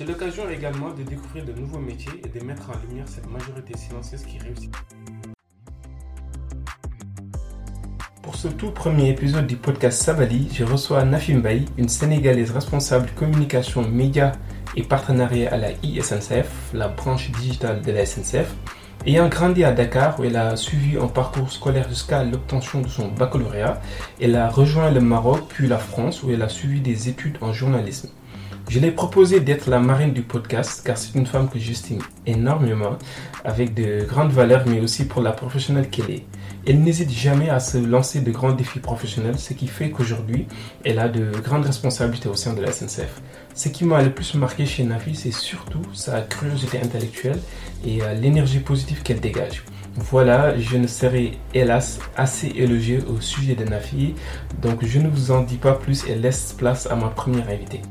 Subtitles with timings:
[0.00, 3.76] C'est l'occasion également de découvrir de nouveaux métiers et de mettre en lumière cette majorité
[3.76, 4.72] silencieuse qui réussit.
[8.22, 13.10] Pour ce tout premier épisode du podcast Sabali, je reçois Nafim Baye, une Sénégalaise responsable
[13.14, 14.32] communication, médias
[14.74, 18.54] et partenariat à la ISNCF, la branche digitale de la SNCF.
[19.04, 23.08] Ayant grandi à Dakar, où elle a suivi un parcours scolaire jusqu'à l'obtention de son
[23.08, 23.82] baccalauréat,
[24.18, 27.52] elle a rejoint le Maroc puis la France, où elle a suivi des études en
[27.52, 28.08] journalisme.
[28.70, 32.96] Je l'ai proposé d'être la marraine du podcast car c'est une femme que j'estime énormément,
[33.44, 36.24] avec de grandes valeurs, mais aussi pour la professionnelle qu'elle est.
[36.68, 40.46] Elle n'hésite jamais à se lancer de grands défis professionnels, ce qui fait qu'aujourd'hui,
[40.84, 43.20] elle a de grandes responsabilités au sein de la SNCF.
[43.56, 47.40] Ce qui m'a le plus marqué chez Nafi, c'est surtout sa curiosité intellectuelle
[47.84, 49.64] et euh, l'énergie positive qu'elle dégage.
[49.96, 54.14] Voilà, je ne serai hélas assez élogieux au sujet de Nafi,
[54.62, 57.82] donc je ne vous en dis pas plus et laisse place à ma première invitée.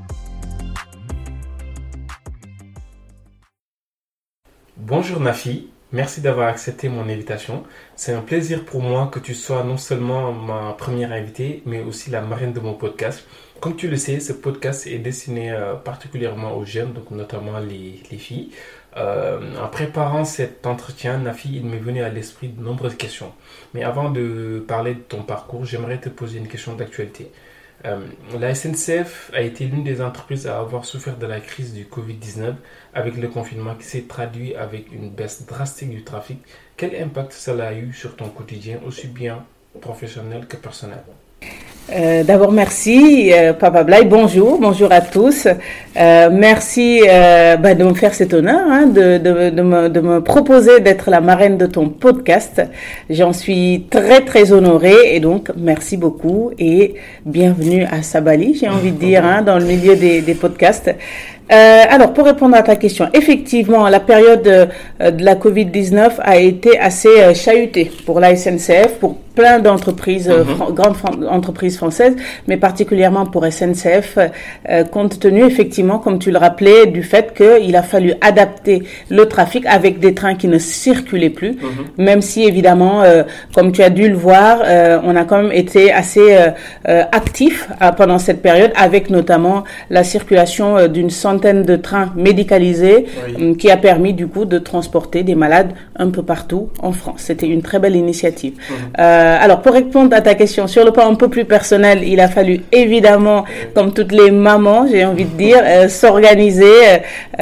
[4.81, 7.65] Bonjour Nafi, merci d'avoir accepté mon invitation.
[7.97, 12.09] C'est un plaisir pour moi que tu sois non seulement ma première invitée, mais aussi
[12.09, 13.27] la marraine de mon podcast.
[13.59, 18.17] Comme tu le sais, ce podcast est destiné euh, particulièrement aux jeunes, donc notamment les,
[18.17, 18.51] filles.
[18.95, 23.33] Euh, en préparant cet entretien, Nafi, il m'est venu à l'esprit de nombreuses questions.
[23.73, 27.33] Mais avant de parler de ton parcours, j'aimerais te poser une question d'actualité.
[27.85, 28.05] Euh,
[28.37, 32.55] la SNCF a été l'une des entreprises à avoir souffert de la crise du Covid-19
[32.93, 36.39] avec le confinement qui s'est traduit avec une baisse drastique du trafic.
[36.75, 39.45] Quel impact cela a eu sur ton quotidien, aussi bien
[39.79, 41.03] professionnel que personnel?
[41.93, 44.05] Euh, D'abord, merci, euh, Papa Blay.
[44.05, 45.47] Bonjour, bonjour à tous.
[45.97, 49.99] Euh, merci euh, bah, de me faire cet honneur, hein, de, de, de, me, de,
[49.99, 52.61] me, proposer d'être la marraine de ton podcast.
[53.09, 56.95] J'en suis très, très honorée et donc merci beaucoup et
[57.25, 60.91] bienvenue à Sabali, j'ai envie de dire, hein, dans le milieu des, des podcasts.
[61.51, 66.37] Euh, alors, pour répondre à ta question, effectivement, la période euh, de la Covid-19 a
[66.37, 70.73] été assez euh, chahutée pour la SNCF, pour plein d'entreprises, mhm.
[70.79, 70.97] grandes
[71.29, 72.15] entreprises françaises,
[72.47, 74.07] mais particulièrement pour SNCF,
[74.91, 79.63] compte tenu effectivement, comme tu le rappelais, du fait qu'il a fallu adapter le trafic
[79.65, 82.05] avec des trains qui ne circulaient plus, mhm.
[82.09, 82.95] même si évidemment,
[83.55, 84.53] comme tu as dû le voir,
[85.09, 86.27] on a quand même été assez
[87.21, 93.05] actif pendant cette période, avec notamment la circulation d'une centaine de trains médicalisés
[93.39, 97.21] euh, qui a permis du coup de transporter des malades un peu partout en France.
[97.27, 98.53] C'était une très belle initiative.
[98.53, 98.75] Mhm.
[98.99, 102.19] Euh, alors pour répondre à ta question sur le plan un peu plus personnel, il
[102.19, 106.65] a fallu évidemment, comme toutes les mamans, j'ai envie de dire, euh, s'organiser,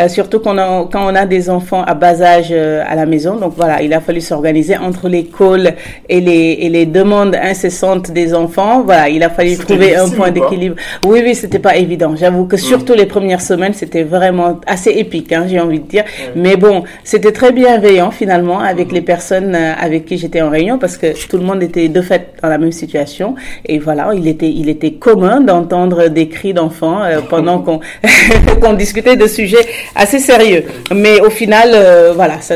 [0.08, 3.36] surtout quand on, a, quand on a des enfants à bas âge à la maison.
[3.36, 5.74] Donc voilà, il a fallu s'organiser entre l'école
[6.08, 8.84] et les, et les demandes incessantes des enfants.
[8.84, 10.76] Voilà, il a fallu trouver un point d'équilibre.
[11.06, 12.16] Oui, oui, c'était pas évident.
[12.16, 16.04] J'avoue que surtout les premières semaines, c'était vraiment assez épique, hein, j'ai envie de dire.
[16.36, 20.78] Mais bon, c'était très bienveillant finalement avec les personnes euh, avec qui j'étais en réunion
[20.78, 23.36] parce que tout le monde était de fait dans la même situation.
[23.66, 27.80] Et voilà, il était, il était commun d'entendre des cris d'enfants euh, pendant qu'on
[28.62, 29.66] qu'on discutait de sujets
[29.96, 30.64] assez sérieux.
[30.94, 32.56] Mais au final, euh, voilà, ça,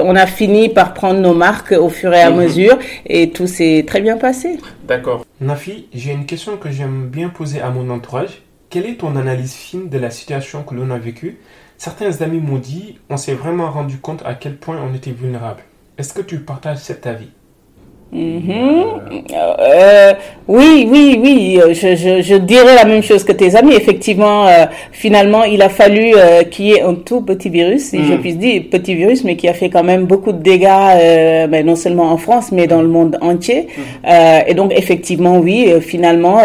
[0.00, 2.36] on a fini par prendre nos marques au fur et à mhm.
[2.42, 4.58] mesure et tout s'est très bien passé.
[4.88, 5.24] D'accord.
[5.40, 8.42] Nafi, j'ai une question que j'aime bien poser à mon entourage.
[8.70, 11.38] Quelle est ton analyse fine de la situation que l'on a vécue?
[11.76, 15.62] Certains amis m'ont dit on s'est vraiment rendu compte à quel point on était vulnérable.
[15.98, 17.30] Est-ce que tu partages cet avis?
[18.12, 18.84] Mhm.
[19.60, 20.12] Euh,
[20.46, 23.74] oui, oui, oui, je, je, je, dirais la même chose que tes amis.
[23.74, 28.04] Effectivement, euh, finalement, il a fallu euh, qu'il y ait un tout petit virus, si
[28.04, 28.20] je mhm.
[28.20, 31.64] puis dire, petit virus, mais qui a fait quand même beaucoup de dégâts, euh, ben,
[31.64, 33.68] non seulement en France, mais dans le monde entier.
[33.76, 34.44] Mhm.
[34.46, 36.38] et donc, effectivement, oui, finalement,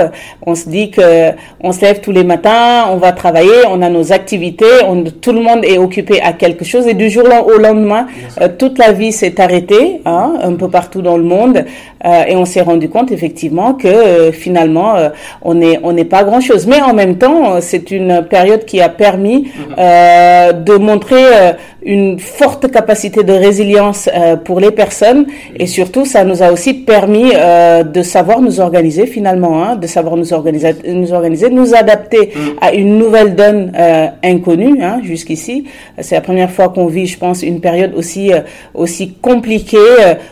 [0.45, 3.89] on se dit que on se lève tous les matins, on va travailler, on a
[3.89, 7.59] nos activités, on, tout le monde est occupé à quelque chose, et du jour au
[7.59, 8.07] lendemain,
[8.57, 11.48] toute la vie s'est arrêtée, hein, un peu partout dans le monde.
[12.05, 15.09] Euh, et on s'est rendu compte effectivement que euh, finalement euh,
[15.41, 16.65] on n'est on n'est pas grand chose.
[16.65, 20.63] Mais en même temps, c'est une période qui a permis mhm.
[20.63, 21.23] de montrer
[21.83, 24.09] une forte capacité de résilience
[24.45, 25.25] pour les personnes
[25.55, 30.17] et surtout ça nous a aussi permis de savoir nous organiser finalement, hein, de savoir
[30.17, 32.41] nous organiser, nous organiser, nous adapter mhm.
[32.61, 33.71] à une nouvelle donne
[34.23, 35.65] inconnue hein, jusqu'ici.
[35.99, 38.31] C'est la première fois qu'on vit, je pense, une période aussi
[38.73, 39.77] aussi compliquée,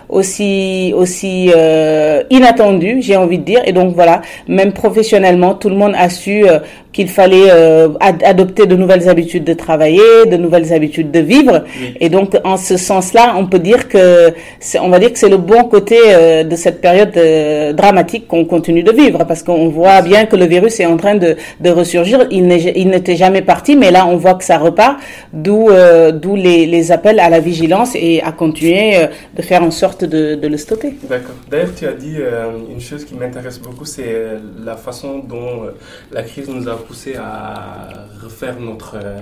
[0.10, 1.07] aussi aussi
[1.56, 3.62] euh, inattendu, j'ai envie de dire.
[3.66, 6.60] Et donc voilà, même professionnellement, tout le monde a su euh,
[6.98, 11.64] qu'il fallait euh, adopter de nouvelles habitudes de travailler, de nouvelles habitudes de vivre.
[12.00, 14.34] Et donc, en ce sens-là, on peut dire que,
[14.82, 18.46] on va dire que c'est le bon côté euh, de cette période euh, dramatique qu'on
[18.46, 21.70] continue de vivre, parce qu'on voit bien que le virus est en train de, de
[21.70, 22.26] ressurgir.
[22.32, 24.98] Il n'était jamais parti, mais là, on voit que ça repart,
[25.32, 25.70] d'où
[26.22, 28.96] d'où les, les, appels à la vigilance et à continuer
[29.38, 30.94] de faire en sorte de, de le stopper.
[31.08, 31.36] D'accord.
[31.52, 32.18] D'ailleurs, tu as dit
[32.74, 34.16] une chose qui m'intéresse beaucoup, c'est
[34.66, 35.54] la façon dont
[36.12, 39.20] la crise nous a poussé à refaire notre euh,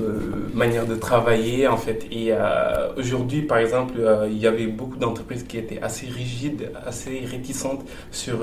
[0.00, 0.18] euh,
[0.52, 2.06] manière de travailler en fait.
[2.10, 3.94] Et euh, aujourd'hui, par exemple,
[4.28, 8.38] il y avait beaucoup d'entreprises qui étaient assez rigides, assez réticentes sur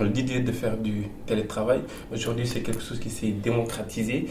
[0.00, 1.80] l'idée de faire du télétravail.
[2.12, 4.26] Aujourd'hui, c'est quelque chose qui s'est démocratisé.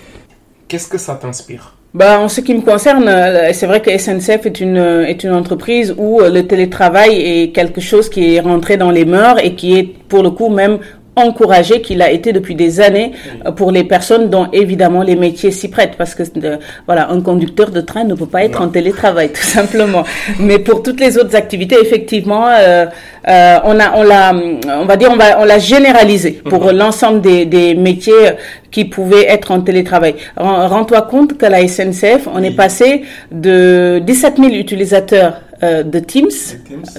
[0.67, 1.75] Qu'est-ce que ça t'inspire?
[1.93, 3.09] Bah, en ce qui me concerne,
[3.53, 8.09] c'est vrai que SNCF est une, est une entreprise où le télétravail est quelque chose
[8.09, 10.79] qui est rentré dans les mœurs et qui est pour le coup même
[11.15, 13.11] encouragé qu'il a été depuis des années
[13.45, 15.95] euh, pour les personnes dont évidemment les métiers s'y prêtent.
[15.97, 19.41] Parce que euh, voilà un conducteur de train ne peut pas être en télétravail tout
[19.41, 20.03] simplement.
[20.39, 22.85] Mais pour toutes les autres activités effectivement euh,
[23.27, 24.33] euh, on a on l'a
[24.81, 26.77] on va dire on va on l'a généralisé pour mhm.
[26.77, 28.31] l'ensemble des, des métiers
[28.71, 30.15] qui pouvaient être en télétravail.
[30.35, 36.29] Rends-toi compte que la SNCF on est passé de 17 000 utilisateurs euh, de Teams,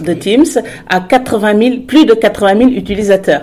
[0.00, 3.42] de Teams à 80 000, plus de 80 000 utilisateurs.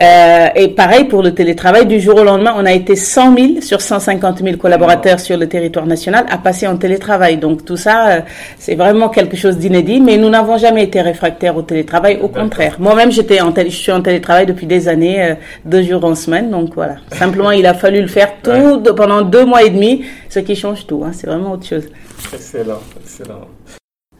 [0.00, 3.48] Euh, et pareil pour le télétravail, du jour au lendemain, on a été 100 000
[3.60, 7.36] sur 150 000 collaborateurs sur le territoire national à passer en télétravail.
[7.36, 8.20] Donc tout ça, euh,
[8.58, 12.76] c'est vraiment quelque chose d'inédit, mais nous n'avons jamais été réfractaires au télétravail, au contraire.
[12.78, 15.34] Moi-même, j'étais en je suis en télétravail depuis des années,
[15.64, 16.96] deux jours en semaine, donc voilà.
[17.12, 20.86] Simplement, il a fallu le faire tout pendant deux mois et demi, ce qui change
[20.86, 21.02] tout.
[21.04, 21.10] Hein.
[21.12, 21.84] c'est vraiment autre chose.
[22.32, 23.46] Excellent, excellent.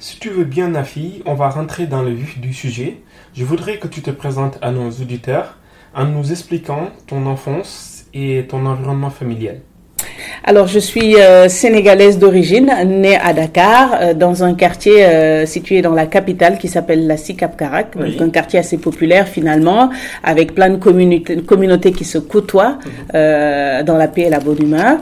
[0.07, 2.99] Si tu veux bien, Nafi, on va rentrer dans le vif du sujet.
[3.33, 5.57] Je voudrais que tu te présentes à nos auditeurs
[5.95, 9.63] en nous expliquant ton enfance et ton environnement familial.
[10.47, 15.81] Alors, je suis euh, sénégalaise d'origine, née à Dakar, euh, dans un quartier euh, situé
[15.81, 19.89] dans la capitale qui s'appelle la Sikap Karak, donc un quartier assez populaire finalement,
[20.23, 23.85] avec plein de communautés, qui se côtoient mhm.
[23.85, 24.99] dans la paix et la bonne humeur.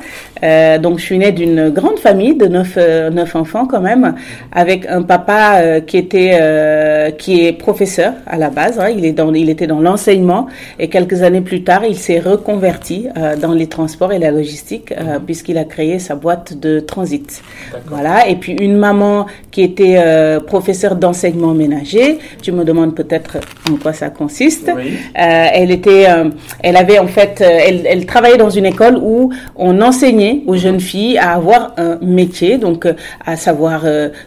[0.79, 4.15] Donc, je suis née d'une grande famille de neuf, neuf enfants quand même,
[4.53, 8.79] avec un papa qui était qui est professeur à la base.
[8.79, 8.91] Hein.
[8.91, 10.47] il est dans, il était dans l'enseignement
[10.79, 13.09] et quelques années plus tard, il s'est reconverti
[13.41, 14.93] dans les transports et la logistique.
[14.99, 17.43] Mhm puisqu'il a créé sa boîte de transit.
[17.87, 18.29] Voilà.
[18.29, 22.19] Et puis une maman qui était euh, professeure d'enseignement ménager.
[22.43, 23.39] Tu me demandes peut-être
[23.71, 24.69] en quoi ça consiste.
[24.69, 24.75] Euh,
[25.15, 26.31] elle était, euh,
[26.63, 30.81] elle avait en fait, elle, elle, travaillait dans une école où on enseignait aux jeunes
[30.81, 32.87] filles à avoir un métier, donc
[33.25, 33.85] à savoir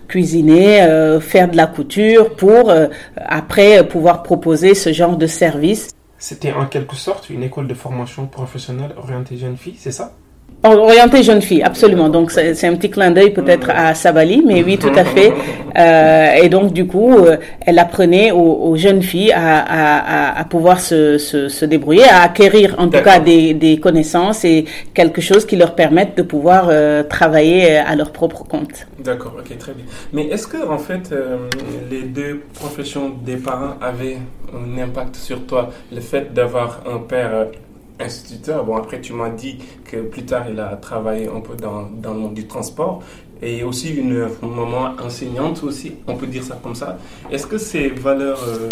[0.08, 2.74] cuisiner, faire de la couture pour
[3.16, 5.90] après pouvoir proposer ce genre de service.
[6.18, 10.14] C'était en quelque sorte une école de formation professionnelle orientée jeunes filles, c'est ça?
[10.66, 12.10] Orientée jeune fille, absolument.
[12.10, 15.32] Donc c'est un petit clin d'œil peut-être à Sabali, mais oui, tout à fait.
[15.78, 20.80] Euh, et donc du coup, euh, elle apprenait aux, jeunes filles à, à, à pouvoir
[20.80, 25.46] se, se, se, débrouiller, à acquérir en tout cas des, des, connaissances et quelque chose
[25.46, 28.88] qui leur permette de pouvoir euh, travailler à leur propre compte.
[29.00, 29.86] D'accord, ok, très bien.
[30.14, 31.14] Mais est-ce que en fait
[31.92, 34.18] les deux professions des parents avaient
[34.54, 37.48] un impact sur toi, le fait d'avoir un père
[38.00, 38.66] instituteur.
[38.66, 42.14] Bon, après, tu m'as dit que plus tard, il a travaillé un peu dans, dans
[42.14, 43.02] le monde du transport
[43.42, 46.98] et aussi une maman enseignante aussi, on peut dire ça comme ça.
[47.32, 48.70] Est-ce que ces valeurs euh,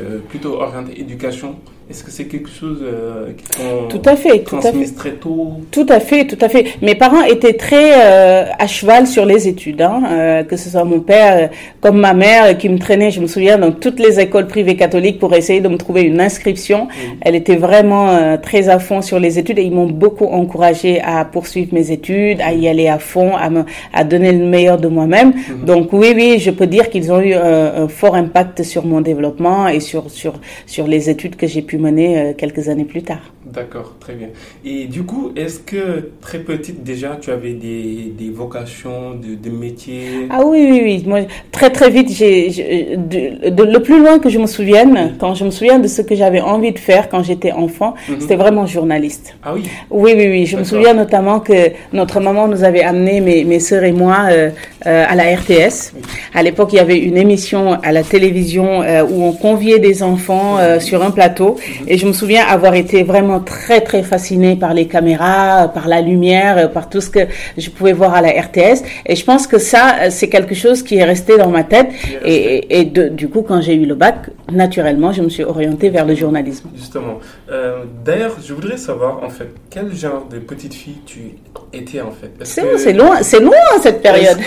[0.00, 1.56] euh, plutôt orientées éducation
[1.90, 4.94] Est-ce que c'est quelque chose euh, qui t'ont tout à fait, tout à fait.
[4.94, 6.66] très tôt Tout à fait, tout à fait.
[6.82, 10.84] Mes parents étaient très euh, à cheval sur les études, hein, euh, que ce soit
[10.84, 11.48] mon père
[11.80, 15.18] comme ma mère qui me traînait, je me souviens, dans toutes les écoles privées catholiques
[15.18, 16.84] pour essayer de me trouver une inscription.
[16.88, 16.90] Mm.
[17.22, 21.24] Elle était vraiment très à fond sur les études et ils m'ont beaucoup encouragé à
[21.24, 23.64] poursuivre mes études, à y aller à fond, à me,
[23.94, 25.30] à donner le meilleur de moi-même.
[25.30, 25.64] Mm-hmm.
[25.64, 29.00] Donc oui, oui, je peux dire qu'ils ont eu un, un, fort impact sur mon
[29.00, 30.34] développement et sur sur
[30.66, 33.32] sur les études que j'ai pu mener euh, quelques années plus tard.
[33.52, 34.28] D'accord, très bien.
[34.64, 39.54] Et du coup, est-ce que très petite déjà, tu avais des, des vocations de, de
[39.54, 40.26] métier?
[40.30, 41.04] Ah oui, oui, oui.
[41.06, 41.20] Moi,
[41.50, 45.50] très très vite, j'ai, de, le plus loin que je me souvienne, quand je me
[45.50, 48.20] souviens de ce que j'avais envie de faire quand j'étais enfant, mhm.
[48.20, 49.34] c'était vraiment journaliste.
[49.42, 49.62] Ah oui?
[49.90, 50.46] Oui, oui, oui.
[50.46, 54.26] Je me souviens notamment que notre maman nous avait amené, mes, mes soeurs et moi,
[54.30, 54.50] euh,
[54.86, 55.94] euh, à la RTS.
[56.34, 58.80] À l'époque, il y avait une émission à la télévision
[59.10, 61.56] où on conviait des enfants sur un plateau.
[61.86, 66.00] Et je me souviens avoir été vraiment très très fascinée par les caméras, par la
[66.00, 67.20] lumière, par tout ce que
[67.56, 68.82] je pouvais voir à la RTS.
[69.06, 71.88] Et je pense que ça, c'est quelque chose qui est resté dans ma tête.
[72.24, 75.90] Et, et de, du coup, quand j'ai eu le bac, naturellement, je me suis orientée
[75.90, 76.68] vers le journalisme.
[76.74, 77.18] Justement.
[77.50, 81.34] Euh, D'ailleurs, je voudrais savoir en fait quel genre de petite fille tu
[81.72, 82.30] étais en fait?
[82.44, 84.38] C'est loin, c'est loin cette période.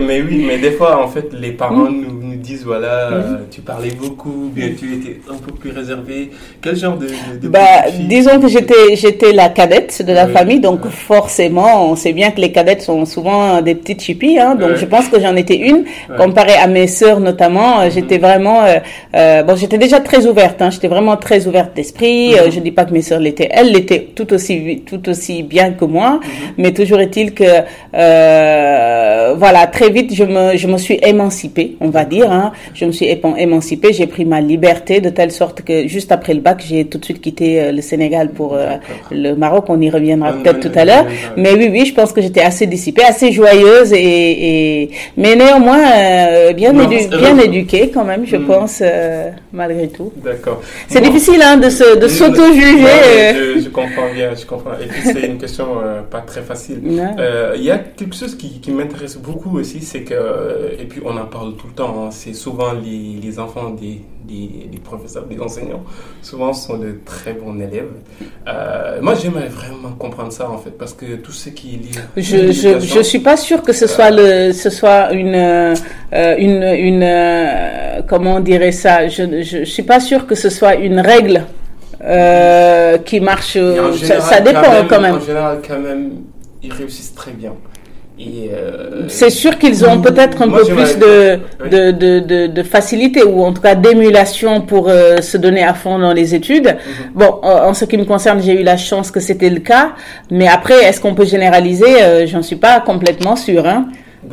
[0.00, 2.00] mais oui, mais des fois en fait, les parents mm.
[2.00, 3.14] nous, nous, disent voilà, mm.
[3.14, 6.30] euh, tu parlais beaucoup, bien tu étais un peu plus réservé.
[6.60, 7.08] Quel genre de,
[7.40, 12.12] de, bah, disons que j'étais j'étais la cadette de la famille, donc forcément, on sait
[12.12, 15.36] bien que les cadettes sont souvent des petites chippies, hein, donc je pense que j'en
[15.36, 15.84] étais une,
[16.16, 17.80] comparé à mes sœurs notamment.
[17.80, 18.22] Euh, j'étais mhm.
[18.22, 18.78] vraiment, euh,
[19.32, 22.34] euh, bon, j'étais déjà très ouverte, hein, j'étais vraiment très ouverte d'esprit.
[22.34, 22.52] Euh, mhm.
[22.52, 25.84] je dis pas que mes sœurs l'étaient, elles l'étaient tout aussi tout aussi bien que
[25.84, 26.20] moi, mhm.
[26.58, 27.44] mais toujours est-il que
[29.34, 32.92] voilà, très vite je me je me suis émancipée, on va dire, hein, je me
[32.92, 33.08] suis
[33.38, 36.98] émancipée, j'ai pris ma liberté de telle sorte que juste après le bac, j'ai tout
[36.98, 38.56] de suite quitté le Sénégal pour
[39.10, 41.06] le Maroc, on y reviendra peut-être tout à l'heure.
[41.36, 44.90] Mais oui, oui, je pense que j'étais assez dissipée, assez joyeuse et, et...
[45.16, 48.46] mais néanmoins euh, bien, bien éduquée quand même, je hmm.
[48.46, 49.21] pense, euh,
[49.52, 50.12] malgré tout.
[50.16, 50.62] D'accord.
[50.88, 52.84] C'est difficile hein, de se, de s'auto-juger.
[52.84, 53.60] Euh.
[53.60, 54.74] je, comprends bien, je comprends.
[54.74, 55.66] Et puis c'est une question
[56.10, 56.80] pas très facile.
[56.84, 60.14] Il y a quelque chose qui, qui m'intéresse beaucoup aussi, c'est que
[60.78, 62.06] et puis on en parle tout le temps.
[62.06, 65.82] Hein, c'est souvent les, les enfants des, des, des, professeurs, des enseignants,
[66.22, 67.90] souvent sont de très bons élèves.
[68.48, 71.74] Euh, moi, j'aimerais vraiment comprendre ça, en fait, parce que tout ce qui
[72.16, 72.20] est.
[72.20, 75.74] Je, je suis pas sûre que ce soit, le, ce soit une, euh,
[76.38, 80.74] une, une euh, comment on dirait ça, je, je, suis pas sûre que ce soit
[80.74, 81.44] une règle
[83.04, 83.56] qui marche,
[84.02, 85.14] ça, ça, dépend quand même.
[85.14, 86.10] En général, quand même,
[86.62, 87.52] ils réussissent très bien.
[88.28, 93.42] Euh, c'est sûr qu'ils ont peut-être un peu plus de, de, de, de, facilité ou
[93.42, 96.66] en tout cas d'émulation pour euh, se donner à fond dans les études.
[96.66, 97.12] Mhm.
[97.14, 99.92] Bon, en, ce qui me concerne, j'ai eu la chance que c'était le cas,
[100.30, 102.02] mais après, est-ce qu'on peut généraliser?
[102.02, 103.66] Euh, J'en suis pas complètement sûre.
[103.66, 103.86] Hein.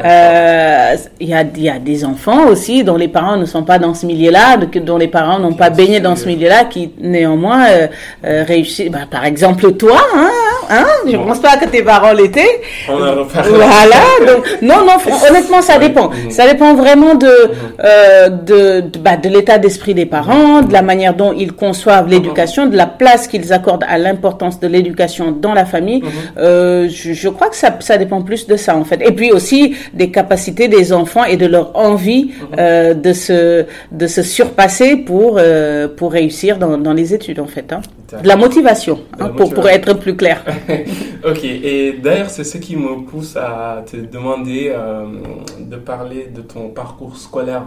[0.04, 3.80] Euh, il y, a, y a des enfants aussi dont les parents ne sont pas
[3.80, 7.88] dans ce milieu-là, dont les parents n'ont pas baigné dans ce milieu-là, qui néanmoins euh,
[8.24, 8.92] euh réussissent.
[8.92, 10.30] Bah, par exemple, toi, hein,
[10.70, 12.62] hein je ne pense pas que tes parents l'étaient.
[12.88, 13.24] Voilà.
[14.28, 14.98] Donc, non, non.
[15.30, 16.10] Honnêtement, ça dépend.
[16.10, 16.30] Mhm.
[16.30, 17.54] Ça dépend vraiment de mhm.
[17.84, 22.06] euh, de de, bah, de l'état d'esprit des parents, de la manière dont ils conçoivent
[22.06, 22.12] mhm.
[22.12, 26.04] l'éducation, de la place qu'ils accordent à l'importance de l'éducation dans la famille.
[26.38, 29.02] Euh, je, je, crois que ça ça dépend plus de ça en fait.
[29.06, 32.48] Et puis aussi des capacités des enfants et de leur envie mhm.
[32.60, 37.48] euh, de se de se surpasser pour euh, pour réussir dans, dans les études en
[37.48, 37.72] fait.
[37.74, 37.82] Hein.
[38.24, 40.44] De la motivation, hein, Pour, pour être plus clair.
[41.24, 45.06] ok, et d'ailleurs c'est ce qui me pousse à te demander euh,
[45.60, 47.64] de parler de ton parcours scolaire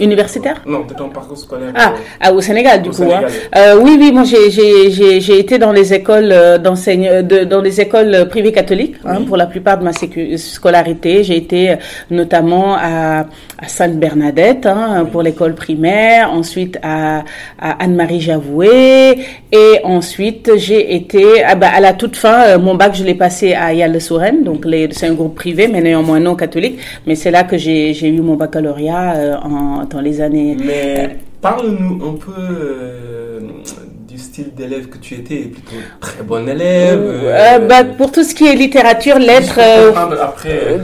[0.00, 1.72] Universitaire Non, de ton parcours scolaire.
[1.74, 3.02] Ah, ah au Sénégal, du coup.
[3.02, 3.22] Hein.
[3.56, 8.96] Euh, oui, oui, moi j'ai été dans les écoles euh, dans les écoles privées catholiques
[9.04, 11.24] hein, pour la plupart de ma scolarité.
[11.24, 11.76] J'ai été euh,
[12.10, 13.26] notamment à,
[13.58, 17.24] à Sainte-Bernadette hein, pour l'école primaire, ensuite à,
[17.58, 19.18] à Anne-Marie Javoué,
[19.52, 23.14] et ensuite j'ai été ah bah, à la toute fin, euh, mon bac je l'ai
[23.14, 27.30] passé à Yale Soren, donc c'est un groupe privé mais néanmoins non catholique, mais c'est
[27.30, 30.56] là que j'ai eu mon baccalauréat en dans les années.
[30.58, 33.40] Mais parle-nous un peu euh,
[34.34, 38.44] style d'élève que tu étais Plutôt très bon élève euh, bah, Pour tout ce qui
[38.46, 39.60] est littérature, lettres.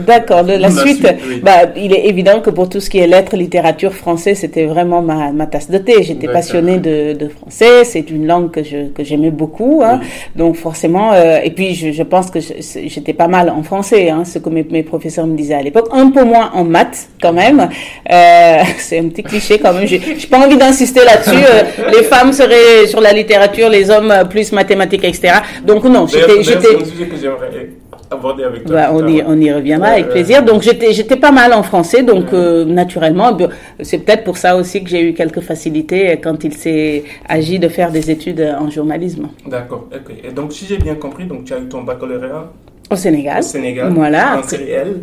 [0.07, 1.05] D'accord, de la, suite.
[1.43, 5.01] bah, il est évident que pour tout ce qui est lettres, littérature, français, c'était vraiment
[5.01, 6.01] ma, ma, tasse de thé.
[6.03, 7.83] J'étais passionnée de, de français.
[7.83, 9.81] C'est une langue que je que j'aimais beaucoup.
[9.83, 9.99] Hein.
[10.37, 14.39] Donc forcément, et puis je, je pense que j'étais pas mal en français, hein, ce
[14.39, 15.89] que mes, mes professeurs me disaient à l'époque.
[15.91, 17.67] Un peu moins en maths quand même.
[18.77, 19.85] c'est un petit cliché quand même.
[19.85, 21.43] J'ai pas envie d'insister là-dessus.
[21.43, 25.35] Euh, les femmes seraient sur la littérature, les hommes euh, plus mathématiques, etc.
[25.65, 26.41] Donc non, j'étais...
[28.13, 28.75] Aborder avec toi.
[28.75, 30.43] Bah, on, y, on y reviendra avec plaisir.
[30.43, 33.37] Donc j'étais pas mal en français, donc euh, naturellement,
[33.81, 37.69] c'est peut-être pour ça aussi que j'ai eu quelques facilités quand il s'est agi de
[37.69, 39.29] faire des études en journalisme.
[39.47, 39.87] D'accord.
[40.25, 42.51] Et donc si j'ai bien compris, donc tu as eu ton baccalauréat
[42.91, 43.39] au Sénégal.
[43.39, 43.91] Au Sénégal.
[43.93, 44.37] Voilà.
[44.39, 44.95] En série L.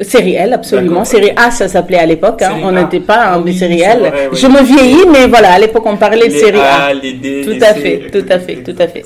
[0.00, 1.04] Série L, absolument.
[1.04, 2.42] Série A, ça s'appait à l'époque.
[2.42, 2.56] Hein.
[2.62, 4.12] On n'était pas en ah série L.
[4.32, 6.92] Je me vieillis, mais voilà, à l'époque, on parlait de série A.
[6.94, 9.04] Les D, tout à fait, tout à fait, tout à fait.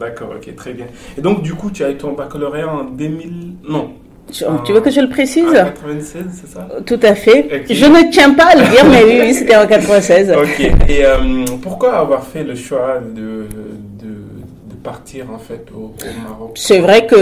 [0.00, 0.86] D'accord, ok, très bien.
[1.16, 3.30] Et donc, du coup, tu as eu ton baccalauréat en 2000.
[3.68, 3.90] Non,
[4.32, 6.68] tu veux que je le précise En 96, c'est ça?
[6.84, 7.64] Tout à fait.
[7.70, 10.32] Je ne tiens pas à le dire, mais oui, oui c'était en 96.
[10.32, 10.60] Ok.
[10.88, 13.46] Et euh, pourquoi avoir fait le choix de,
[14.86, 15.92] partir en fait au,
[16.28, 16.52] Maroc.
[16.54, 17.18] C'est vrai que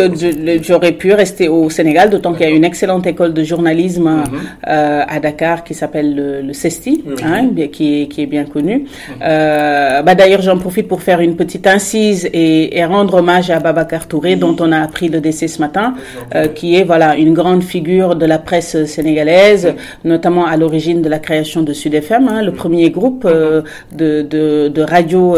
[0.69, 4.25] j'aurais pu rester au Sénégal, d'autant qu'il y a une excellente école de journalisme mhm.
[4.69, 6.11] euh, à Dakar qui s'appelle
[6.47, 8.75] le, CESTI, hein, qui, est, qui est bien connu.
[8.81, 8.87] Mhm.
[9.23, 14.07] Euh, bah, D'ailleurs, j'en profite pour faire une petite incise et, rendre hommage à Babacar
[14.09, 15.95] Touré, dont on a appris le décès ce matin,
[16.35, 19.73] euh, qui est voilà une grande figure de la presse sénégalaise,
[20.05, 24.69] notamment à l'origine de la création de Sud FM, hein, le premier groupe de, de,
[24.69, 25.35] de radio,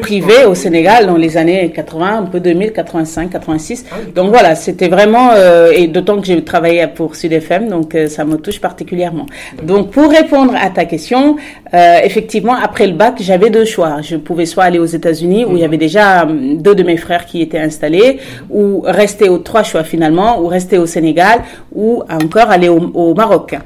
[0.00, 3.84] privée au Sénégal les années 80, un peu 2000, 85, 86.
[4.14, 8.08] Donc voilà, c'était vraiment, euh, et d'autant que j'ai travaillé pour Sud FM, donc euh,
[8.08, 9.26] ça me touche particulièrement.
[9.62, 11.36] Donc pour répondre à ta question,
[11.74, 14.00] euh, effectivement, après le bac, j'avais deux choix.
[14.02, 17.26] Je pouvais soit aller aux États-Unis, où il y avait déjà deux de mes frères
[17.26, 18.18] qui étaient installés,
[18.50, 21.40] ou rester aux trois choix finalement, ou rester au Sénégal,
[21.74, 23.56] ou encore aller au Maroc.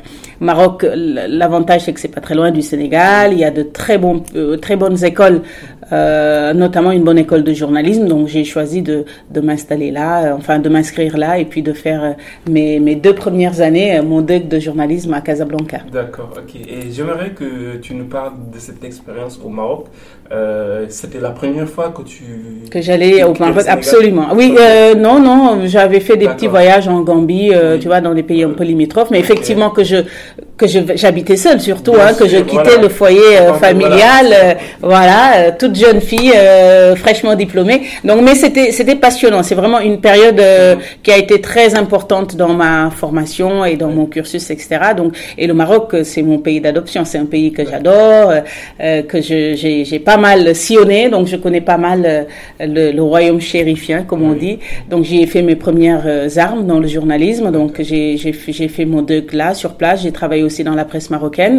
[0.40, 3.32] Maroc, l'avantage c'est que c'est pas très loin du Sénégal.
[3.32, 5.42] Il y a de très bons, euh, très bonnes écoles,
[5.92, 8.06] euh, notamment une bonne école de journalisme.
[8.06, 11.72] Donc j'ai choisi de, de m'installer là, euh, enfin de m'inscrire là, et puis de
[11.72, 12.16] faire
[12.48, 15.80] mes, mes deux premières années mon DEC de journalisme à Casablanca.
[15.92, 16.54] D'accord, ok.
[16.54, 19.86] Et j'aimerais que tu nous parles de cette expérience au Maroc.
[20.88, 22.24] C'était la première fois que tu
[22.70, 24.28] que j'allais au Maroc, absolument.
[24.34, 24.54] Oui,
[24.96, 28.50] non, non, j'avais fait des petits voyages en Gambie, tu vois, dans des pays un
[28.50, 29.96] peu limitrophes, mais effectivement que je
[30.60, 35.50] que j'habitais seule surtout, hein, que je quittais le foyer euh, familial, euh, voilà, euh,
[35.58, 36.34] toute jeune fille
[36.96, 37.82] fraîchement diplômée.
[38.04, 39.42] Donc, mais c'était c'était passionnant.
[39.42, 40.42] C'est vraiment une période
[41.02, 44.68] qui a été très importante dans ma formation et dans mon cursus, etc.
[44.96, 47.04] Donc, et le Maroc, c'est mon pays d'adoption.
[47.04, 48.32] C'est un pays que j'adore,
[48.78, 51.08] que j'ai pas mal sillonné.
[51.08, 52.26] Donc, je connais pas mal
[52.60, 54.58] le, le, royaume chérifien, comme on dit.
[54.90, 56.06] Donc, j'y ai fait mes premières
[56.36, 57.50] armes dans le journalisme.
[57.50, 60.02] Donc, j'ai j'ai fait mon deux là sur place.
[60.02, 61.58] J'ai travaillé aussi dans la presse marocaine.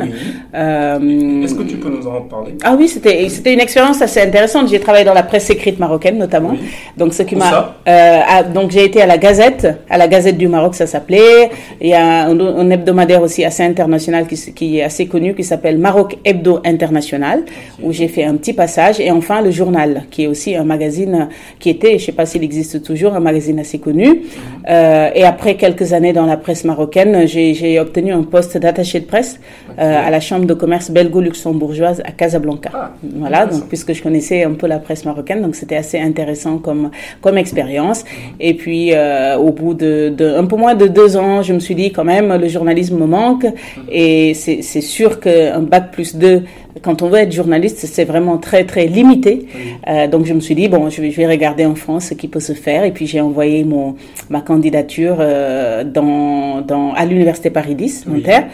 [0.53, 2.53] Euh, Est-ce que tu peux nous en parler?
[2.63, 4.69] Ah oui, c'était c'était une expérience assez intéressante.
[4.69, 6.55] J'ai travaillé dans la presse écrite marocaine notamment.
[6.99, 8.19] Donc ce qui m'a euh,
[8.53, 11.49] donc j'ai été à la Gazette, à la Gazette du Maroc, ça s'appelait.
[11.79, 15.77] Il y a un, hebdomadaire aussi assez international qui, qui est assez connu qui s'appelle
[15.77, 17.43] Maroc Hebdo International
[17.81, 21.29] où j'ai fait un petit passage et enfin le journal qui est aussi un magazine
[21.59, 24.07] qui était, je sais pas s'il existe toujours, un magazine assez connu.
[24.07, 24.21] Mhm.
[24.69, 29.05] Euh, et après quelques années dans la presse marocaine, j'ai obtenu un poste d'attaché de
[29.05, 29.39] presse
[29.79, 32.69] euh, à la chambre de commerce belgo-luxembourgeoise à Casablanca.
[32.73, 36.57] Ah, voilà, donc puisque je connaissais un peu la presse marocaine, donc c'était assez intéressant
[36.57, 36.91] comme
[37.21, 38.03] comme expérience.
[38.03, 38.35] Mhm.
[38.39, 41.59] Et puis euh, au bout de, de, un peu moins de deux ans, je me
[41.59, 43.53] suis dit quand même le journalisme me manque mhm.
[43.89, 46.43] et c'est sûr qu'un bac plus deux
[46.81, 49.47] quand on veut être journaliste, c'est vraiment très très limité.
[49.87, 52.13] Euh, donc je me suis dit bon, je vais, je vais, regarder en France ce
[52.13, 53.95] qui peut se faire et puis j'ai envoyé mon
[54.29, 58.47] ma candidature euh, dans, dans à l'université Paris 10 Nanterre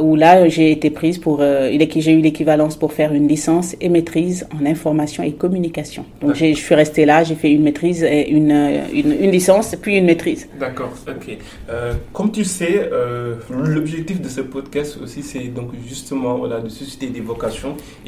[0.00, 3.88] où là j'ai été prise pour euh, j'ai eu l'équivalence pour faire une licence et
[3.88, 6.04] maîtrise en information et communication.
[6.20, 8.50] Donc je suis restée là, j'ai fait une maîtrise et une,
[8.92, 10.48] une, une licence puis une maîtrise.
[10.58, 11.36] D'accord, ok.
[11.70, 12.88] Euh, comme tu sais,
[13.50, 17.57] l'objectif de ce podcast aussi c'est donc justement voilà de susciter des vocations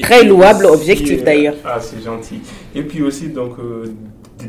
[0.00, 1.56] Très louable objectif d'ailleurs.
[1.64, 2.40] Ah, c'est gentil.
[2.74, 3.92] Et puis aussi, donc, euh,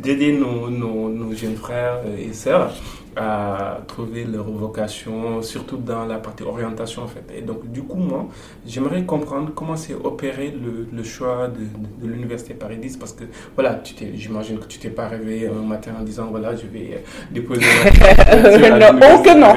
[0.01, 2.73] d'aider nos, nos, jeunes frères et sœurs.
[3.15, 7.23] À trouver leur vocation, surtout dans la partie orientation en fait.
[7.37, 8.27] Et donc du coup, moi,
[8.65, 13.25] j'aimerais comprendre comment s'est opéré le, le, choix de, de, l'université Paris 10 parce que
[13.55, 13.81] voilà,
[14.15, 17.61] j'imagine que tu t'es pas réveillé un matin en disant voilà, je vais euh, déposer.
[18.79, 19.53] non, oh que non.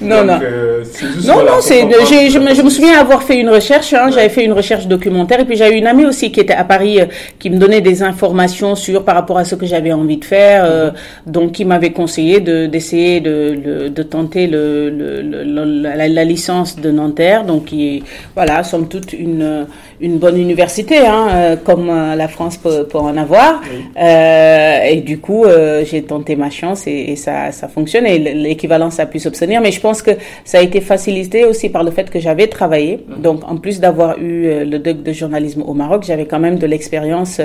[0.00, 0.38] Non, non.
[0.42, 4.10] Euh, juste, non, non, c'est, je, me, je me souviens avoir fait une recherche, hein,
[4.10, 7.00] j'avais fait une recherche documentaire et puis eu une amie aussi qui était à Paris
[7.00, 7.06] euh,
[7.38, 10.64] qui me donnait des informations sur par rapport à ce que j'avais envie de faire,
[10.64, 11.30] euh, mm-hmm.
[11.30, 17.72] donc qui m'avait conseillé de, d'essayer de, de, tenter le, la, licence de Nanterre, donc
[17.72, 18.02] est,
[18.34, 19.66] voilà, somme toute une,
[20.02, 23.62] une bonne université, hein, euh, comme la France peut, peut en avoir.
[23.96, 25.44] et du coup,
[25.84, 29.72] j'ai tenté ma chance et, et ça, ça fonctionne et l'équivalence a pu s'obtenir, mais
[29.72, 30.12] je pense que
[30.44, 33.20] ça a été facilité aussi par le fait que j'avais travaillé, mm-hmm.
[33.22, 36.66] donc en plus d'avoir eu le doc de journalisme au Maroc, j'avais quand même de
[36.66, 37.40] l'expérience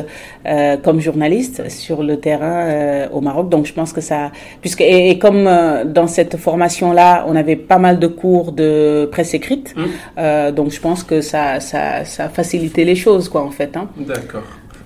[0.45, 3.49] euh, comme journaliste sur le terrain euh, au Maroc.
[3.49, 7.77] Donc je pense que ça, puisque et, comme euh, dans cette formation-là, on avait pas
[7.77, 10.51] mal de cours de presse écrite, mmh.
[10.51, 13.75] donc je pense que ça, ça, ça a facilité les choses, quoi, en fait.
[13.75, 13.89] Hein.
[13.97, 14.43] D'accord.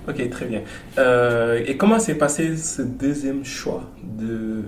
[0.08, 0.62] Ok, très bien.
[1.64, 4.62] et comment s'est passé ce deuxième choix de,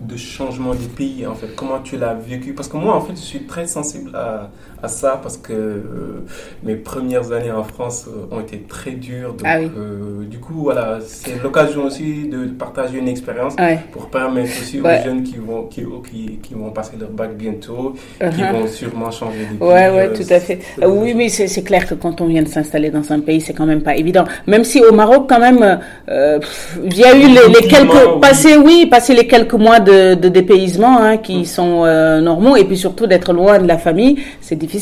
[0.00, 1.54] de changement du pays, en fait?
[1.56, 2.52] Comment tu l'as vécu?
[2.52, 4.50] Parce que moi, en fait, je suis très sensible à,
[4.84, 6.24] à ça parce que euh,
[6.62, 9.30] mes premières années en France euh, ont été très dures.
[9.32, 13.56] Donc, ah euh, du coup, voilà, c'est l'occasion aussi de partager une expérience
[13.92, 17.94] pour permettre aussi aux jeunes qui vont, qui, qui, qui, vont passer leur bac bientôt,
[18.18, 18.52] qui uh-huh.
[18.52, 19.64] vont sûrement changer de.
[19.64, 20.60] Ouais, ouais, tout à fait.
[20.86, 23.66] oui, mais c'est clair que quand on vient de s'installer dans un pays, c'est quand
[23.66, 24.24] même pas évident.
[24.46, 29.14] Même si au Maroc, quand même, il y a eu les, quelques, passé, oui, passer
[29.14, 31.44] les quelques mois de, de dépaysement hein, qui mm.
[31.46, 34.73] sont normaux et puis surtout d'être loin de la famille, c'est difficile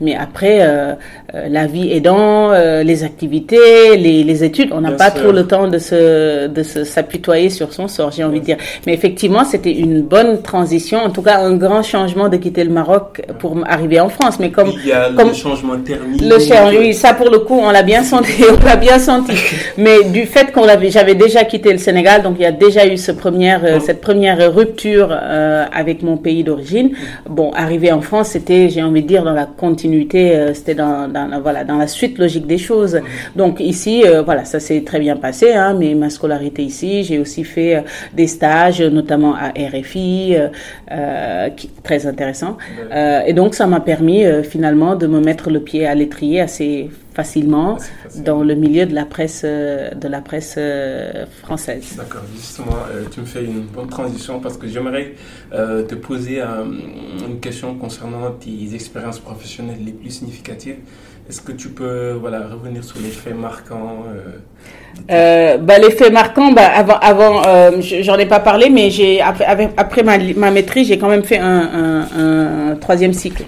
[0.00, 0.60] mais après,
[1.34, 5.32] euh, euh, la vie aidant, euh, les activités, les, les études, on n'a pas trop
[5.32, 8.56] le temps de se de s'apitoyer sur son sort, j'ai envie de dire.
[8.86, 12.70] Mais effectivement, c'était une bonne transition, en tout cas un grand changement de quitter le
[12.70, 14.38] Maroc pour arriver en France.
[14.40, 16.20] Mais comme il y a comme le changement thermique.
[16.22, 19.32] Le changement, oui, ça pour le coup, on l'a bien senti, on l'a bien senti.
[19.78, 22.86] Mais du fait qu'on avait, j'avais déjà quitté le Sénégal, donc il y a déjà
[22.86, 26.90] eu ce première, cette première rupture avec mon pays d'origine.
[27.28, 31.08] Bon, arriver en France, c'était, j'ai envie de dire, dans la continuité, euh, c'était dans,
[31.08, 33.00] dans, voilà, dans la suite logique des choses.
[33.36, 37.18] Donc ici, euh, voilà, ça s'est très bien passé, hein, mais ma scolarité ici, j'ai
[37.18, 37.80] aussi fait euh,
[38.12, 40.36] des stages, notamment à RFI,
[41.56, 42.56] qui, très intéressant.
[43.26, 47.78] et donc ça m'a permis finalement de me mettre le pied à l'étrier assez facilement
[48.24, 51.96] dans le milieu de la presse, euh, de la presse euh, française.
[51.96, 55.14] D'accord, justement, euh, tu me fais une bonne transition parce que j'aimerais
[55.50, 60.76] te poser une question concernant tes expériences professionnelles les plus significatives.
[61.28, 62.14] Est-ce que tu peux
[62.46, 64.04] revenir sur les faits marquants
[65.10, 69.20] euh, bah, les faits marquants, bah, avant, avant euh, j'en ai pas parlé, mais j'ai
[69.20, 73.44] après, après ma, ma maîtrise, j'ai quand même fait un, un, un troisième cycle.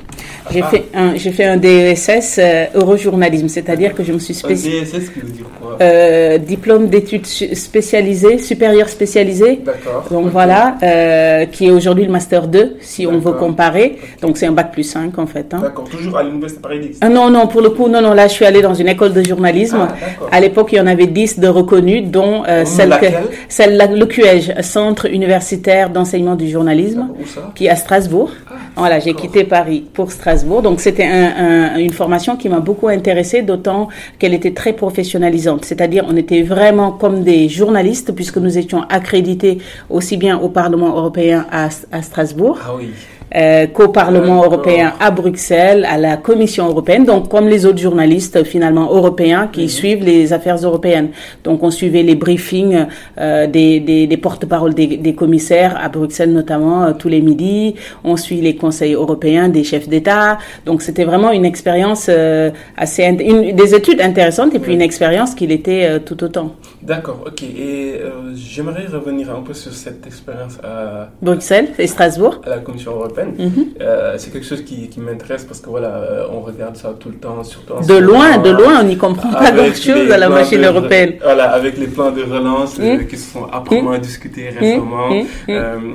[0.53, 0.69] J'ai ah.
[0.69, 4.81] fait un, j'ai fait un DESS euh, Eurojournalisme, c'est-à-dire que je me suis spécialisé.
[4.81, 5.77] DESS, qui veut dire quoi?
[5.81, 9.61] Euh, Diplôme d'études spécialisées, supérieures spécialisées.
[9.65, 10.07] D'accord.
[10.11, 13.99] Donc voilà, euh, qui est aujourd'hui le master 2, si on veut comparer.
[14.23, 15.53] Donc c'est un bac plus 5 en fait.
[15.55, 15.61] Hein.
[15.63, 15.89] D'accord.
[15.89, 16.91] Toujours à l'université Paris.
[17.01, 19.13] Ah non non, pour le coup non non, là je suis allée dans une école
[19.13, 19.89] de journalisme.
[19.91, 23.07] Ah, à l'époque il y en avait 10 de reconnus, dont euh, celle, que,
[23.49, 27.09] celle le QEG, Centre universitaire d'enseignement du journalisme,
[27.55, 28.31] qui est à Strasbourg.
[28.49, 30.63] Ah, voilà, j'ai quitté Paris pour Strasbourg.
[30.63, 33.89] Donc c'était un, une formation qui m'a beaucoup intéressée, d'autant
[34.19, 35.65] qu'elle était très professionnalisante.
[35.65, 40.97] C'est-à-dire, on était vraiment comme des journalistes, puisque nous étions accrédités aussi bien au Parlement
[40.97, 42.59] européen à, à Strasbourg.
[42.65, 42.91] Ah oui
[43.35, 48.45] euh, qu'au Parlement européen à Bruxelles, à la Commission européenne, donc comme les autres journalistes
[48.45, 51.11] finalement européens qui suivent les affaires européennes.
[51.45, 52.87] Donc on suivait les briefings
[53.19, 57.75] euh, des, des, des porte-paroles des, des, commissaires à Bruxelles notamment euh, tous les midis.
[58.05, 60.39] On suit les conseils européens des chefs d'État.
[60.67, 65.35] Donc c'était vraiment une expérience euh, assez une, des études intéressantes et puis une expérience
[65.35, 66.57] qu'il était euh, tout autant.
[66.83, 67.43] D'accord, ok.
[67.43, 68.01] Et
[68.35, 72.41] j'aimerais revenir un peu sur cette expérience à Bruxelles et Strasbourg.
[72.45, 73.20] À la Commission européenne.
[73.39, 73.67] Mhm.
[73.81, 77.09] Euh, c'est quelque chose qui, qui m'intéresse parce que voilà, euh, on regarde ça tout
[77.09, 80.65] le temps, surtout De loin, de loin, on n'y comprend pas grand-chose à la machine
[80.65, 81.15] européenne.
[81.23, 83.07] voilà, avec les plans de relance euh, mhm.
[83.07, 83.99] qui se sont âprement mhm.
[84.01, 85.11] discutés récemment.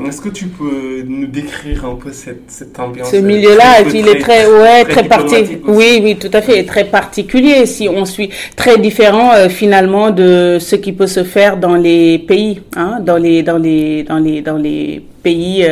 [0.07, 4.19] Est-ce que tu peux nous décrire un peu cette, cette ambiance Ce milieu-là, il est
[4.19, 5.61] très, ouais, très, particulier.
[5.67, 7.65] Oui, oui, tout à fait, très particulier.
[7.65, 12.61] Si on suit très différent finalement de ce qui peut se faire dans les pays,
[12.75, 15.65] hein, dans les, dans les, dans les, dans les pays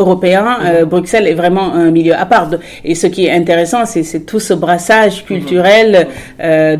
[0.00, 0.50] européens,
[0.92, 2.48] Bruxelles est vraiment un milieu à part.
[2.84, 5.88] Et ce qui est intéressant, c'est tout ce brassage culturel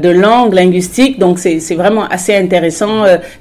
[0.04, 1.18] de langue, linguistique.
[1.24, 2.96] Donc c'est vraiment assez intéressant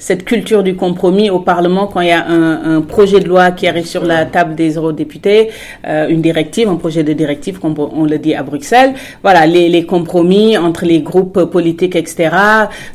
[0.07, 3.51] cette culture du compromis au Parlement quand il y a un, un projet de loi
[3.51, 5.49] qui arrive sur la table des eurodéputés,
[5.85, 8.93] une directive, un projet de directive, comme on le dit à Bruxelles.
[9.23, 12.29] Voilà, les, les compromis entre les groupes politiques, etc.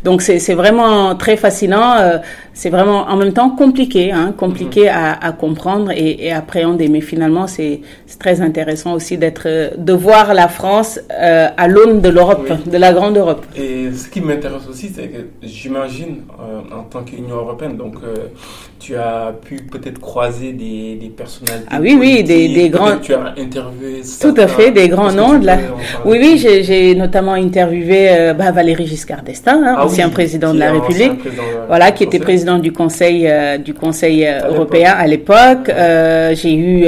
[0.05, 1.95] Donc c'est vraiment très fascinant.
[2.55, 6.89] C'est vraiment en même temps compliqué, hein, compliqué à, à, comprendre et, et, appréhender.
[6.89, 7.81] Mais finalement, c'est
[8.19, 12.93] très intéressant aussi d'être, de voir la France euh, à l'aune de l'Europe, de la
[12.93, 13.45] grande Europe.
[13.57, 18.15] Et ce qui m'intéresse aussi, c'est que j'imagine euh, en tant qu'Union européenne, donc euh,
[18.85, 21.69] tu as pu peut-être croiser des, des personnalités.
[21.71, 22.99] Ah oui, oui, des, des grands.
[23.01, 24.03] Tu as interviewé.
[24.21, 25.39] Tout à fait, des grands noms.
[25.39, 25.57] De la...
[26.05, 30.59] Oui, oui, j'ai notamment interviewé euh, bah, Valéry Giscard d'Estaing, hein, ah ancien président de
[30.59, 31.19] la République,
[31.67, 35.71] voilà, qui était président du Conseil euh, du Conseil euh, européen à l'époque.
[35.71, 36.87] Euh, j'ai eu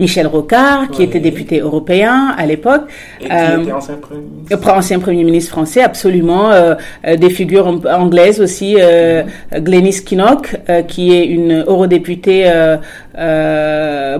[0.00, 2.86] Michel Rocard, qui était député européen à l'époque.
[3.20, 4.68] Et qui était ancien premier ministre.
[4.68, 6.50] Ancien premier ministre français, absolument.
[7.04, 8.74] des figures anglaises aussi.
[8.74, 9.60] Mm-hmm.
[9.60, 10.56] Glenis Kinnock,
[10.88, 12.50] qui est une eurodéputée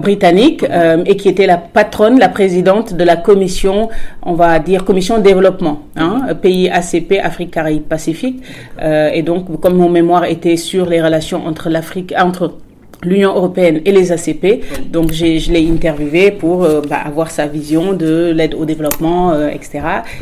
[0.00, 1.02] britannique mm-hmm.
[1.06, 3.88] et qui était la patronne, la présidente de la commission,
[4.22, 8.42] on va dire commission développement, hein, pays ACP, Afrique, Caraïbes, Pacifique.
[8.82, 12.54] et donc, comme mon mémoire était sur les relations entre l'Afrique, entre
[13.02, 14.62] l'Union européenne et les ACP.
[14.90, 19.48] Donc je l'ai interviewé pour euh, bah, avoir sa vision de l'aide au développement, euh,
[19.48, 19.80] etc.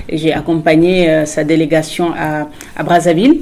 [0.09, 2.49] Et j'ai accompagné euh, sa délégation à,
[2.83, 3.41] Brazzaville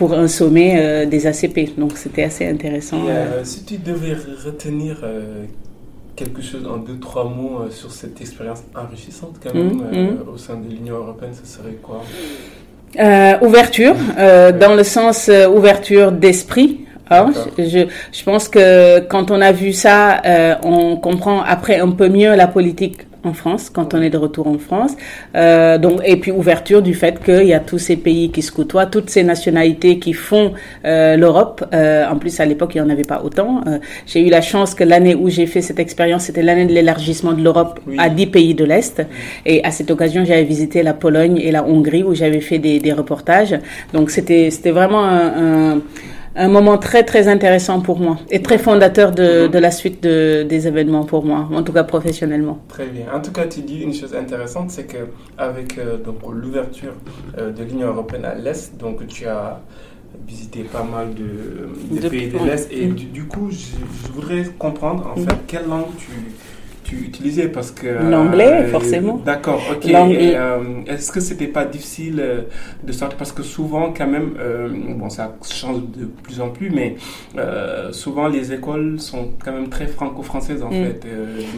[0.00, 1.78] pour un sommet des ACP.
[1.78, 3.02] Donc c'était assez intéressant.
[3.44, 4.14] si tu devais
[4.46, 4.96] retenir
[6.16, 10.34] quelque chose en deux, trois mots sur cette expérience enrichissante quand même mmh, mmh.
[10.34, 12.02] au sein de l'Union européenne, ce serait quoi?
[12.98, 16.86] Euh, ouverture, euh, dans le sens euh, ouverture d'esprit.
[17.08, 17.32] Hein.
[17.58, 22.08] je, je, pense que quand on a vu ça, euh, on comprend après un peu
[22.08, 24.92] mieux la politique en France, quand on est de retour en France.
[25.34, 28.52] Euh, donc, et puis ouverture du fait qu'il y a tous ces pays qui se
[28.52, 30.52] côtoient, toutes ces nationalités qui font
[30.84, 31.64] euh, l'Europe.
[31.72, 33.62] Euh, en plus, à l'époque, il n'y en avait pas autant.
[33.66, 36.72] Euh, j'ai eu la chance que l'année où j'ai fait cette expérience, c'était l'année de
[36.72, 39.02] l'élargissement de l'Europe à dix pays de l'Est.
[39.46, 42.78] Et à cette occasion, j'avais visité la Pologne et la Hongrie où j'avais fait des,
[42.78, 43.58] des reportages.
[43.92, 45.82] Donc, c'était c'était vraiment un, un
[46.36, 50.44] un moment très très intéressant pour moi et très fondateur de, de la suite de,
[50.48, 52.58] des événements pour moi, en tout cas professionnellement.
[52.68, 53.06] Très bien.
[53.12, 56.94] En tout cas, tu dis une chose intéressante, c'est que avec euh, donc l'ouverture
[57.38, 59.60] euh, de l'Union européenne à l'est, donc tu as
[60.26, 63.56] visité pas mal de, de, pays de l'est et du, du, coup, je,
[64.06, 65.26] je, voudrais comprendre en mhm.
[65.26, 66.10] fait quelle langue tu
[66.92, 69.20] utilisé parce que l'anglais euh, forcément.
[69.24, 69.90] D'accord, ok.
[69.90, 72.40] Euh, est-ce que c'était pas difficile euh,
[72.82, 74.34] de sortir parce que souvent quand même
[74.96, 76.96] bon ça change de plus en plus mais
[77.92, 80.72] souvent les écoles sont quand même très franco-françaises en mm.
[80.72, 81.00] fait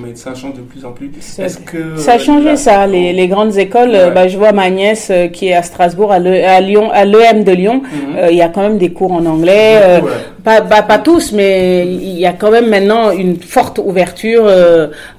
[0.02, 1.10] mais ça change de plus en plus.
[1.38, 5.10] Est-ce que ça a changé ça les, les, grandes écoles bah, je vois ma nièce
[5.32, 8.28] qui est à Strasbourg à, à Lyon à l'EM de Lyon mm-hmm.
[8.30, 10.00] il y a quand même des cours en anglais
[10.44, 14.46] pas, pas, pas tous mais il y a quand même maintenant une forte ouverture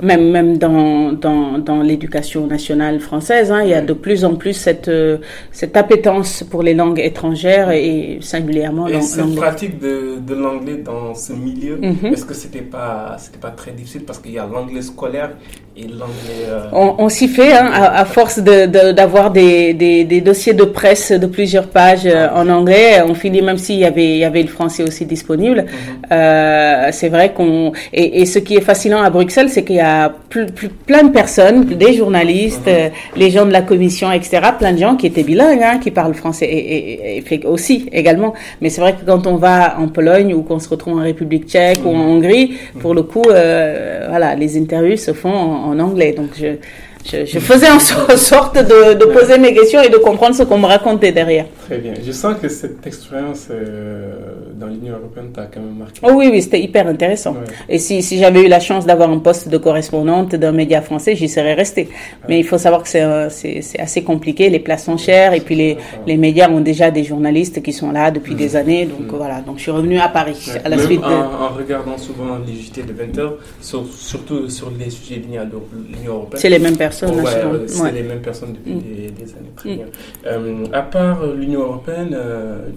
[0.02, 4.36] même, même dans, dans, dans l'éducation nationale française, hein, il y a de plus en
[4.36, 5.18] plus cette, euh,
[5.52, 8.98] cette appétence pour les langues étrangères et singulièrement l'anglais.
[8.98, 12.14] Et cette pratique de, de l'anglais dans ce milieu, mm-hmm.
[12.14, 15.32] est-ce que c'était pas, c'était pas très difficile parce qu'il y a l'anglais scolaire
[15.76, 16.44] et l'anglais...
[16.48, 16.62] Euh...
[16.72, 20.54] On, on s'y fait, hein, à, à, force d'avoir de, de, des, des, des, dossiers
[20.54, 24.18] de presse de plusieurs pages euh, en anglais, on finit même s'il y avait, il
[24.20, 25.60] y avait le français aussi disponible.
[25.62, 26.14] Mm-hmm.
[26.14, 27.72] Euh, c'est vrai qu'on...
[27.94, 30.46] Et, et ce qui est fascinant à Bruxelles, c'est qu'il y a plus,
[30.86, 32.74] plein de personnes, des journalistes, mhm.
[32.74, 35.92] euh, les gens de la commission, etc., plein de gens qui étaient bilingues, hein, qui
[35.92, 38.34] parlent français et, et, aussi également.
[38.62, 41.48] Mais c'est vrai que quand on va en Pologne ou qu'on se retrouve en République
[41.48, 42.10] tchèque ou en mhm.
[42.10, 46.14] Hongrie, pour le coup, euh, voilà, les interviews se font en, en anglais.
[46.14, 46.58] Donc je
[47.06, 47.80] je, je, faisais en
[48.18, 51.46] sorte de, de, poser mes questions et de comprendre ce qu'on me racontait derrière.
[51.66, 51.94] Très bien.
[52.06, 54.14] Je sens que cette expérience euh,
[54.56, 56.00] dans l'Union européenne t'a quand même marqué.
[56.04, 57.34] Oh oui, oui, c'était hyper intéressant.
[57.34, 57.40] Ouais.
[57.68, 61.16] Et si, si j'avais eu la chance d'avoir un poste de correspondante d'un média français,
[61.16, 61.90] j'y serais restée.
[62.30, 65.78] Mais il faut savoir que c'est assez compliqué, les places sont chères et puis les,
[66.08, 68.38] les médias ont déjà des journalistes qui sont là depuis mmh.
[68.38, 68.86] des années.
[68.86, 69.16] Donc mmh.
[69.16, 70.62] voilà, donc je suis revenue à Paris ouais.
[70.64, 71.14] à la même suite en, de...
[71.16, 75.44] en regardant souvent les JT de 20 heures, sur, surtout sur les sujets liés à
[75.44, 76.40] l'Union européenne.
[76.42, 76.93] C'est les mêmes personnes.
[77.02, 78.82] Oh, ouais, c'est les mêmes personnes depuis mm.
[78.82, 79.52] des, des, années.
[79.56, 79.76] Très mm.
[79.76, 79.86] bien.
[80.28, 82.18] Euh, à part l'Union l'Union européenne,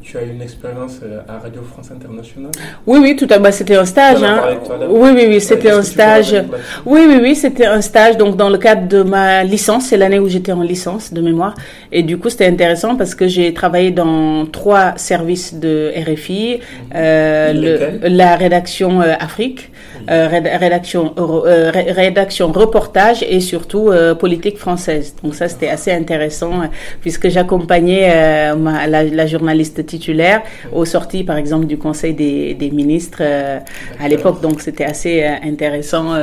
[0.03, 2.51] tu as eu une expérience à Radio France Internationale?
[2.87, 3.53] Oui, oui, tout à fait.
[3.53, 4.23] C'était un stage.
[4.23, 4.41] Hein.
[4.89, 6.35] Oui, oui, oui, c'était un stage.
[6.85, 8.17] Oui, oui, oui, c'était un stage.
[8.17, 11.55] Donc, dans le cadre de ma licence, c'est l'année où j'étais en licence de mémoire.
[11.93, 16.61] Et du coup, c'était intéressant parce que j'ai travaillé dans trois services de RFI,
[16.95, 19.71] euh, la rédaction euh, Afrique,
[20.11, 25.15] euh, rédaction euh, rédaction reportage et surtout euh, politique française.
[25.23, 26.53] Donc ça c'était assez intéressant
[27.01, 28.09] puisque j'accompagnais
[28.89, 30.43] la, la, journaliste titulaire
[30.73, 33.23] aux sorties par exemple du Conseil des, des ministres
[34.01, 34.41] à l'époque.
[34.41, 36.15] Donc c'était assez intéressant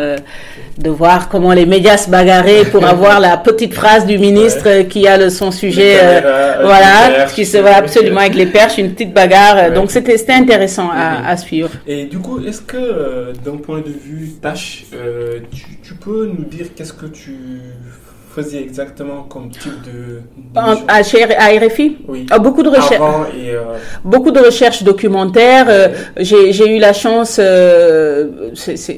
[0.77, 5.07] de voir comment les médias se bagarraient pour avoir la petite phrase du ministre qui
[5.07, 5.97] a le, son sujet,
[6.61, 9.71] voilà, qui se voit absolument avec les perches, une petite bagarre.
[9.71, 11.69] Donc c'était c'était intéressant à, à, suivre.
[11.87, 15.39] Et du coup, est-ce que d'un point de vue tâche, euh,
[15.83, 17.35] tu, peux nous dire qu'est-ce que tu
[18.33, 20.21] faisais exactement comme type de...
[20.55, 22.25] à, RFI Oui.
[22.31, 22.99] Ah, beaucoup de recherches.
[23.35, 23.61] Euh,
[24.03, 25.67] beaucoup de recherches documentaires.
[25.69, 27.39] Euh, j'ai eu la chance...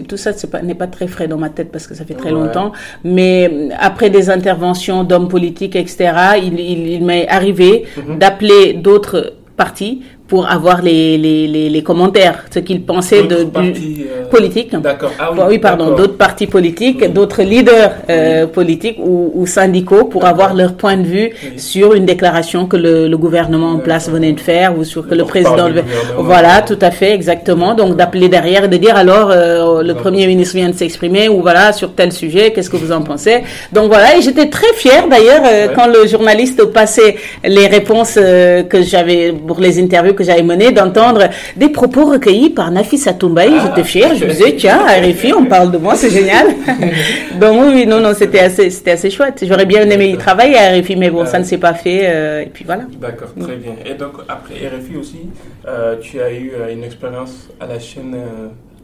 [0.08, 0.32] tout ça
[0.64, 2.72] n'est pas, très frais dans ma tête parce que ça fait très longtemps.
[3.04, 8.18] Mais après des interventions d'hommes politiques, etc., il, m'est arrivé mhm.
[8.20, 14.06] d'appeler d'autres partis pour avoir les, les, les, les commentaires, ce qu'ils pensaient de, du
[14.10, 14.76] euh, politique.
[14.76, 15.12] D'accord.
[15.20, 20.26] Ah oui, oui pardon, d'autres partis politiques, d'autres leaders euh, politiques ou, ou, syndicaux pour
[20.26, 24.34] avoir leur point de vue sur une déclaration que le, le gouvernement en place venait
[24.34, 25.70] de faire ou sur que le président...
[26.18, 27.76] Voilà, tout à fait, exactement.
[27.76, 31.42] Donc d'appeler derrière et de dire alors euh, le Premier ministre vient de s'exprimer ou
[31.42, 33.44] voilà sur tel sujet, qu'est-ce que vous en pensez?
[33.72, 38.82] Donc voilà, et j'étais très fière d'ailleurs euh, quand le journaliste passait les réponses que
[38.82, 43.54] j'avais pour les interviews que j'avais mené d'entendre des propos recueillis par Nafis Atoumbaï.
[43.56, 43.66] Ah.
[43.68, 46.48] J'étais fière, je me disais, tiens, RFI, on parle de moi, c'est génial.
[47.40, 49.44] Donc oui, non, non, c'était assez, c'était assez chouette.
[49.48, 52.42] J'aurais bien aimé y travailler à RFI, mais bon, ça ne s'est pas fait, euh,
[52.42, 52.84] et puis voilà.
[53.00, 53.74] D'accord, très bien.
[53.86, 55.30] Et donc, après RFI aussi,
[55.68, 58.16] euh, tu as eu euh, une expérience à la chaîne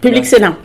[0.02, 0.56] Public Sénat.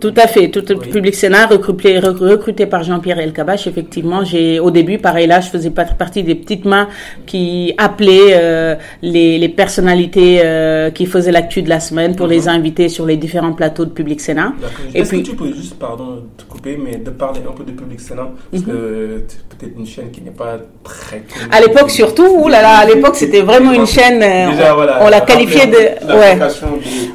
[0.00, 0.48] Tout à fait.
[0.48, 3.66] Tout, Public Sénat, recruté, recruté par Jean-Pierre Elkabach.
[3.66, 6.88] Effectivement, j'ai, au début, pareil là, je faisais partie des petites mains
[7.26, 12.42] qui appelaient euh, les, les, personnalités euh, qui faisaient l'actu de la semaine pour les
[12.42, 12.48] mhm.
[12.48, 14.52] inviter sur les différents plateaux de Public Sénat.
[14.94, 17.72] Et puis, que tu peux juste, pardon, te couper, mais de parler un peu de
[17.72, 21.24] Public Sénat, parce que c'est peut-être une chaîne qui n'est pas très.
[21.50, 24.22] À l'époque, surtout, là, à l'époque, c'était vraiment une chaîne.
[24.22, 26.38] Euh, Déjà, voilà, on, l'a qualifiée de, ouais,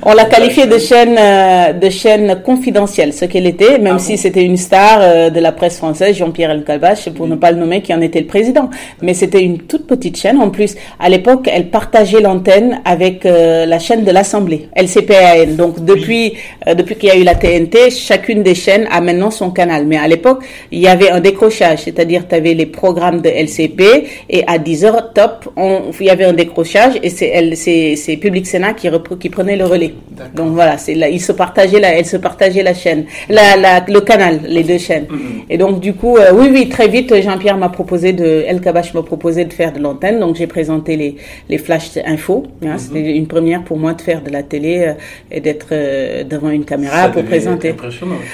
[0.04, 4.18] on l'a qualifiée de chaîne euh, de chaîne confidentielle, ce qu'elle était, même ah si
[4.18, 7.82] c'était une star euh, de la presse française, Jean-Pierre Elkabbach, pour ne pas le nommer,
[7.82, 8.70] qui en était le président.
[9.02, 10.38] Mais c'était une toute petite chaîne.
[10.40, 15.56] En plus, à l'époque, elle partageait l'antenne avec euh, la chaîne de l'Assemblée, LCPAN.
[15.56, 16.34] Donc depuis
[16.76, 19.86] depuis qu'il y a eu la TNT, chacune des chaînes a maintenant son canal.
[19.86, 23.82] Mais à l'époque, il y avait un décrochage, c'est-à-dire tu avais les programmes de LCP
[24.30, 28.48] et à 10 heures top, on, il y avait un décrochage et c'est c'est Public
[28.48, 29.94] Sénat qui, qui prenait le relais.
[30.36, 34.02] Donc voilà, c'est là, se partageaient la, elles se partageaient la chaîne, la, la, le
[34.02, 35.06] canal, les deux chaînes.
[35.10, 35.52] Mm-hmm.
[35.52, 38.94] Et donc du coup, euh, oui, oui, très vite, Jean-Pierre m'a proposé de, El Kabash
[38.94, 40.20] m'a proposé de faire de l'antenne.
[40.20, 41.16] Donc j'ai présenté les,
[41.50, 42.46] les flash infos.
[42.64, 42.80] Hein, mm-hmm.
[42.80, 44.94] C'était une première pour moi de faire de la télé euh,
[45.32, 47.76] et d'être euh, devant une caméra pour présenter.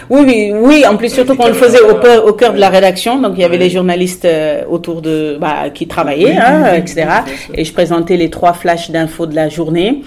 [0.10, 0.86] Oui, oui, oui.
[0.90, 3.20] En plus, surtout qu'on le faisait au, cœur, au cœur de la rédaction.
[3.20, 4.28] Donc il y avait les journalistes
[4.70, 7.08] autour de, bah, qui travaillaient, hein, etc.
[7.54, 10.02] Et je présentais les trois flashs d'infos de la journée.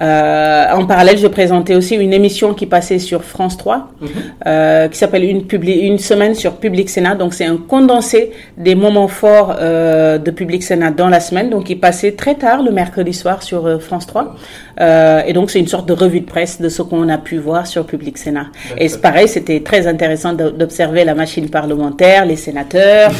[0.00, 4.08] Euh, en parallèle, je présentais aussi une émission qui passait sur France 3, mhm.
[4.46, 7.14] euh, qui s'appelle une, une semaine sur Public Sénat.
[7.16, 11.50] Donc, c'est un condensé des moments forts euh, de Public Sénat dans la semaine.
[11.50, 14.36] Donc, il passait très tard le mercredi soir sur euh, France 3.
[14.80, 17.38] Euh, et donc, c'est une sorte de revue de presse de ce qu'on a pu
[17.38, 18.46] voir sur Public Sénat.
[18.78, 23.12] Et c'est pareil, c'était très intéressant d'observer la machine parlementaire, les sénateurs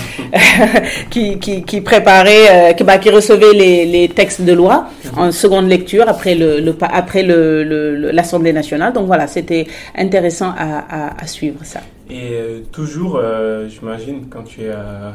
[1.10, 5.18] qui, qui, qui, préparaient, qui, bah, qui recevaient les, les textes de loi mhm.
[5.18, 8.92] en seconde lecture après le après l'Assemblée nationale.
[8.92, 11.80] Donc voilà, c'était intéressant à, suivre ça.
[12.08, 15.14] Et euh, toujours, euh, j'imagine, quand tu es à,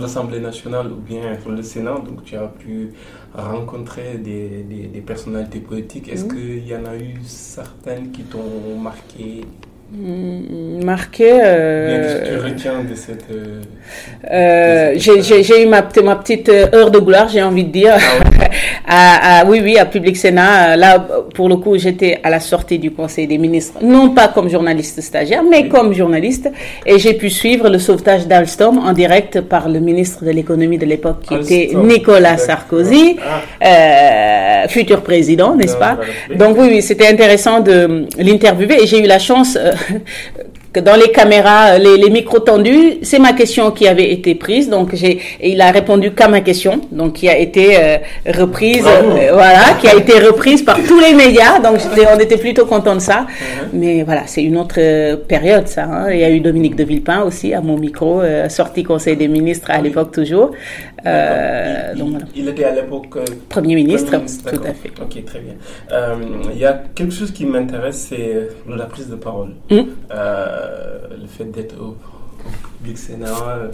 [0.00, 2.92] l'Assemblée nationale ou bien le Sénat, donc tu as pu
[3.34, 6.08] rencontrer des, des, personnalités politiques.
[6.12, 6.30] Est-ce mhm.
[6.30, 9.42] qu'il y en a eu certaines qui t'ont marqué?
[9.92, 11.40] Mm, marqué.
[11.42, 13.24] Euh, tu retiens de cette.
[13.30, 13.60] Euh,
[14.30, 17.96] euh j'ai eu ma, ma, petite heure de gloire, j'ai envie de dire.
[17.96, 18.44] Ah,
[19.46, 19.60] oui.
[19.62, 20.76] oui, à Public Sénat.
[20.76, 20.98] Là,
[21.34, 25.00] pour le coup, j'étais à la sortie du Conseil des ministres, non pas comme journaliste
[25.00, 26.50] stagiaire, mais comme journaliste.
[26.86, 30.86] Et j'ai pu suivre le sauvetage d'Alstom en direct par le ministre de l'économie de
[30.86, 34.64] l'époque, qui était Nicolas Sarkozy, ah.
[34.64, 35.98] euh, futur président, n'est-ce pas?
[36.34, 39.56] Donc oui, oui, c'était intéressant de l'interviewer et j'ai eu la chance
[40.72, 44.68] que dans les caméras, les, les micros tendus, c'est ma question qui avait été prise.
[44.68, 49.30] Donc j'ai, il a répondu qu'à ma question, donc qui a été euh, reprise, euh,
[49.32, 51.58] voilà, qui a été reprise par tous les médias.
[51.58, 51.78] Donc
[52.14, 53.26] on était plutôt content de ça.
[53.72, 55.84] Mais voilà, c'est une autre euh, période ça.
[55.84, 56.10] Hein.
[56.12, 59.70] Il y a eu Dominique de Villepin aussi à mon micro, sorti Conseil des ministres
[59.70, 60.52] à l'époque toujours.
[61.06, 62.26] Euh, il, donc, voilà.
[62.36, 64.90] il, était à l'époque Premier ministre, tout à fait.
[65.00, 65.54] Ok, très bien.
[66.52, 69.50] il y a quelque chose qui m'intéresse, c'est la prise de parole.
[69.70, 69.80] Mmh.
[71.10, 71.96] Le fait d'être au,
[72.78, 73.70] public Sénat.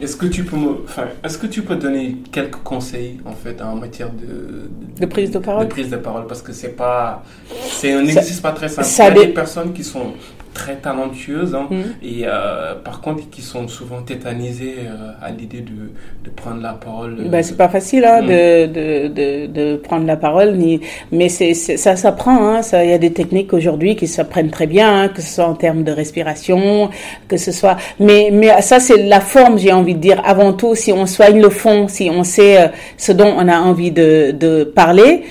[0.00, 3.76] Est-ce que tu peux enfin, est-ce que tu peux donner quelques conseils en fait en
[3.76, 4.68] matière de,
[5.00, 5.64] de, prise de parole?
[5.64, 6.26] de prise de parole?
[6.26, 8.86] Parce que c'est pas c'est un exercice pas très simple.
[8.86, 10.12] Ça Il y a des personnes qui sont
[10.56, 11.82] très talentueuses hein, mm.
[12.02, 15.92] et euh, par contre qui sont souvent tétanisées euh, à l'idée de,
[16.24, 17.28] de, prendre la parole.
[17.28, 18.26] Ben, c'est pas facile hein, mm.
[18.26, 20.80] de, de, de, prendre la parole, ni...
[21.12, 22.38] mais c'est, ça s'apprend.
[22.48, 25.54] Hein, il y a des techniques aujourd'hui qui s'apprennent très bien, que ce soit en
[25.54, 26.88] termes de respiration,
[27.28, 27.76] que ce soit.
[28.00, 30.22] Mais, mais ça, c'est la forme, j'ai envie de dire.
[30.24, 33.58] Avant tout, si on soigne le fond, si on sait euh, ce dont on a
[33.58, 35.24] envie de, de parler,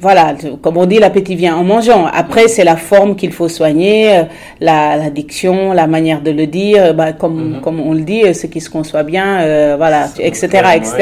[0.00, 2.06] voilà, comme on dit, l'appétit vient en mangeant.
[2.06, 4.22] Après, c'est la forme qu'il faut soigner, euh,
[4.60, 7.60] la, la, diction, la manière de le dire, bah, comme, mm-hmm.
[7.60, 10.46] comme on le dit, ce qui se conçoit bien, euh, voilà, etc.,
[10.76, 10.94] etc.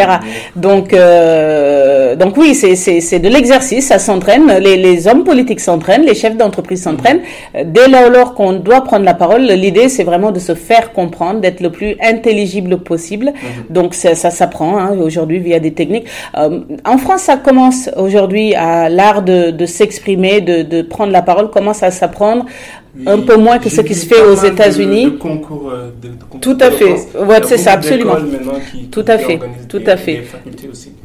[0.57, 4.47] Donc, euh, donc oui, c'est, c'est, c'est de l'exercice, ça s'entraîne.
[4.61, 7.21] Les, les hommes politiques s'entraînent, les chefs d'entreprise s'entraînent.
[7.55, 7.73] Mm-hmm.
[7.73, 11.61] Dès lors qu'on doit prendre la parole, l'idée, c'est vraiment de se faire comprendre, d'être
[11.61, 13.27] le plus intelligible possible.
[13.27, 13.73] Mm-hmm.
[13.73, 16.07] Donc, ça, ça s'apprend hein, aujourd'hui via des techniques.
[16.35, 21.51] en France, ça commence aujourd'hui à l'art de, de s'exprimer, de, de, prendre la parole,
[21.51, 22.47] commence à s'apprendre?
[23.07, 25.19] Un peu moins que ce qui se fait aux États-Unis.
[25.25, 25.91] Euh,
[26.41, 26.95] tout à fait.
[27.19, 28.17] Ouais, c'est ça, absolument.
[28.91, 30.25] tout à fait, tout à fait.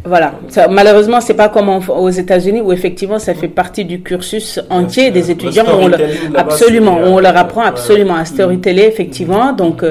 [0.03, 0.33] Voilà.
[0.49, 5.11] Ça, malheureusement, c'est pas comme aux États-Unis où effectivement ça fait partie du cursus entier
[5.11, 5.65] des étudiants.
[5.79, 5.97] On le,
[6.35, 9.53] absolument, on leur apprend absolument à storyteller effectivement.
[9.53, 9.83] Donc,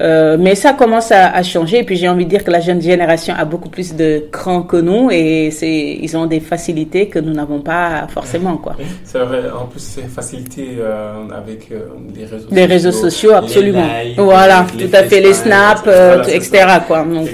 [0.00, 1.78] euh, mais ça commence à, à, changer.
[1.80, 4.62] Et puis j'ai envie de dire que la jeune génération a beaucoup plus de cran
[4.62, 8.76] que nous et c'est ils ont des facilités que nous n'avons pas forcément quoi.
[9.04, 9.42] C'est vrai.
[9.50, 11.12] En plus, c'est facilité euh,
[11.44, 12.68] avec euh, les réseaux les sociaux.
[12.68, 13.86] réseaux sociaux, absolument.
[14.16, 15.86] voilà, tout à fait, les snaps,
[16.28, 16.66] etc.
[16.86, 17.04] Quoi.
[17.04, 17.30] Donc,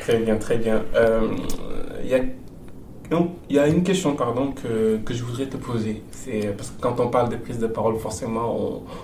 [0.00, 0.82] très bien, très bien.
[2.04, 2.20] Il y a
[3.48, 6.02] il y a une question pardon, que, que je voudrais te poser.
[6.22, 8.56] C'est parce que quand on parle de prise de parole, forcément,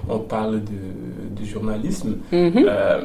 [0.09, 2.19] on, on parle de, de journalisme.
[2.33, 2.65] Mm-hmm.
[2.69, 3.01] euh,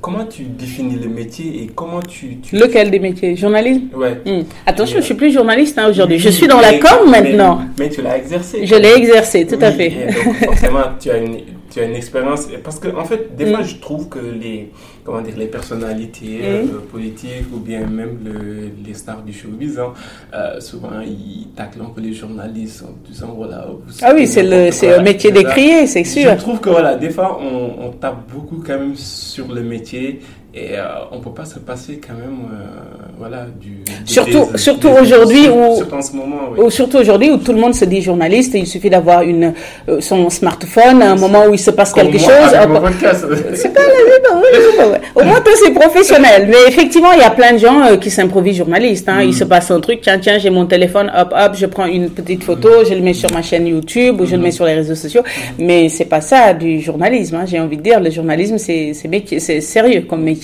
[0.00, 2.38] comment tu définis le métier et comment tu...
[2.38, 3.36] tu Lequel des métiers?
[3.36, 3.82] Journalisme?
[3.94, 4.20] Ouais.
[4.26, 4.42] Mm.
[4.66, 6.18] Attention, je je suis plus journaliste hein, aujourd'hui.
[6.18, 7.60] Je suis dans la com maintenant.
[7.78, 8.66] Mais, tu l'as exercé.
[8.66, 9.88] Je l'ai exercé, tout à fait.
[9.88, 11.38] donc, forcément, tu as une,
[11.78, 12.48] tu as une expérience.
[12.64, 13.54] Parce que, en fait, des mm.
[13.54, 14.70] fois, je trouve que les
[15.08, 19.94] comment dire, les personnalités euh, politiques ou bien même le, les stars du showbiz, hein,
[20.34, 23.66] euh, souvent ils taclent un peu les journalistes en disant voilà.
[24.02, 26.30] Ah oui, c'est le, c'est un métier d'écrier, c'est sûr.
[26.32, 30.20] Je trouve que voilà, des fois on, on, tape beaucoup quand même sur le métier
[30.54, 32.64] et euh, on peut pas se passer quand même, euh,
[33.18, 33.84] voilà, du.
[34.06, 35.76] Surtout, surtout aujourd'hui où.
[35.76, 36.70] Surtout en ce moment, oui.
[36.70, 38.54] Surtout aujourd'hui où tout le monde se dit journaliste.
[38.54, 39.52] Il suffit d'avoir une
[39.90, 42.30] euh, son smartphone à un moment où il se passe quelque chose.
[43.54, 43.82] C'est pas
[45.14, 46.48] Au moins toi c'est professionnel.
[46.48, 49.08] Mais effectivement, il y a plein de gens qui s'improvisent journalistes.
[49.10, 49.20] Hein.
[49.22, 49.48] Il se mm.
[49.48, 50.00] passe un truc.
[50.00, 51.12] Tiens, tiens, j'ai mon téléphone.
[51.14, 54.24] Hop, hop, je prends une petite photo, je le mets sur ma chaîne YouTube ou
[54.24, 54.52] je le mets mm.
[54.52, 55.22] sur les réseaux sociaux.
[55.58, 55.64] Mm.
[55.66, 57.36] Mais c'est pas ça du journalisme.
[57.36, 57.44] Hein.
[57.46, 58.94] J'ai envie de dire, le journalisme c'est
[59.60, 60.37] sérieux comme métier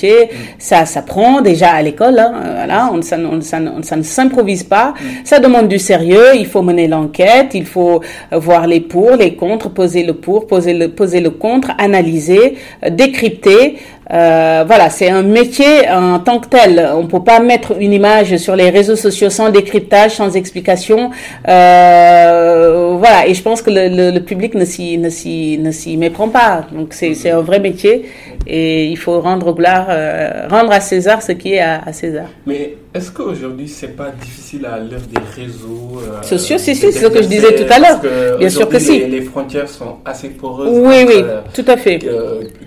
[0.58, 2.18] ça s'apprend déjà à l'école.
[2.18, 4.90] Hein, voilà, on, ça, ça, ça, ne s'improvise pas.
[4.90, 5.04] Mm.
[5.24, 6.34] Ça demande du sérieux.
[6.34, 7.50] Il faut mener l'enquête.
[7.54, 8.00] Il faut
[8.32, 12.56] voir les pour, les contre, poser le pour, poser le, poser le contre, analyser,
[12.90, 13.76] décrypter.
[14.12, 16.90] Euh, voilà, c'est un métier en tant que tel.
[16.94, 21.10] On peut pas mettre une image sur les réseaux sociaux sans décryptage, sans explication.
[21.48, 25.96] Euh, voilà, et je pense que le, le, public ne s'y ne s'y ne s'y
[25.96, 26.66] méprend pas.
[26.72, 28.06] Donc c'est c'est un vrai métier
[28.46, 32.26] et il faut rendre gloire, euh, rendre à César ce qui est à, à César.
[32.46, 37.06] Mais est-ce qu'aujourd'hui, c'est pas difficile à l'heure des réseaux sociaux Si, si, c'est ce
[37.06, 38.38] que je disais tout à l'heure.
[38.38, 39.06] Bien sûr que si.
[39.06, 40.68] Les, frontières sont assez poreuses.
[40.70, 41.24] Oui, oui,
[41.54, 41.98] tout à fait.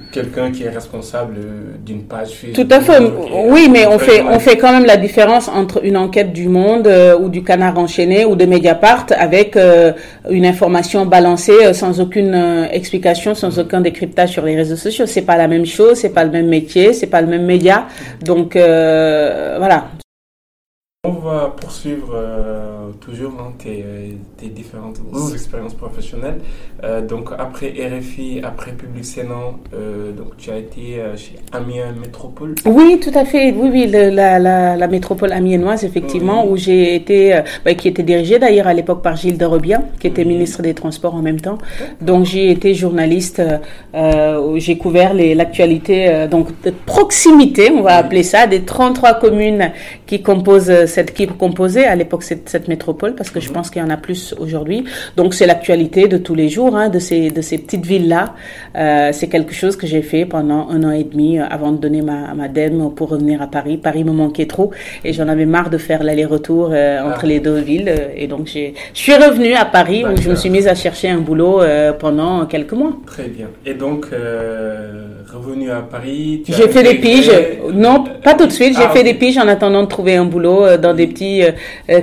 [0.08, 1.36] Euh, quelqu'un qui est responsable
[1.86, 3.00] d'une page Tout à fait.
[3.48, 6.88] Oui, mais on fait, on fait quand même la différence entre une enquête du Monde
[6.88, 9.94] euh, ou du Canard enchaîné ou de Mediapart avec euh,
[10.30, 15.06] une information balancée sans aucune explication, sans aucun décryptage sur les réseaux sociaux.
[15.06, 17.88] C'est pas la même chose, c'est pas le même métier, c'est pas le même média.
[18.24, 19.90] Donc voilà
[21.06, 23.86] On va poursuivre euh, toujours hein, tes,
[24.38, 25.00] tes, différentes
[25.34, 26.40] expériences professionnelles.
[26.84, 29.34] Euh, donc après RFI, après Public Sénat,
[29.74, 32.56] euh, donc tu as été chez Amiens Métropole.
[32.66, 33.52] Oui, tout à fait.
[33.52, 38.40] Oui, oui, la, la, la, métropole amiénoise, effectivement, où j'ai été, bah, qui était dirigée
[38.40, 41.58] d'ailleurs à l'époque par Gilles de Robien, qui était ministre des Transports en même temps.
[42.02, 43.42] Donc j'ai été journaliste,
[43.94, 49.72] j'ai couvert l'actualité donc de proximité, on va appeler ça, des 33 communes
[50.06, 53.82] qui composent cette qui composait à l'époque cette, cette, métropole, parce que je pense qu'il
[53.82, 54.84] y en a plus aujourd'hui.
[55.16, 58.36] Donc c'est l'actualité de tous les jours hein, de ces de ces petites villes là.
[58.76, 61.78] Euh, c'est quelque chose que j'ai fait pendant un an et demi euh, avant de
[61.78, 63.78] donner ma ma dème pour revenir à Paris.
[63.78, 64.72] Paris me manquait trop
[65.04, 67.28] et j'en avais marre de faire l'aller-retour euh, entre ah.
[67.28, 67.94] les deux villes.
[68.16, 71.10] Et donc j'ai je suis revenue à Paris où je me suis mise à chercher
[71.10, 72.94] un boulot euh, pendant quelques mois.
[73.06, 73.48] Très bien.
[73.66, 74.08] Et donc
[75.34, 76.44] revenu à Paris.
[76.48, 77.32] J'ai fait des piges.
[77.74, 78.76] Non, pas tout de suite.
[78.78, 81.42] J'ai ah, fait des piges en attendant de trouver un boulot dans des petits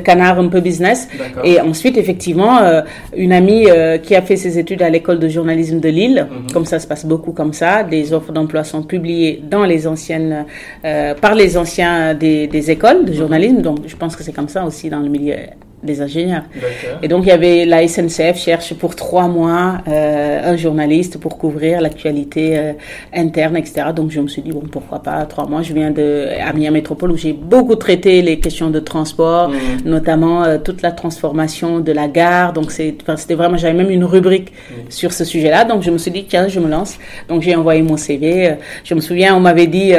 [0.05, 1.09] canards un peu business.
[1.43, 2.14] Et ensuite, effectivement,
[2.63, 2.83] euh,
[3.17, 3.67] une amie
[4.03, 6.53] qui a fait ses études à l'école de journalisme de Lille, mhm.
[6.53, 10.47] comme ça se passe beaucoup comme ça, des offres d'emploi sont publiées dans les anciennes,
[11.21, 13.63] par les anciens des, des écoles de journalisme.
[13.63, 15.35] Donc, je pense que c'est comme ça aussi dans le milieu
[15.85, 16.45] des ingénieurs.
[17.03, 21.39] Et donc il y avait la SNCF cherche pour trois mois euh, un journaliste pour
[21.39, 22.73] couvrir l'actualité euh,
[23.15, 23.89] interne, etc.
[23.95, 25.63] Donc je me suis dit bon pourquoi pas trois mois.
[25.63, 29.57] Je viens de Amiens Métropole où j'ai beaucoup traité les questions de transport, mhm.
[29.85, 32.53] notamment euh, toute la transformation de la gare.
[32.53, 34.91] Donc c'était vraiment j'avais même une rubrique mhm.
[34.91, 35.65] sur ce sujet-là.
[35.65, 36.99] Donc je me suis dit tiens je me lance.
[37.29, 38.55] Donc j'ai envoyé mon CV.
[38.85, 39.93] Je me souviens on m'avait dit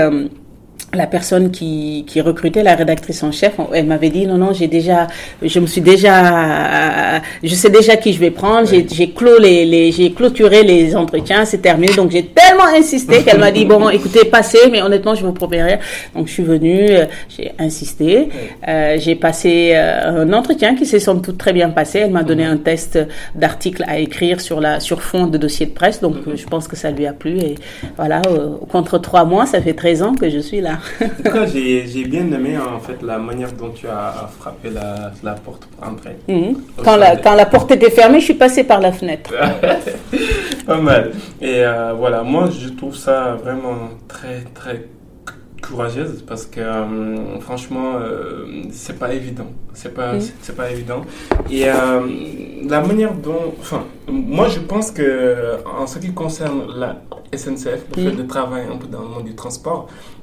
[0.96, 4.68] la personne qui, qui recrutait la rédactrice en chef, elle m'avait dit non non j'ai
[4.68, 5.08] déjà,
[5.41, 9.66] je me suis déjà, je sais déjà qui je vais prendre, j'ai j'ai clos les,
[9.66, 11.93] les j'ai clôturé les entretiens, c'est terminé.
[11.93, 15.64] Donc j'ai tellement insisté qu'elle m'a dit bon écoutez passez mais honnêtement je vous promets
[15.64, 15.80] rien.
[16.16, 18.30] Donc je suis venue, euh, j'ai insisté,
[18.68, 22.24] euh, j'ai passé euh, un entretien qui s'est sans doute très bien passé, elle m'a
[22.24, 23.00] donné un test
[23.36, 26.02] d'article à écrire sur la sur fond de dossier de presse.
[26.02, 27.38] Donc je pense que ça lui a plu.
[27.39, 27.56] Et
[27.98, 28.22] voilà
[28.70, 30.80] contre trois mois ça fait 13 ans que je suis là.
[31.02, 35.12] En tout cas, j'ai bien aimé en fait la manière dont tu as frappé la,
[35.24, 36.16] la porte pour entrer.
[36.28, 36.56] Mhm.
[36.84, 39.34] Quand, la, quand la porte était fermée, je suis passé par la fenêtre.
[40.66, 41.12] Pas mal.
[41.42, 44.86] Et euh, voilà, moi je trouve ça vraiment très très
[45.62, 50.22] courageuse parce que euh, franchement euh, c'est pas évident c'est pas mhm.
[50.40, 51.02] c'est pas évident
[51.50, 57.02] et la manière dont enfin moi je pense que en ce qui concerne la
[57.36, 58.16] SNCF le fait mhm.
[58.16, 60.14] de travailler un peu dans le monde du transport euh,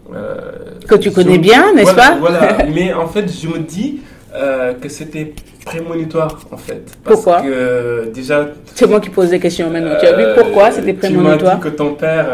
[0.89, 4.01] que tu connais bien, n'est-ce pas Voilà, mais en fait, je me dis
[4.35, 5.33] euh, que c'était
[5.65, 6.83] prémonitoire, en fait.
[7.05, 8.49] Parce pourquoi que déjà.
[8.75, 9.95] C'est moi qui pose des questions maintenant.
[10.01, 12.27] tu as vu pourquoi euh, c'était prémonitoire Tu m'as dit que ton père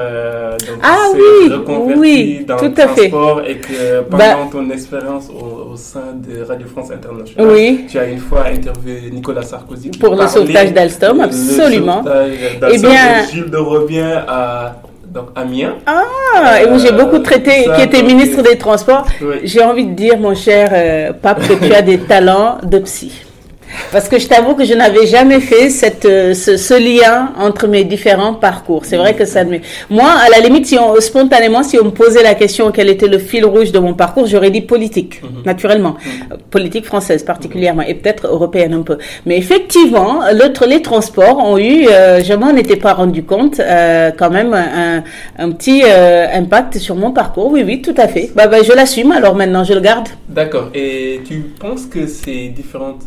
[0.67, 5.77] donc, ah, oui, oui, dans tout le transport et que pendant bah ton expérience au,
[5.77, 7.87] sein de Radio France Internationale, oui.
[7.89, 9.91] tu as une fois interviewé Nicolas Sarkozy.
[9.91, 12.03] Pour le sauvetage d'Alstom, absolument.
[12.05, 14.77] Le sauvetage eh bien, Gilles de Robien à
[15.11, 15.77] donc Amiens.
[15.87, 19.07] Ah, et où j'ai beaucoup traité, qui était ministre des Transports.
[19.43, 23.13] J'ai envie de dire, mon cher euh, Pape, que tu as des talents de psy.
[23.93, 27.67] Parce que je t'avoue que je n'avais jamais fait cette, euh, ce, ce, lien entre
[27.67, 28.85] mes différents parcours.
[28.85, 29.59] C'est vrai que ça me...
[29.91, 33.09] Moi, à la limite, si on, spontanément, si on me posait la question quel était
[33.09, 35.43] le fil rouge de mon parcours, j'aurais dit politique, mhm.
[35.45, 35.97] naturellement.
[36.05, 36.39] Mhm.
[36.51, 38.99] Politique française particulièrement, et peut-être européenne un peu.
[39.27, 44.11] Mais effectivement, l'autre, les transports ont eu, euh, je m'en étais pas rendu compte, euh,
[44.17, 45.03] quand même un,
[45.39, 47.51] un petit euh, impact sur mon parcours.
[47.51, 48.31] Oui, oui, tout à fait.
[48.35, 50.09] Bah, bah, je l'assume, alors maintenant je le garde.
[50.29, 50.71] D'accord.
[50.75, 53.03] Et tu penses que ces différentes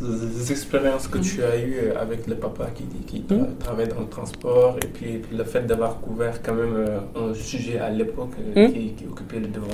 [0.52, 3.58] expérience que tu as eue euh, avec le papa qui, qui mm.
[3.60, 7.80] travaille dans le transport et puis, le fait d'avoir couvert quand même euh, un sujet
[7.80, 8.72] à l'époque euh, mm.
[8.72, 9.68] qui, occupait le devant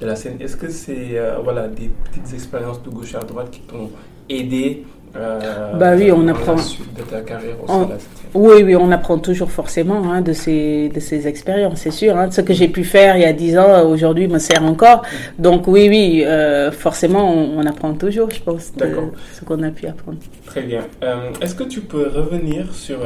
[0.00, 3.60] de la scène, est-ce que c'est voilà, des petites expériences de gauche à droite qui
[3.60, 3.90] t'ont
[4.28, 4.84] aidé
[5.16, 6.56] euh, bah oui, on apprend.
[6.56, 7.56] de ta carrière
[8.34, 12.16] oui, oui, on apprend toujours forcément hein, de ces de ces expériences, c'est sûr.
[12.16, 12.32] Hein.
[12.32, 15.02] Ce que j'ai pu faire il y a dix ans, aujourd'hui, me sert encore.
[15.38, 18.86] Donc oui, oui, euh, forcément, on, apprend toujours, je pense, de
[19.34, 20.18] ce qu'on a pu apprendre.
[20.46, 20.80] Très bien.
[21.04, 22.98] Euh, est-ce que tu peux revenir sur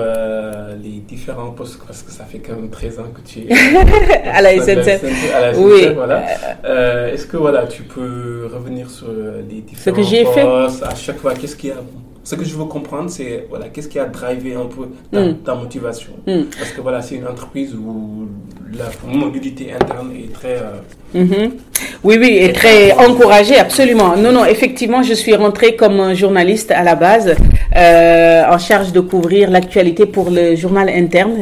[0.83, 1.79] les différents postes?
[1.87, 5.05] Parce que ça fait quand même 13 ans que tu es à la SNCF.
[5.59, 5.89] oui.
[5.95, 6.23] Voilà.
[7.13, 11.19] Est-ce que voilà, tu peux revenir sur les différents ce que j'ai fait à chaque
[11.19, 11.77] fois Qu'est-ce qu'il y a
[12.29, 15.59] ce que je veux comprendre, c'est voilà, qu'est-ce qui a drivé un peu ta, mm.
[15.59, 16.13] motivation?
[16.27, 16.43] Mm.
[16.59, 18.29] Parce que voilà, c'est une entreprise où
[18.77, 20.59] la mobilité interne est très...
[21.15, 21.53] Mhm.
[22.05, 24.17] Oui, oui, et très encouragé, absolument.
[24.17, 27.35] Non, non, effectivement, je suis rentrée comme journaliste à la base,
[27.77, 31.37] euh, en charge de couvrir l'actualité pour le journal interne.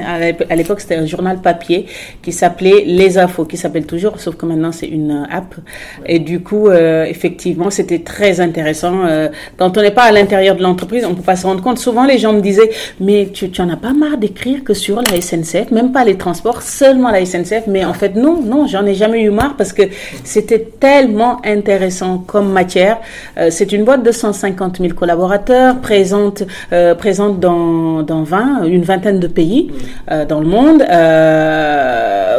[0.48, 1.86] À l'époque, c'était un journal papier
[2.22, 5.54] qui s'appelait Les Infos, qui s'appelle toujours, sauf que maintenant c'est une app.
[6.06, 9.04] Et du coup, euh, effectivement, c'était très intéressant.
[9.06, 11.78] Euh, quand on n'est pas à l'intérieur de l'entreprise, on peut pas se rendre compte.
[11.78, 12.70] Souvent, les gens me disaient,
[13.00, 16.16] mais tu, tu en as pas marre d'écrire que sur la SNCF, même pas les
[16.16, 17.66] transports, seulement la SNCF.
[17.66, 19.82] Mais en fait, non, non, j'en ai jamais eu marre parce que
[20.24, 22.98] c'était tellement intéressant comme matière.
[23.38, 26.42] Euh, c'est une boîte de 150 000 collaborateurs, présente,
[26.72, 29.70] euh, présente dans, dans 20, une vingtaine de pays
[30.10, 30.84] euh, dans le monde.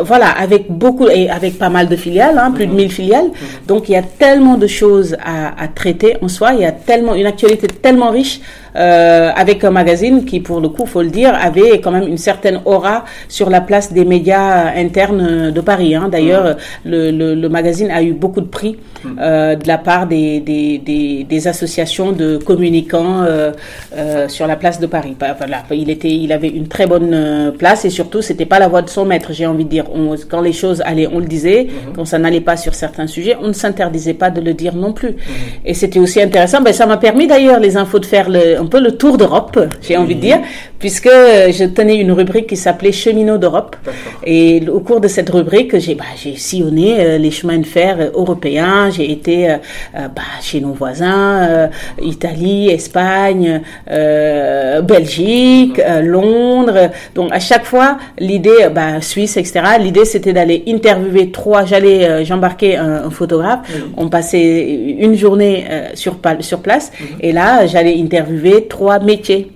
[0.06, 3.30] voilà, avec beaucoup et avec pas mal de filiales, hein, plus de 1000 filiales.
[3.68, 6.54] Donc il y a tellement de choses à, à traiter en soi.
[6.54, 8.40] Il y a tellement une actualité tellement riche
[8.78, 12.18] euh, avec un magazine qui, pour le coup, faut le dire, avait quand même une
[12.18, 15.96] certaine aura sur la place des médias internes de Paris.
[15.96, 16.10] Hein.
[16.12, 18.78] D'ailleurs, le, le, le, magazine a eu beaucoup de prix
[19.20, 23.52] euh, de la part des, des, des, des associations de communicants euh,
[23.96, 25.16] euh sur la place de Paris.
[25.20, 28.68] Voilà, il était, il avait une très bonne euh, place et surtout, c'était pas la
[28.68, 29.30] voix de son maître.
[29.32, 31.64] J'ai envie de dire, on, quand les choses allaient, on le disait.
[31.66, 31.94] Mhm.
[31.96, 34.94] Quand ça n'allait pas sur certains sujets, on ne s'interdisait pas de le dire non
[34.94, 35.16] plus.
[35.66, 36.62] Et c'était aussi intéressant.
[36.62, 39.98] Ben, ça m'a permis d'ailleurs les infos de faire le, peu le tour d'Europe, j'ai
[39.98, 40.40] envie de dire,
[40.80, 43.76] puisque je tenais une rubrique qui s'appelait Cheminots d'Europe.
[44.26, 46.04] Et au cours de cette rubrique, j'ai bah,
[46.36, 48.90] sillonné euh, les chemins de fer euh, européens.
[48.90, 49.58] J'ai été euh,
[49.94, 51.70] bah, chez nos voisins,
[52.02, 53.62] Italie, Espagne,
[54.84, 56.92] Belgique, Londres.
[57.16, 59.62] Donc à chaque fois, l'idée, bah, Suisse, etc.
[59.80, 61.66] L'idée c'était d'aller interviewer trois.
[61.66, 63.60] J'allais, j'embarquais un, photographe.
[63.96, 66.92] On passait une journée sur sur place.
[67.00, 67.08] Mhm.
[67.22, 69.52] Et là, j'allais interviewer trois métiers.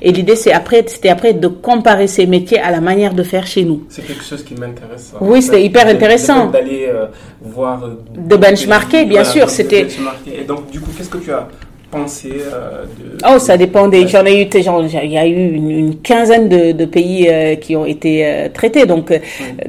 [0.00, 3.46] Et l'idée, c'est après, c'était après de comparer ces métiers à la manière de faire
[3.46, 3.84] chez nous.
[3.88, 5.12] C'est quelque chose qui m'intéresse.
[5.20, 6.46] Oui, c'était hyper intéressant.
[6.50, 7.06] D'aller euh,
[7.42, 7.84] voir.
[7.84, 9.48] Euh, de benchmarker, bien sûr.
[9.50, 9.86] C'était.
[10.26, 11.48] Et donc, du coup, qu'est-ce que tu as
[11.94, 12.84] euh,
[13.28, 14.06] oh, ça dépend des.
[14.08, 18.26] J'en ai eu, il y a eu une, quinzaine de, pays euh, qui ont été
[18.26, 19.12] euh, traités, donc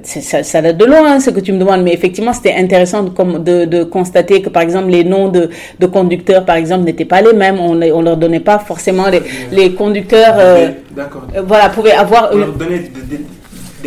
[0.03, 3.03] ça, ça date de loin hein, ce que tu me demandes, mais effectivement c'était intéressant
[3.03, 5.49] de, de, constater que par exemple les noms de,
[5.79, 7.59] de conducteurs, par exemple, n'étaient pas les mêmes.
[7.59, 10.35] On, on leur donnait pas forcément les, les conducteurs.
[11.45, 12.29] voilà, pouvaient avoir.
[12.33, 13.23] On leur donnait des, des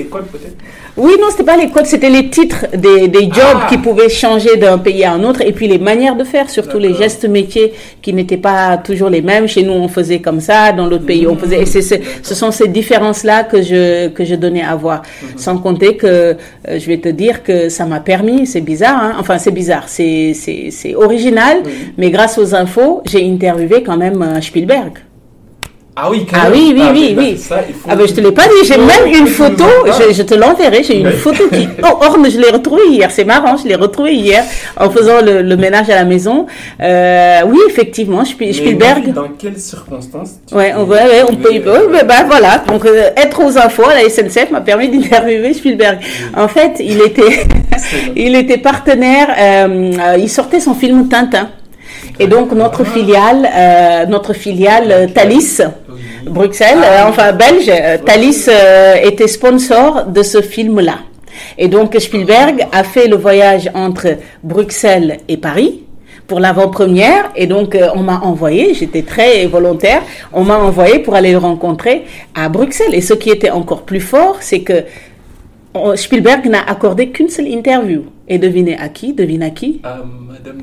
[0.04, 0.56] codes peut-être?
[0.96, 3.66] Oui, non, c'était pas les codes, c'était les titres des, des jobs ah.
[3.68, 6.78] qui pouvaient changer d'un pays à un autre et puis les manières de faire, surtout
[6.78, 7.72] les gestes métiers
[8.02, 9.46] qui n'étaient pas toujours les mêmes.
[9.48, 11.62] Chez nous, on faisait comme ça, dans l'autre pays, on faisait.
[11.62, 11.82] Et c'est,
[12.22, 15.02] ce sont ces différences-là que je que je donnais à voir.
[15.22, 15.28] Mhm.
[15.38, 16.34] Sans compter que euh,
[16.68, 20.94] je vais te dire que ça m'a permis, c'est bizarre, hein, enfin c'est bizarre, c'est
[20.94, 21.58] original,
[21.98, 24.92] mais grâce aux infos, j'ai interviewé quand même euh, Spielberg.
[26.02, 27.40] Ah oui, ah oui, oui, ah, oui, oui.
[27.86, 30.82] ah ben je te l'ai pas dit, j'ai même une photo, je, je te l'enverrai,
[30.82, 34.14] j'ai une photo qui, oh, orne, je l'ai retrouvée hier, c'est marrant, je l'ai retrouvée
[34.14, 34.42] hier
[34.78, 36.46] en faisant le, le, ménage à la maison.
[36.80, 39.12] Euh, oui, effectivement, Spielberg.
[39.12, 42.58] Dans quelles circonstances Ouais, on, ouais, ouais, on peut, ouais, ben voilà.
[42.66, 45.98] Donc euh, être aux infos à la SNCF m'a permis d'interviewer Spielberg.
[46.34, 47.46] En fait, il était,
[48.16, 51.50] il était partenaire, euh, euh, il sortait son film Tintin.
[52.18, 55.62] Et donc notre filiale, euh, notre filiale Thalys,
[56.24, 58.48] Bruxelles, euh, enfin belge, euh, Thalys
[59.02, 60.98] était sponsor de ce film-là.
[61.56, 65.84] Et donc Spielberg a fait le voyage entre Bruxelles et Paris
[66.26, 71.32] pour l'avant-première et donc on m'a envoyé, j'étais très volontaire, on m'a envoyé pour aller
[71.32, 72.94] le rencontrer à Bruxelles.
[72.94, 74.84] Et ce qui était encore plus fort, c'est que
[75.96, 78.02] Spielberg n'a accordé qu'une seule interview.
[78.32, 79.82] Et devinez à qui Devine à qui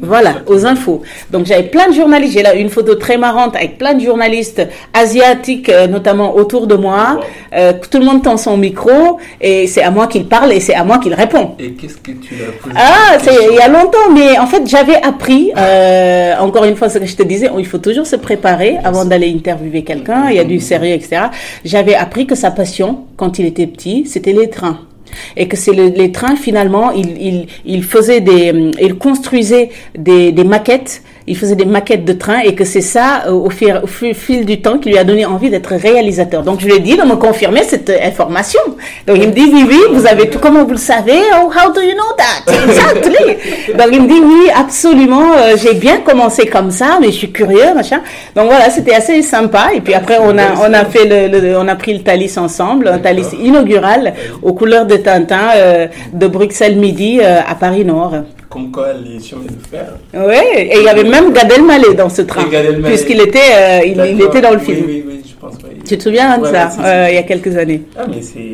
[0.01, 1.01] Voilà, aux infos.
[1.31, 2.33] Donc j'avais plein de journalistes.
[2.33, 6.75] J'ai là une photo très marrante avec plein de journalistes asiatiques, euh, notamment autour de
[6.75, 7.19] moi.
[7.53, 10.75] Euh, tout le monde tend son micro et c'est à moi qu'il parle et c'est
[10.75, 11.55] à moi qu'il répond.
[11.59, 14.65] Et qu'est-ce que tu as posé Ah, c'est il y a longtemps, mais en fait
[14.65, 15.51] j'avais appris.
[15.57, 19.03] Euh, encore une fois, ce que je te disais, il faut toujours se préparer avant
[19.03, 20.29] d'aller interviewer quelqu'un.
[20.29, 21.23] Il y a du sérieux, etc.
[21.65, 24.86] J'avais appris que sa passion, quand il était petit, c'était les trains
[25.35, 30.31] et que c'est le, les trains finalement, il, il, il faisait des, il construisait des,
[30.31, 33.81] des maquettes il faisait des maquettes de trains et que c'est ça, euh, au fil,
[33.83, 36.43] au fil, du temps, qui lui a donné envie d'être réalisateur.
[36.43, 38.61] Donc, je lui ai dit de me confirmer cette euh, information.
[39.05, 41.19] Donc, il me dit, oui, oui, vous avez tout, comment vous le savez?
[41.35, 42.53] Oh, how do you know that?
[42.63, 43.73] Exactly.
[43.77, 47.31] Donc, il me dit, oui, absolument, euh, j'ai bien commencé comme ça, mais je suis
[47.31, 48.01] curieux, machin.
[48.33, 49.71] Donc, voilà, c'était assez sympa.
[49.75, 52.87] Et puis après, on a, on a fait le, on a pris le Thalys ensemble,
[52.87, 55.49] un Thalys inaugural aux couleurs de Tintin,
[56.13, 58.13] de Bruxelles Midi à Paris Nord
[58.49, 59.93] comme quoi les chemins de fer.
[60.13, 62.45] Oui, et il y avait même Gad Elmaleh dans ce train,
[62.83, 64.85] puisqu'il était, euh, il, était dans le film.
[64.87, 65.55] Oui, oui, oui, je pense.
[65.85, 67.83] Tu te souviens de ça, euh, il y a quelques années?
[67.97, 68.47] Ah, mais c'est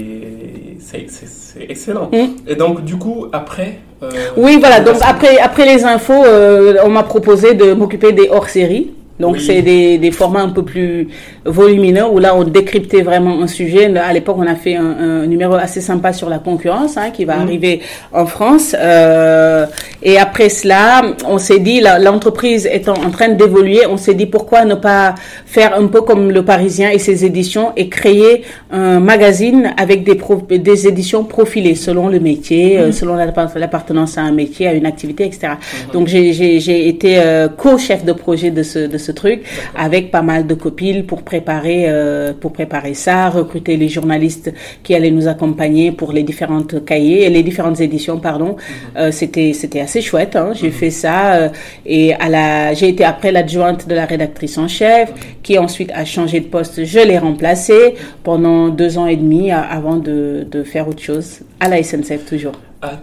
[1.70, 2.10] excellent.
[2.12, 2.48] Mm.
[2.48, 3.80] Et donc, du coup, après.
[4.02, 4.80] Euh, oui, voilà.
[4.80, 8.92] Donc, après, après les infos, euh, on m'a proposé de m'occuper des hors-séries.
[9.20, 11.08] Donc c'est des, des, formats un peu plus
[11.46, 13.96] volumineux où là on décryptait vraiment un sujet.
[13.98, 14.86] À l'époque on a fait un,
[15.24, 17.42] un, numéro assez sympa sur la concurrence hein, qui va mm.
[17.42, 17.82] arriver
[18.12, 18.76] en France.
[18.78, 19.66] Euh,
[20.02, 24.66] et après cela, on s'est dit l'entreprise étant en train d'évoluer, on s'est dit pourquoi
[24.66, 25.16] ne pas
[25.46, 30.20] faire un peu comme le Parisien et ses éditions et créer un magazine avec des,
[30.60, 32.92] des éditions profilées selon le métier, euh, mm.
[32.92, 35.54] selon l'appartenance à un métier, à une activité, etc.
[35.54, 35.94] Mm-hmm.
[35.94, 39.44] Donc j'ai été euh, co-chef de projet de ce, de ce truc
[39.76, 44.54] avec pas mal de copines pour préparer euh, pour préparer ça, recruter les journalistes
[44.84, 48.52] qui allaient nous accompagner pour les différentes cahiers et les différentes éditions pardon.
[48.54, 48.58] Mhm.
[48.98, 50.36] Euh, c'était c'était assez chouette.
[50.36, 50.50] Hein.
[50.54, 50.82] J'ai mhm.
[50.82, 51.50] fait ça euh,
[51.98, 55.16] et à la j'ai été après l'adjointe de la rédactrice en chef mhm.
[55.46, 56.86] qui ensuite a changé de poste.
[56.94, 61.68] Je l'ai remplacée pendant deux ans et demi avant de, de faire autre chose à
[61.68, 62.58] la SNCF toujours.
[62.84, 63.00] Ah,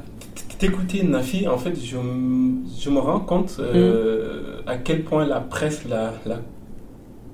[0.60, 1.96] t'écouter Nafi, en fait, je,
[2.78, 6.36] je, me rends compte euh, à quel point la presse, la, la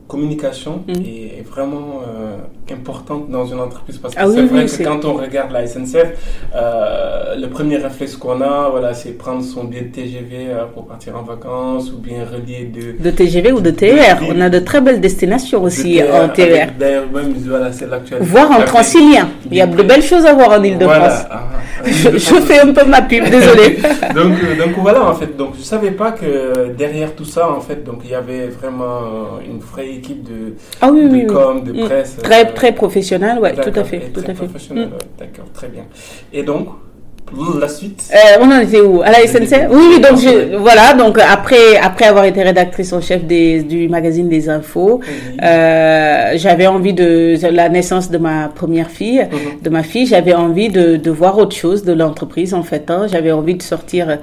[0.07, 0.93] communication mm.
[0.93, 2.37] est, vraiment euh,
[2.73, 6.13] importante dans une entreprise parce que ah c'est vrai que quand on regarde la SNCF,
[6.55, 10.87] euh, le premier réflexe qu'on a, voilà, c'est prendre son billet de TGV euh, pour
[10.87, 13.03] partir en vacances ou bien relier de...
[13.03, 14.21] De TGV ou de TER.
[14.29, 16.73] on a de très belles destinations aussi en TER.
[16.79, 18.29] D'ailleurs, même, voilà, c'est l'actualité.
[18.29, 19.29] Voir en transilien.
[19.51, 20.97] Il y a de belles choses à voir en Ile-de-France.
[20.97, 21.29] Voilà.
[21.31, 23.79] Ah, ah, je, fais un peu ma pub, désolé.
[24.15, 27.85] donc, donc voilà, en fait, donc je savais pas que derrière tout ça, en fait,
[27.85, 31.85] donc il y avait vraiment une vraie équipe de, ah oui, de com, de mm.
[31.87, 32.17] presse.
[32.23, 34.11] Très, euh, très professionnel, ouais, tout à fait.
[34.13, 34.45] Tout à fait.
[34.45, 34.91] Mm.
[35.19, 35.85] D'accord, très bien.
[36.33, 36.69] Et donc,
[37.61, 39.03] la suite euh, On en était où?
[39.03, 43.01] À la SNCF Oui, oui, donc je, voilà, donc après, après avoir été rédactrice en
[43.01, 45.01] chef des, du magazine des infos,
[45.43, 49.61] euh, j'avais envie de, la naissance de ma première fille, mhm.
[49.63, 52.91] de ma fille, j'avais envie de, de voir autre chose de l'entreprise en fait.
[52.91, 53.07] Hein.
[53.11, 54.19] J'avais envie de sortir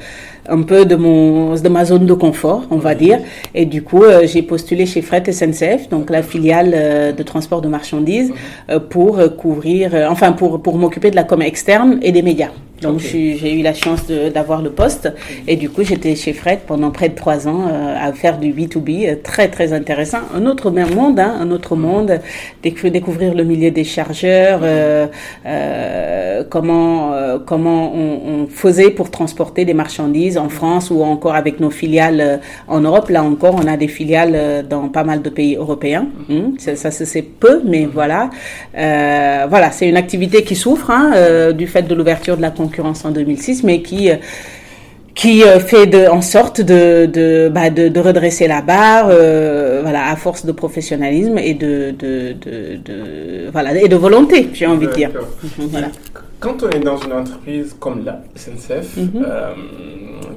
[0.48, 3.20] un peu de mon de ma zone de confort, on va dire.
[3.56, 7.62] Et du coup, euh, j'ai postulé chez Fret SNCF, donc la filiale euh, de transport
[7.62, 8.32] de marchandises,
[8.70, 12.52] euh, pour couvrir, enfin pour pour m'occuper de la com externe et des médias.
[12.84, 15.12] Donc j'ai eu la chance d'avoir le poste
[15.48, 17.68] et du coup j'étais chez Fret pendant près de trois ans
[18.00, 20.20] à faire du B2B, très très intéressant.
[20.36, 22.20] Un autre même monde, hein, un autre monde,
[22.62, 24.62] découvrir le milieu des chargeurs,
[26.50, 27.12] comment
[27.46, 32.22] comment on, on faisait pour transporter des marchandises en France ou encore avec nos filiales
[32.22, 33.10] euh, en Europe.
[33.10, 36.08] Là encore, on a des filiales euh, dans pas mal de pays européens.
[36.30, 38.30] Hmm, ça, ça c'est peu, mais voilà.
[38.78, 42.73] Euh, voilà, c'est une activité qui souffre hein, du fait de l'ouverture de la concurrence
[42.80, 44.10] en 2006, mais qui
[45.16, 49.06] qui fait de, en sorte de, de, bah, de, redresser la barre,
[49.84, 54.88] voilà, à force de professionnalisme et de, de, de, voilà, et de volonté, j'ai envie
[54.88, 55.12] de dire.
[55.60, 55.90] Voilà.
[56.44, 59.24] Quand on est dans une entreprise comme la SNCF, mhm.
[59.26, 59.54] euh,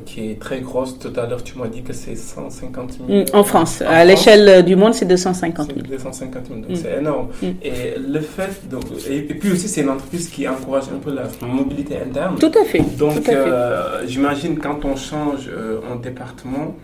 [0.04, 3.22] qui est très grosse, tout à l'heure tu m'as dit que c'est 150 000.
[3.22, 5.80] Mm, en France, à l'échelle du monde, c'est 250 000.
[5.84, 6.76] 250 000, donc mm.
[6.76, 7.26] c'est énorme.
[7.42, 7.46] Mm.
[7.60, 11.24] Et le fait, donc, et, puis aussi c'est une entreprise qui encourage un peu la
[11.44, 12.36] mobilité interne.
[12.38, 12.82] Tout à fait.
[12.96, 16.76] Donc euh, j'imagine quand on change euh, en département,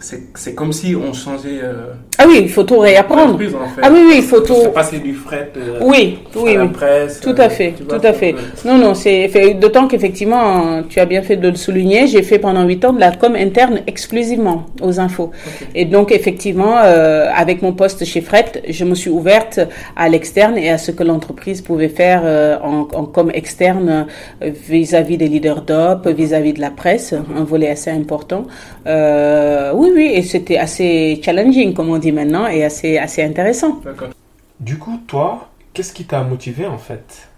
[0.00, 1.60] c'est comme si on changeait.
[1.62, 3.34] Euh, ah oui, il faut tout réapprendre.
[3.34, 3.80] En fait.
[3.82, 4.70] Ah oui, oui, il faut tout.
[4.74, 5.50] passer du fret.
[5.56, 6.68] Euh, oui, oui, oui.
[6.68, 8.34] Presse, tout à euh, fait, tout à fait.
[8.64, 12.06] Non, non, c'est d'autant qu'effectivement, tu as bien fait de le souligner.
[12.06, 15.32] J'ai fait pendant huit ans de la com interne exclusivement aux infos.
[15.74, 19.60] Et donc effectivement, avec mon poste chez Fret, je me suis ouverte
[19.96, 22.22] à l'externe et à ce que l'entreprise pouvait faire
[22.62, 24.06] en, en, com externe
[24.40, 28.46] vis-à-vis des leaders d'op, vis-à-vis de la presse, un volet assez important.
[28.86, 33.80] oui oui, et c'était assez challenging, comme on dit maintenant, et assez, assez intéressant.
[34.60, 37.28] Du coup, toi, qu'est-ce qui t'a motivé en fait?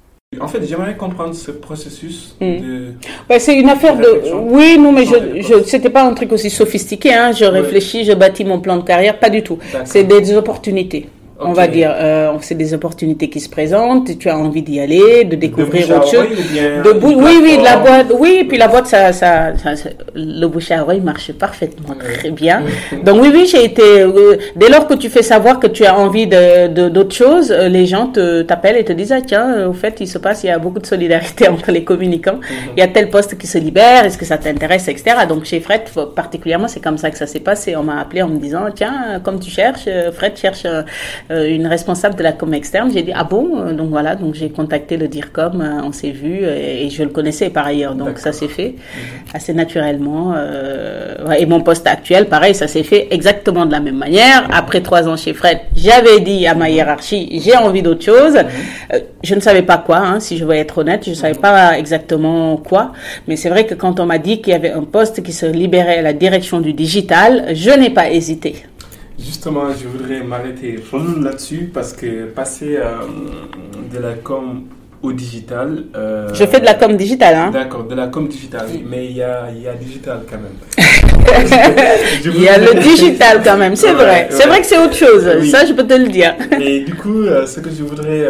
[0.41, 2.95] En fait, j'aimerais comprendre ce processus de.
[3.39, 4.33] c'est une affaire de.
[4.33, 7.13] Oui, non, mais je, je c'était pas un truc aussi sophistiqué.
[7.13, 7.33] Hein.
[7.33, 9.59] Je réfléchis, je bâtis mon plan de carrière, pas du tout.
[9.85, 11.09] C'est des opportunités.
[11.41, 15.25] On va dire, euh, c'est des opportunités qui se présentent, tu as envie d'y aller,
[15.25, 16.27] de découvrir autre chose.
[16.29, 19.53] De oui, oui, de la boîte, oui, puis la boîte, ça, ça,
[20.15, 22.63] le bouche à oreille marche parfaitement très bien.
[23.05, 23.83] Donc oui, oui, j'ai été.
[23.83, 27.69] Euh, dès lors que tu fais savoir que tu as envie de d'autres choses, euh,
[27.69, 30.45] les gens te t'appellent et te disent ah tiens, euh, au fait, il se passe,
[30.45, 32.37] il y a beaucoup de solidarité entre les communicants.
[32.37, 32.73] Mhm.
[32.77, 35.05] Il y a tel poste qui se libère, est-ce que ça t'intéresse, etc.
[35.29, 35.83] Donc chez Fred,
[36.15, 37.77] particulièrement, c'est comme ça que ça s'est passé.
[37.77, 40.67] On m'a appelé en me disant tiens, comme tu cherches, Fred cherche
[41.31, 42.91] une responsable de la com externe.
[42.93, 46.89] J'ai dit ah bon, donc voilà, donc j'ai contacté le DIRCOM, on s'est vu et,
[46.91, 49.35] je le connaissais par ailleurs, donc ça s'est fait mhm.
[49.35, 50.35] assez naturellement.
[51.39, 54.49] et mon poste actuel, pareil, ça s'est fait exactement de la même manière.
[54.53, 58.35] Après trois ans chez Fred, j'avais dit à ma hiérarchie, j'ai envie d'autre chose.
[58.35, 59.01] Mhm.
[59.23, 61.79] je ne savais pas quoi, hein, si je veux être honnête, je ne savais pas
[61.79, 62.93] exactement quoi,
[63.29, 65.47] mais c'est vrai que quand on m'a dit qu'il y avait un poste qui se
[65.47, 68.65] libérait à la direction du digital, je n'ai pas hésité.
[69.25, 70.79] Justement, je voudrais m'arrêter
[71.23, 72.95] là-dessus parce que passer euh,
[73.93, 74.63] de la com
[75.03, 75.85] au digital.
[75.95, 79.17] Euh, je fais de la com digital, hein D'accord, de la com digital, mais il
[79.17, 80.57] y a, y a digital quand même.
[82.25, 84.29] il y a le digital quand même, c'est vrai.
[84.31, 86.35] C'est vrai que c'est autre chose, ça je peux te le dire.
[86.59, 88.27] Et du coup, euh, ce que je voudrais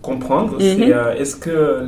[0.00, 0.94] comprendre, c'est mhm.
[1.18, 1.82] est-ce que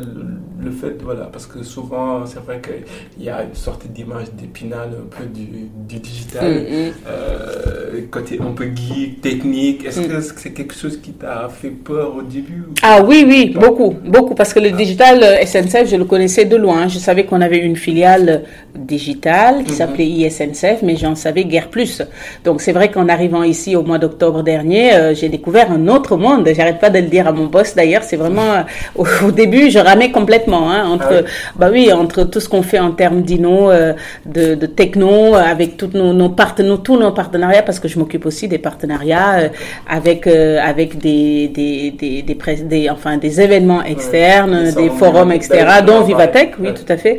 [0.62, 4.90] le fait, voilà, parce que souvent, c'est vrai qu'il y a une sorte d'image d'épinal
[4.90, 5.68] un peu du,
[6.00, 6.92] digital, mm, mm.
[7.08, 9.86] Euh, côté un peu geek, technique.
[9.86, 10.34] Est-ce mm.
[10.34, 14.34] que c'est quelque chose qui t'a fait peur au début Ah oui, oui, beaucoup, beaucoup,
[14.34, 16.88] parce que le digital euh, SNCF, je le connaissais de loin.
[16.88, 18.44] Je savais qu'on avait une filiale
[18.74, 19.76] digitale qui mm-hmm.
[19.76, 22.02] s'appelait ISNCF, mais j'en savais guère plus.
[22.44, 26.16] Donc c'est vrai qu'en arrivant ici au mois d'octobre dernier, euh, j'ai découvert un autre
[26.16, 26.48] monde.
[26.54, 28.02] J'arrête pas de le dire à mon boss d'ailleurs.
[28.02, 28.64] C'est vraiment,
[28.96, 32.62] au, au début, je ramais complètement Hein, entre, ah bah oui, entre tout ce qu'on
[32.62, 33.92] fait en termes d'inno, euh,
[34.26, 38.26] de, de, techno, avec tous nos, nos partenaires, tous nos partenariats, parce que je m'occupe
[38.26, 39.48] aussi des partenariats euh,
[39.88, 42.34] avec euh, avec des des, des, des,
[42.64, 45.66] des, enfin des événements externes, des forums, etc.
[45.86, 47.18] Dont Vivatech, oui, tout à fait.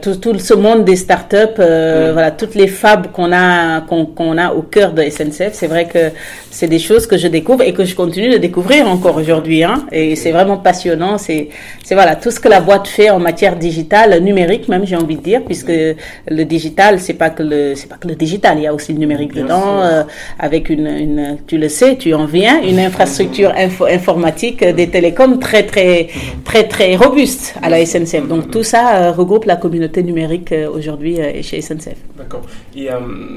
[0.00, 4.62] tout, tout ce monde des startups, voilà, toutes les fabs qu'on a qu'on a au
[4.62, 5.52] cœur de SNCF.
[5.52, 6.10] C'est vrai que
[6.50, 9.62] c'est des choses que je découvre et que je continue de découvrir encore aujourd'hui.
[9.64, 11.18] Hein, et c'est vraiment passionnant.
[11.18, 11.48] C'est
[11.84, 15.14] c'est voilà tout ce que la boîte fait en matière digitale, numérique même, j'ai envie
[15.14, 18.64] de dire, puisque le digital, c'est pas que le, c'est pas que le digital, il
[18.64, 20.02] y a aussi le numérique dedans, euh,
[20.36, 23.52] avec une, une, tu le sais, tu en viens, une infrastructure
[23.88, 26.08] informatique des télécoms très, très,
[26.44, 28.26] très, très robuste à la SNCF.
[28.26, 31.98] Donc tout ça euh, regroupe la communauté numérique euh, aujourd'hui chez SNCF.
[32.18, 32.42] D'accord.
[32.74, 32.88] Et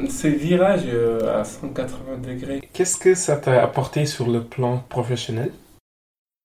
[0.10, 0.88] ce virage
[1.40, 1.94] à 180
[2.28, 5.52] degrés, qu'est-ce que ça t'a apporté sur le plan professionnel?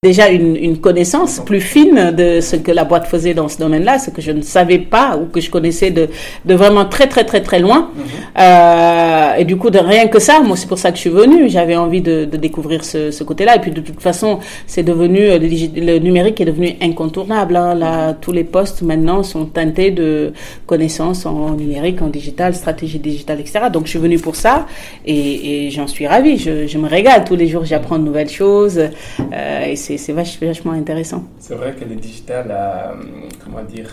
[0.05, 3.99] Déjà une, une, connaissance plus fine de ce que la boîte faisait dans ce domaine-là,
[3.99, 6.09] ce que je ne savais pas ou que je connaissais de,
[6.45, 7.81] de vraiment très très très très loin.
[7.97, 8.05] Mhm.
[8.39, 11.17] euh, et du coup, de rien que ça, moi c'est pour ça que je suis
[11.23, 11.49] venue.
[11.49, 13.57] J'avais envie de, de, découvrir ce, ce côté-là.
[13.57, 17.57] Et puis de toute façon, c'est devenu le, numérique est devenu incontournable.
[17.57, 17.75] Hein.
[17.75, 20.33] Là, tous les postes maintenant sont teintés de
[20.67, 23.53] connaissances en numérique, en digital, stratégie digitale, etc.
[23.73, 24.67] Donc je suis venue pour ça
[25.07, 26.37] et, et j'en suis ravie.
[26.37, 27.65] Je, je, me régale tous les jours.
[27.65, 31.25] J'apprends de nouvelles choses euh, et c'est c'est vachement intéressant.
[31.39, 32.95] C'est vrai que le digital a, euh,
[33.43, 33.91] comment dire,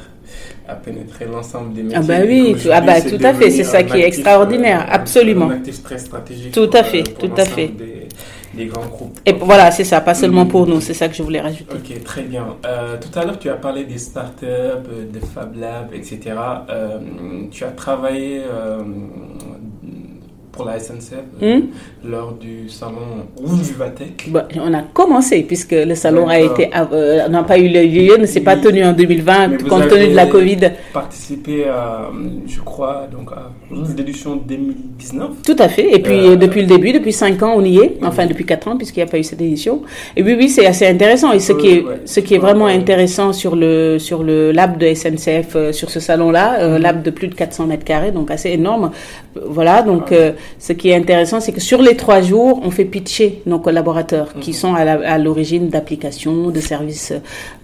[0.67, 1.99] a pénétré l'ensemble des métiers.
[2.01, 4.95] Ah bah oui, tout, ah bah, tout à fait, c'est ça qui est extraordinaire, euh,
[4.95, 5.49] absolument.
[5.49, 6.53] Un actif très stratégique.
[6.53, 7.71] Tout à fait, tout à fait.
[8.53, 9.17] Des, grands groupes.
[9.25, 11.73] Et voilà, c'est ça, pas seulement pour nous, c'est ça que je voulais rajouter.
[11.73, 12.45] Ok, très bien.
[12.65, 14.45] Euh, tout à l'heure, tu as parlé des startups,
[15.09, 16.35] des Fab Labs, etc.
[17.49, 18.41] tu as travaillé
[20.51, 21.61] pour la SNCF euh, hmm?
[22.09, 27.27] lors du salon Rouge Vivatech bah, On a commencé puisque le salon a été euh,
[27.29, 30.71] n'a pas eu lieu, ne s'est pas tenu en 2020 compte tenu de la Covid.
[30.93, 32.09] Participé à,
[32.45, 33.51] je crois, donc à
[33.95, 35.29] l'édition 2019.
[35.45, 35.93] Tout à fait.
[35.93, 37.97] Et puis euh, depuis le début, depuis 5 ans, on y est.
[38.03, 39.81] Enfin depuis 4 ans puisqu'il n'y a pas eu cette édition.
[40.17, 41.31] Et oui, oui, c'est assez intéressant.
[41.31, 44.93] Et ce qui est ce qui est vraiment intéressant sur le sur le lab de
[44.93, 46.81] SNCF sur ce salon-là, mm-hmm.
[46.81, 48.91] lab de plus de 400 mètres carrés, donc assez énorme.
[49.35, 50.11] Voilà, donc
[50.59, 54.33] ce qui est intéressant, c'est que sur les trois jours, on fait pitcher nos collaborateurs
[54.39, 54.55] qui mhm.
[54.55, 57.13] sont à l'origine d'applications, de services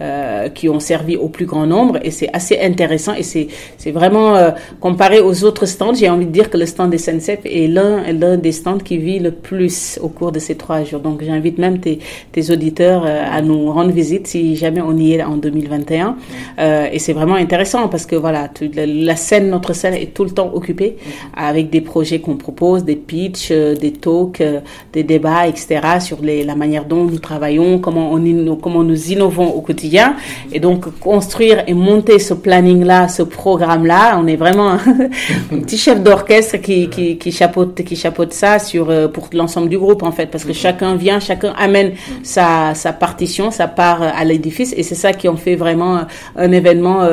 [0.00, 1.98] euh, qui ont servi au plus grand nombre.
[2.02, 3.14] Et c'est assez intéressant.
[3.14, 4.50] Et c'est vraiment, euh,
[4.80, 8.36] comparé aux autres stands, j'ai envie de dire que le stand des SNCF est l'un
[8.36, 11.00] des stands qui vit le plus au cours de ces trois jours.
[11.00, 11.98] Donc j'invite même tes,
[12.32, 16.10] tes auditeurs euh, à nous rendre visite si jamais on y est en 2021.
[16.10, 16.16] Mhm.
[16.58, 20.30] Euh, et c'est vraiment intéressant parce que voilà, la scène, notre scène est tout le
[20.30, 21.12] temps occupée mhm.
[21.36, 24.60] avec des projets qu'on propose des pitchs, euh, des talks, euh,
[24.92, 25.80] des débats, etc.
[26.00, 30.10] sur les, la manière dont nous travaillons, comment, on, comment nous innovons au quotidien.
[30.10, 30.54] Mhm.
[30.54, 34.70] Et donc, construire et monter ce planning-là, ce programme-là, on est vraiment
[35.52, 39.68] un petit chef d'orchestre qui, qui, qui, chapeaute, qui chapeaute ça sur, euh, pour l'ensemble
[39.68, 40.54] du groupe, en fait, parce que mhm.
[40.54, 42.24] chacun vient, chacun amène mhm.
[42.24, 46.00] sa, sa partition, sa part à l'édifice, et c'est ça qui en fait vraiment
[46.36, 47.08] un événement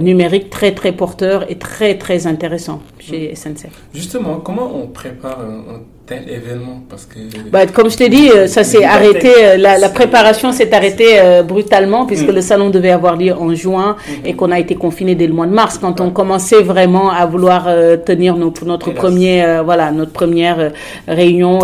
[0.00, 3.82] numérique très, très porteur et très, très intéressant chez SNCF.
[3.92, 7.18] Justement, comment on prépare un, tel événement parce que
[7.50, 11.18] bah, comme je t'ai dit euh, ça s'est arrêté euh, la, la, préparation s'est arrêtée
[11.18, 12.34] euh, brutalement puisque mm.
[12.34, 14.26] le salon devait avoir lieu en juin mm-hmm.
[14.28, 17.24] et qu'on a été confiné dès le mois de mars quand on commençait vraiment à
[17.24, 17.68] vouloir
[18.04, 20.72] tenir nos, notre premier voilà notre première
[21.08, 21.60] réunion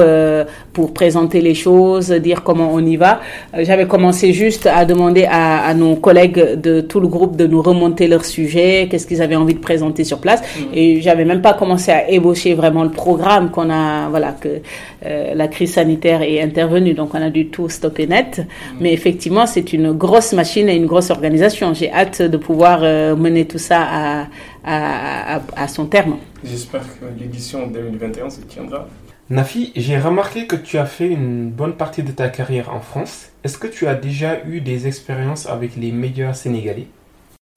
[0.73, 3.21] pour présenter les choses dire comment on y va
[3.59, 7.61] j'avais commencé juste à demander à, à, nos collègues de tout le groupe de nous
[7.61, 10.63] remonter leur sujet qu'est-ce qu'ils avaient envie de présenter sur place mm.
[10.75, 14.61] et j'avais même pas commencé à ébaucher vraiment le programme qu'on a voilà que
[15.07, 18.39] euh, la crise sanitaire est intervenue, donc on a dû tout stopper net.
[18.39, 18.77] Mm.
[18.81, 21.75] Mais effectivement, c'est une grosse machine et une grosse organisation.
[21.75, 24.27] J'ai hâte de pouvoir euh, mener tout ça à,
[24.65, 26.17] à, à, son terme.
[26.45, 28.87] J'espère que l'édition 2021 se tiendra.
[29.31, 33.29] Nafi, j'ai remarqué que tu as fait une bonne partie de ta carrière en France.
[33.45, 36.89] Est-ce que tu as déjà eu des expériences avec les meilleurs Sénégalais?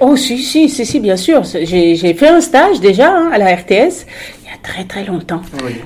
[0.01, 1.43] Oh si, si, si, si, bien sûr.
[1.43, 4.07] J'ai fait un stage déjà hein, à la RTS
[4.63, 5.41] très très longtemps.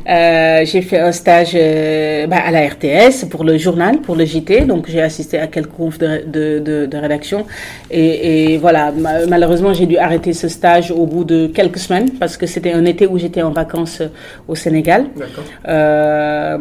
[0.08, 4.24] Euh, j'ai fait un stage euh, bah, à la RTS pour le journal, pour le
[4.24, 7.46] JT, donc j'ai assisté à quelques confs de, de, de, rédaction.
[7.90, 8.94] Et, et voilà,
[9.28, 12.86] malheureusement j'ai dû arrêter ce stage au bout de quelques semaines parce que c'était un
[12.86, 14.02] été où j'étais en vacances
[14.48, 15.08] au Sénégal.
[15.68, 16.58] Euh,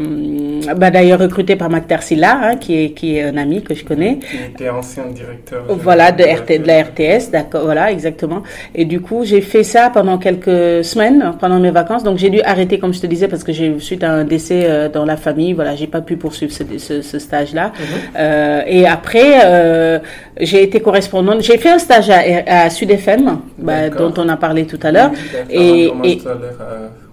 [0.77, 3.85] bah, D'ailleurs recruté par Mactar Silla, hein, qui, est, qui est un ami que je
[3.85, 4.19] connais.
[4.19, 5.65] Qui était ancien directeur.
[5.69, 8.41] Voilà, de, RT, de la RTS, d'accord, voilà, exactement.
[8.74, 12.41] Et du coup j'ai fait ça pendant quelques semaines, pendant mes vacances donc j'ai dû
[12.53, 15.16] arrêter, comme je te disais, parce que j'ai suite à un décès euh, dans la
[15.16, 17.66] famille, voilà, j'ai pas pu poursuivre ce, ce, stage-là.
[17.66, 17.84] Mhm.
[18.18, 19.99] euh, et après, euh,
[20.41, 21.41] j'ai été correspondante.
[21.43, 22.20] J'ai fait un stage à,
[22.64, 25.11] à Sud FM, bah, dont on a parlé tout à l'heure.
[25.51, 26.18] et, et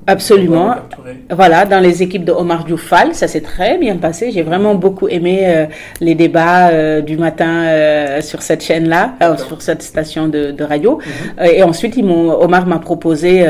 [0.07, 0.75] Absolument.
[1.29, 4.31] Voilà, dans les équipes de Omar Dioufal, ça s'est très bien passé.
[4.31, 5.65] J'ai vraiment beaucoup aimé euh,
[6.01, 9.15] les débats euh, du matin euh, sur cette chaîne-là,
[9.47, 10.99] sur cette station de, de radio.
[11.39, 11.45] Mhm.
[11.45, 13.45] et ensuite, ils Omar m'a proposé,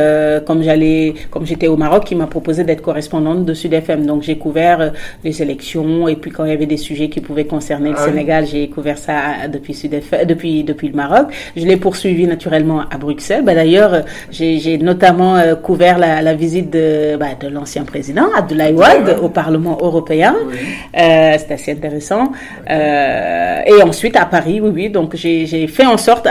[0.45, 4.05] comme j'allais, comme j'étais au Maroc, il m'a proposé d'être correspondante de Sud FM.
[4.05, 4.93] Donc j'ai couvert
[5.23, 8.05] les élections et puis quand il y avait des sujets qui pouvaient concerner le ah
[8.05, 11.27] Sénégal, j'ai couvert ça depuis Sud FM, depuis depuis le Maroc.
[11.55, 13.43] Je l'ai poursuivi naturellement à Bruxelles.
[13.43, 19.17] Bah, d'ailleurs, j'ai notamment couvert la, la visite de, bah, de l'ancien président Abdoulaye Wade
[19.21, 20.35] au Parlement européen.
[20.35, 22.31] Euh, c'est assez intéressant.
[22.69, 24.89] Euh, et ensuite à Paris, oui, oui.
[24.89, 26.27] Donc j'ai fait en sorte,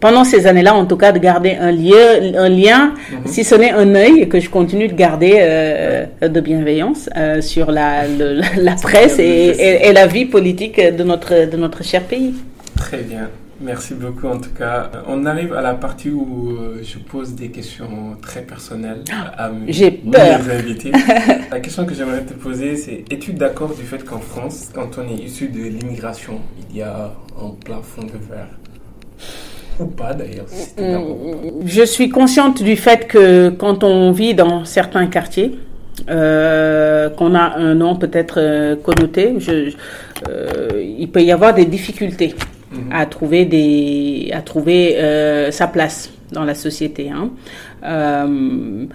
[0.00, 2.80] pendant ces années-là, en tout cas, de garder un lien, un lien,
[3.12, 3.18] mhm.
[3.26, 7.08] si ce n'est un œil, que je continue de garder euh, de bienveillance
[7.40, 11.82] sur la, le, la presse et, et, et, la vie politique de notre, de notre
[11.82, 12.34] cher pays.
[12.76, 13.28] Très bien.
[13.64, 14.90] Merci beaucoup en tout cas.
[15.08, 19.02] On arrive à la partie où euh, je pose des questions très personnelles
[19.38, 19.70] à mes
[20.52, 20.92] invités.
[21.50, 25.08] la question que j'aimerais te poser, c'est es-tu d'accord du fait qu'en France, quand on
[25.10, 26.40] est issu de l'immigration,
[26.70, 28.50] il y a un plafond de verre?
[29.80, 30.46] Ou pas d'ailleurs
[30.78, 35.58] mm, Je suis consciente du fait que quand on vit dans certains quartiers,
[36.10, 39.72] euh, qu'on a un nom peut-être euh, connoté, je,
[40.78, 42.34] il peut y avoir des difficultés
[42.90, 47.10] à trouver des à trouver euh, sa place dans la société.
[47.10, 47.30] Hein.
[47.84, 48.86] Euh,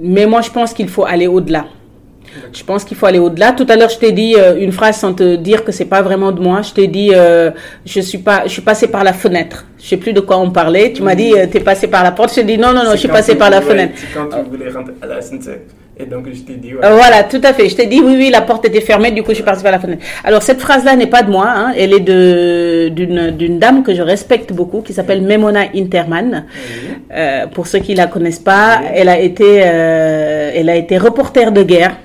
[0.00, 1.66] mais moi, je pense qu'il faut aller au-delà.
[2.52, 3.52] Je pense qu'il faut aller au-delà.
[3.52, 6.02] Tout à l'heure, je t'ai dit euh, une phrase sans te dire que c'est pas
[6.02, 6.62] vraiment de moi.
[6.62, 7.50] Je t'ai dit, euh,
[7.84, 9.66] je suis pas, je suis passé par la fenêtre.
[9.78, 10.92] Je sais plus de quoi on parlait.
[10.92, 12.30] Tu m'as dit, euh, tu es passé par la porte.
[12.30, 13.94] Je t'ai dit, non, non, non, je suis passé par la fenêtre.
[14.14, 15.85] Quand tu voulais rentrer à la SNCF.
[15.98, 16.80] Et donc, je t'ai dit, ouais.
[16.80, 17.70] Voilà, tout à fait.
[17.70, 19.72] Je t'ai dit, oui, oui, la porte était fermée, du coup, je suis partie par
[19.72, 20.04] la fenêtre.
[20.24, 21.72] Alors, cette phrase-là n'est pas de moi, hein.
[21.76, 26.44] Elle est de, d'une, d'une dame que je respecte beaucoup, qui s'appelle Memona Interman.
[27.12, 31.50] Euh, pour ceux qui la connaissent pas, elle a été, euh, elle a été reporter
[31.50, 31.96] de guerre.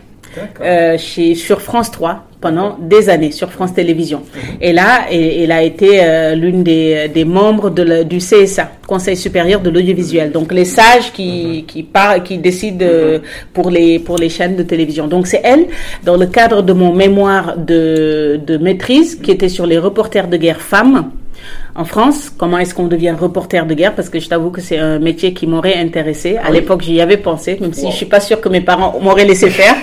[0.62, 4.24] Euh, chez, sur France 3 pendant des années sur France Télévisions.
[4.34, 4.42] Mhm.
[4.62, 9.62] Et là, elle, a été euh, l'une des, des, membres de du CSA, Conseil supérieur
[9.62, 10.32] de l'audiovisuel.
[10.32, 11.66] Donc les sages qui, mhm.
[11.66, 13.24] qui, par, qui décident euh, mhm.
[13.54, 15.08] pour, les, pour les chaînes de télévision.
[15.08, 15.68] Donc c'est elle,
[16.04, 20.38] dans le cadre de mon mémoire de, de maîtrise, qui était sur les reporters de
[20.38, 21.12] guerre femmes,
[21.76, 23.96] en France, comment est-ce qu'on devient reporter de guerre?
[23.96, 26.38] Parce que je t'avoue que c'est un métier qui m'aurait intéressé.
[26.38, 29.26] À l'époque, j'y avais pensé, même si je suis pas sûre que mes parents m'auraient
[29.26, 29.76] laissé faire.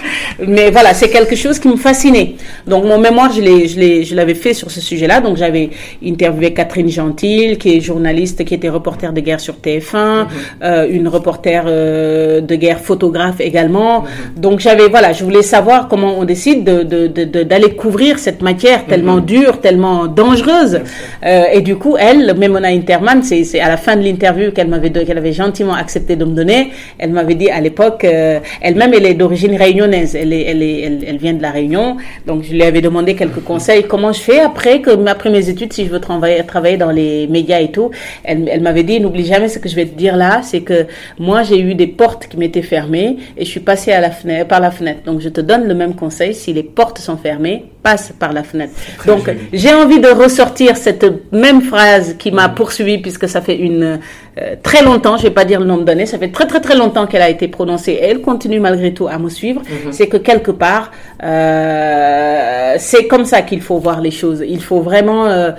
[0.47, 2.35] Mais voilà, c'est quelque chose qui me fascinait.
[2.67, 5.21] Donc mon mémoire, je l'ai, je l'ai, je l'avais fait sur ce sujet-là.
[5.21, 5.71] Donc j'avais
[6.05, 10.29] interviewé Catherine Gentil, qui est journaliste, qui était reporter de guerre sur TF1, mhm.
[10.63, 14.03] euh, une reporter euh, de guerre photographe également.
[14.03, 14.09] Mhm.
[14.41, 18.43] Donc j'avais, voilà, je voulais savoir comment on décide de, de, de, d'aller couvrir cette
[18.43, 19.25] matière tellement mhm.
[19.25, 20.81] dure, tellement dangereuse.
[21.25, 24.91] Euh, et du coup, elle, Memona Interman, c'est à la fin de l'interview qu'elle m'avait
[24.91, 26.73] qu'elle avait gentiment accepté de me donner.
[26.99, 30.15] Elle m'avait dit à l'époque, euh, elle-même, elle est d'origine réunionnaise.
[30.17, 31.97] Elle, est, elle, est, elle, vient de la Réunion.
[32.27, 33.85] Donc, je lui avais demandé quelques conseils.
[33.85, 37.27] Comment je fais après que après mes études, si je veux travailler, travailler dans les
[37.29, 37.91] médias et tout?
[38.25, 40.87] Elle, elle m'avait dit, n'oublie jamais ce que je vais te dire là, c'est que
[41.19, 44.49] moi, j'ai eu des portes qui m'étaient fermées et je suis passée à la fenêtre,
[44.49, 45.01] par la fenêtre.
[45.05, 46.35] Donc, je te donne le même conseil.
[46.35, 48.73] Si les portes sont fermées, passe par la fenêtre.
[49.07, 54.01] Donc, j'ai envie de ressortir cette même phrase qui m'a poursuivi puisque ça fait une
[54.41, 56.77] euh, très longtemps, je vais pas dire le nombre d'années, ça fait très très très
[56.77, 59.61] longtemps qu'elle a été prononcée et elle continue malgré tout à me suivre.
[59.63, 59.93] Mhm.
[59.93, 60.91] C'est que quelque part,
[61.23, 64.43] euh, c'est comme ça qu'il faut voir les choses.
[64.47, 65.53] Il faut vraiment euh,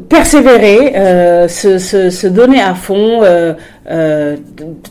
[0.00, 3.54] persévérer, euh, se, se, se, donner à fond, euh,
[3.88, 4.36] euh,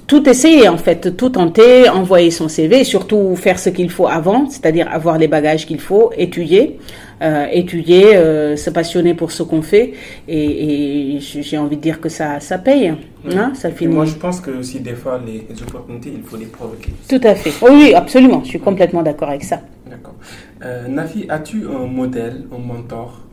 [0.07, 4.49] tout essayer en fait, tout tenter, envoyer son CV, surtout faire ce qu'il faut avant,
[4.49, 6.79] c'est-à-dire avoir les bagages qu'il faut, étudier,
[7.51, 8.13] étudier,
[8.57, 9.93] se passionner pour ce qu'on fait,
[10.27, 12.93] et, et j'ai envie de dire que ça, ça paye,
[13.31, 13.93] hein, ça finit.
[13.93, 16.91] moi, je pense que aussi des fois les, opportunités, il faut les provoquer.
[17.07, 17.53] Tout à fait.
[17.65, 18.41] Oui, absolument.
[18.43, 19.61] Je suis complètement d'accord avec ça.
[19.89, 20.15] D'accord.
[20.89, 23.24] Nafi, as-tu un modèle, un mentor?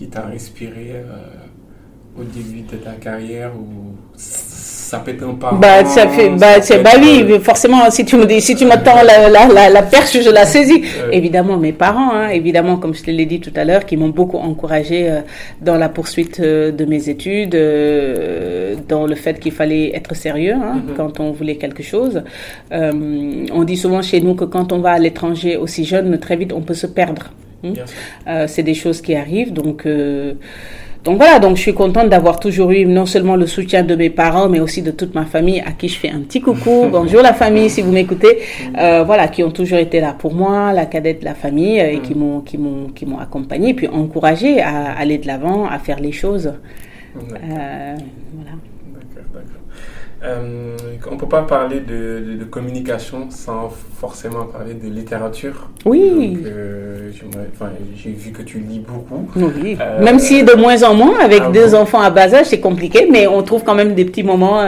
[0.00, 5.56] Qui t'a inspiré euh, au début de ta carrière ou ça peut être un parent
[5.58, 9.02] bah ça fait bah, c'est bah oui forcément si tu me dis si tu m'attends
[9.02, 10.82] la, la, la, perche je la saisis
[11.12, 14.08] évidemment mes parents hein, évidemment comme je te l'ai dit tout à l'heure qui m'ont
[14.08, 15.20] beaucoup encouragé euh,
[15.60, 17.58] dans la poursuite euh, de mes études
[18.88, 20.96] dans le fait qu'il fallait être sérieux hein, mm-hmm.
[20.96, 22.22] quand on voulait quelque chose
[22.70, 26.54] on dit souvent chez nous que quand on va à l'étranger aussi jeune très vite
[26.54, 27.24] on peut se perdre?
[27.64, 29.52] Euh, c'est des choses qui arrivent.
[29.52, 30.34] Donc, euh,
[31.04, 34.10] donc voilà, donc je suis contente d'avoir toujours eu non seulement le soutien de mes
[34.10, 36.88] parents, mais aussi de toute ma famille à qui je fais un petit coucou.
[36.92, 38.38] Bonjour la famille, si vous m'écoutez.
[38.78, 42.00] Euh, voilà, qui ont toujours été là pour moi, la cadette de la famille, et
[42.00, 46.00] qui m'ont qui m'ont qui m'ont accompagné, puis encouragé à aller de l'avant, à faire
[46.00, 46.52] les choses.
[47.14, 47.96] voilà.
[50.22, 50.76] Euh,
[51.10, 55.68] on ne peut pas parler de, communication sans forcément parler de littérature.
[55.86, 56.38] Oui.
[56.44, 57.10] Euh,
[57.96, 59.28] j'ai vu que tu lis beaucoup.
[59.36, 59.78] Oui.
[59.80, 62.60] Euh, même si de moins en moins, avec ah deux enfants à bas âge, c'est
[62.60, 64.62] compliqué, mais on trouve quand même des petits moments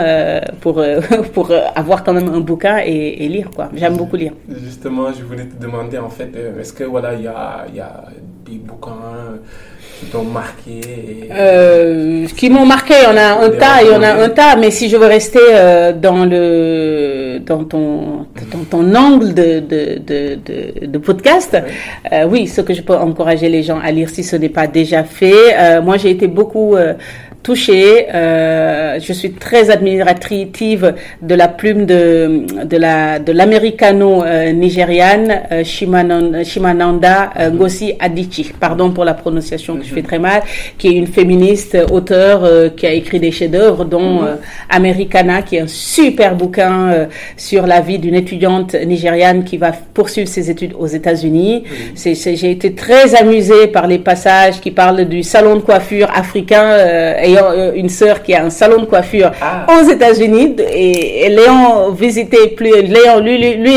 [0.60, 0.82] pour,
[1.34, 3.50] pour avoir quand même un bouquin et, lire.
[3.54, 3.68] quoi.
[3.74, 4.32] J'aime beaucoup lire.
[4.64, 6.30] Justement, je voulais te demander, en fait,
[6.60, 8.04] est-ce que voilà, il y a, y a
[8.46, 9.38] des bouquins
[10.02, 10.80] qui t'ont marqué
[11.30, 14.28] euh, Qui m'ont marqué, il y en a un tas, il y en a un
[14.28, 19.60] tas, mais si je veux rester euh, dans le dans ton dans ton angle de
[19.60, 21.56] de, de, de, podcast,
[22.12, 24.66] euh, oui, ce que je peux encourager les gens à lire si ce n'est pas
[24.66, 25.56] déjà fait.
[25.56, 26.76] Euh, moi, j'ai été beaucoup
[27.42, 28.06] touchée.
[28.14, 35.42] Euh, je suis très admirative de la plume de, de la de l'americano euh, nigériane
[35.50, 37.56] euh, Shimananda euh, mhm.
[37.56, 38.52] Ngozi Adichie.
[38.58, 40.06] Pardon pour la prononciation que je fais mhm.
[40.06, 40.42] très mal,
[40.78, 44.38] qui est une féministe auteure euh, qui a écrit des chefs-d'œuvre, dont mhm.
[44.70, 50.28] Americana, qui est un super bouquin sur la vie d'une étudiante nigériane qui va poursuivre
[50.28, 51.64] ses études aux États-Unis.
[51.96, 57.31] J'ai été très amusée par les passages qui parlent du salon de coiffure africain et
[57.32, 59.66] ayant euh, une sœur qui a un salon de coiffure ah.
[59.68, 63.74] aux États-Unis et, l'ayant visité plus, l'ayant lui, lui,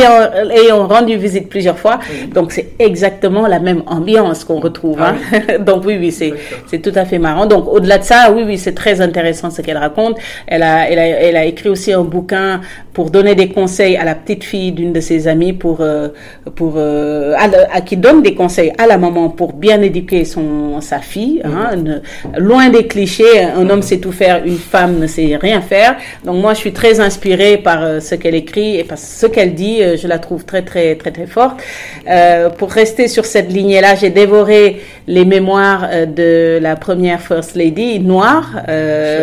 [0.52, 2.00] ayant rendu visite plusieurs fois.
[2.34, 5.00] Donc c'est exactement la même ambiance qu'on retrouve.
[5.02, 5.58] Ah hein.
[5.60, 6.34] Donc oui, oui, c'est
[6.68, 7.46] c'est tout à fait marrant.
[7.46, 10.18] Donc au-delà de ça, oui, oui, c'est très intéressant ce qu'elle raconte.
[10.48, 12.62] Elle a, elle a, elle a écrit aussi un bouquin
[12.94, 16.10] pour donner des conseils à la petite fille d'une de ses amies pour euh,
[16.56, 21.00] pour euh, à, qui donne des conseils à la maman pour bien éduquer son sa
[21.00, 21.42] fille.
[21.44, 22.02] Hein,
[22.38, 25.96] loin des clichés un homme sait tout faire, une femme ne sait rien faire.
[26.24, 29.54] Donc moi, je suis très inspirée par euh, ce qu'elle écrit et par ce qu'elle
[29.54, 29.82] dit.
[29.82, 31.62] Euh, je la trouve très, très, très, très forte.
[32.10, 38.00] Euh, pour rester sur cette lignée-là, j'ai dévoré les mémoires de la première First Lady
[38.00, 38.62] noire,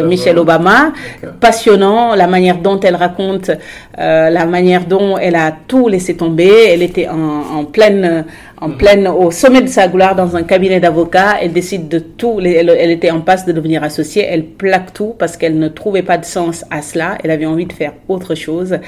[0.05, 0.93] Michelle Obama.
[1.41, 3.51] Passionnant, la manière dont elle raconte,
[3.99, 6.69] la manière dont elle a tout laissé tomber.
[6.69, 8.25] Elle était en, en pleine
[8.63, 11.39] en pleine, au sommet de sa gloire dans un cabinet d'avocats.
[11.43, 12.39] Elle décide de tout.
[12.41, 14.25] Elle, était en passe de devenir associée.
[14.29, 17.19] Elle plaque tout parce qu'elle ne trouvait pas de sens à cela.
[17.25, 18.79] Elle avait envie de faire autre chose.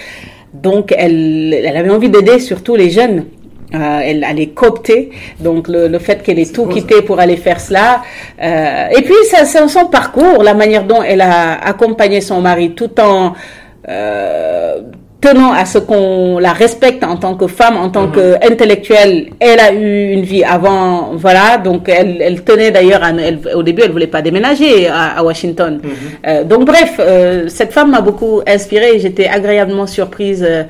[0.53, 3.25] Donc, elle, elle avait envie d'aider surtout les jeunes.
[3.75, 5.11] Euh, elle allait coopter,
[5.41, 8.03] donc le, fait qu'elle ait tout quitté pour aller faire cela.
[8.41, 13.01] Euh, et puis ça, son parcours, la manière dont elle a accompagné son mari tout
[13.01, 13.33] en
[13.89, 14.83] euh,
[15.25, 18.13] tenant à ce qu'on la respecte en tant que femme, en tant mhm.
[18.17, 19.31] qu'intellectuelle.
[19.41, 21.57] Elle a eu une vie avant, voilà.
[21.57, 23.03] Donc elle, elle tenait d'ailleurs,
[23.55, 25.81] au début, elle voulait pas déménager à, Washington.
[25.83, 25.91] Mhm.
[26.27, 28.99] Euh, donc bref, euh, cette femme m'a beaucoup inspirée.
[28.99, 30.65] J'étais agréablement surprise euh,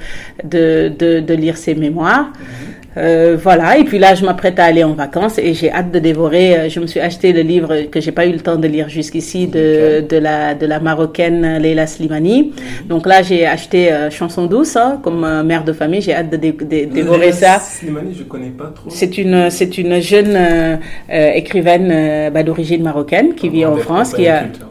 [0.44, 2.26] de, de, de, lire ses mémoires.
[2.26, 2.74] Mhm.
[2.96, 5.98] Euh, voilà, et puis là, je m'apprête à aller en vacances et j'ai hâte de
[5.98, 6.56] dévorer.
[6.56, 8.88] euh, Je me suis acheté le livre que j'ai pas eu le temps de lire
[8.88, 12.52] jusqu'ici de, de la de la marocaine Leila Slimani.
[12.88, 16.00] Donc là, j'ai acheté euh, Chanson douce hein, comme euh, mère de famille.
[16.02, 17.58] J'ai hâte de dé- dé- dévorer ça.
[17.58, 18.88] Slimani, je connais pas trop.
[18.90, 20.78] C'est une c'est une jeune
[21.10, 24.68] écrivaine bah, d'origine marocaine qui vit en France, qui a culturelles.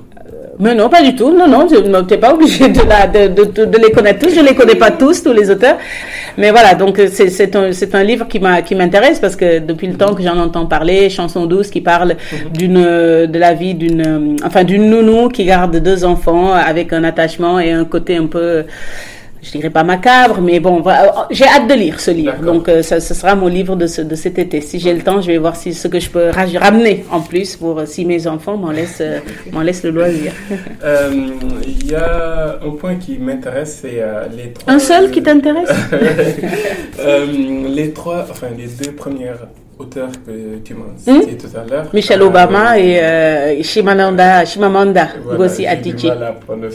[0.60, 1.32] Mais non, pas du tout.
[1.36, 4.34] Non, non, tu n'es pas obligé de, la, de, de, de- les connaître tous.
[4.36, 5.78] Je les connais pas tous, tous les auteurs.
[6.38, 9.36] Mais voilà, donc euh, c'est c'est un, c'est un livre qui m'a qui m'intéresse parce
[9.36, 12.16] que depuis le temps que j'en entends parler, Chanson douce qui parle
[12.54, 16.94] d'une euh, de la vie d'une euh, enfin d'une nounou qui garde deux enfants avec
[16.94, 18.64] un attachement et un côté un peu
[19.44, 21.28] je dirais pas macabre, mais bon, voilà.
[21.30, 22.38] j'ai hâte de lire ce livre.
[22.42, 24.62] Donc, euh, ça, ce sera mon livre de, ce, de cet été.
[24.62, 27.58] Si j'ai le temps, je vais voir si ce que je peux ramener en plus
[27.58, 29.20] pour euh, si mes enfants m'en laissent, euh,
[29.52, 30.32] m'en laissent le loisir.
[30.84, 31.12] Euh,
[31.68, 34.74] Il y a un point qui m'intéresse, c'est euh, les trois.
[34.74, 35.70] Un seul qui t'intéresse?
[37.00, 37.26] Euh,
[37.68, 39.48] Les trois, enfin les deux premières
[39.80, 41.22] auteurs que tu m'as Hmm?
[41.22, 41.86] cité tout à l'heure.
[41.94, 46.08] Michelle Euh, Obama et euh, Shimananda, Shimamanda voilà, Ngozi Adichie.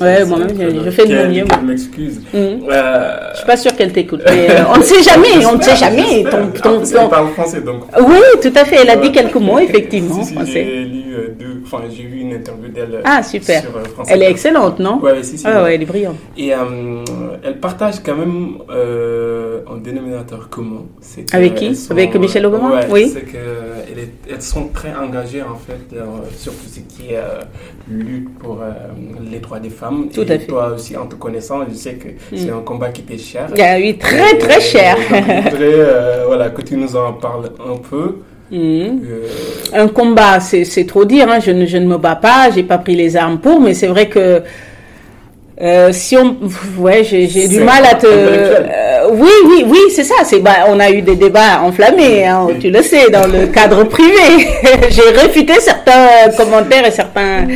[0.00, 1.44] Ouais, moi-même, je- fais de mon mieux.
[1.60, 2.20] Je m'excuse.
[2.34, 2.40] Mhm.
[2.70, 5.62] Euh, Je suis pas sûre qu'elle t'écoute, mais euh, on ne sait jamais, on ne
[5.62, 6.24] sait jamais.
[6.62, 7.82] Ton, elle parle français, donc.
[8.00, 8.76] Oui, tout à fait.
[8.82, 10.22] Elle a dit quelques mots, effectivement.
[10.24, 10.52] Français.
[10.52, 11.04] j'ai lu
[11.38, 13.00] deux, enfin j'ai vu une interview d'elle.
[13.04, 13.62] Ah, super.
[14.08, 14.98] Elle est excellente, non?
[15.00, 15.44] Ouais, si, si.
[15.46, 16.16] Ah ouais, elle est brillante.
[16.36, 16.52] Et
[17.44, 20.82] euh, elle partage quand même euh, un dénominateur commun.
[21.26, 23.10] que Avec qui elles sont- Avec Michelle Obama Ouais, Oui.
[23.12, 27.40] C'est qu'elles elles sont très engagées en fait dans- sur tout ce qui est euh,
[27.88, 28.70] lutte pour euh,
[29.30, 30.08] les droits des femmes.
[30.12, 30.46] Tout Et à fait.
[30.46, 33.48] toi aussi, en te connaissant, je sais que c'est un combat qui t'est cher.
[33.52, 34.96] Oui, très Et, très cher.
[35.50, 38.16] voudrais voilà, que tu nous en parles un peu.
[38.50, 39.26] Euh,
[39.74, 41.28] Un combat, c'est c'est trop dire.
[41.30, 41.38] Hein.
[41.40, 43.88] Je, ne, je ne me bats pas, j'ai pas pris les armes pour, mais c'est
[43.88, 44.42] vrai que
[45.60, 46.36] euh, si on,
[46.78, 48.06] ouais, j'ai du mal à te.
[48.06, 50.14] Euh, oui, oui, oui, c'est ça.
[50.24, 53.82] C'est bah, on a eu des débats enflammés, hein, tu le sais, dans le cadre
[53.84, 54.46] privé.
[54.90, 57.46] j'ai réfuté certains commentaires et certains,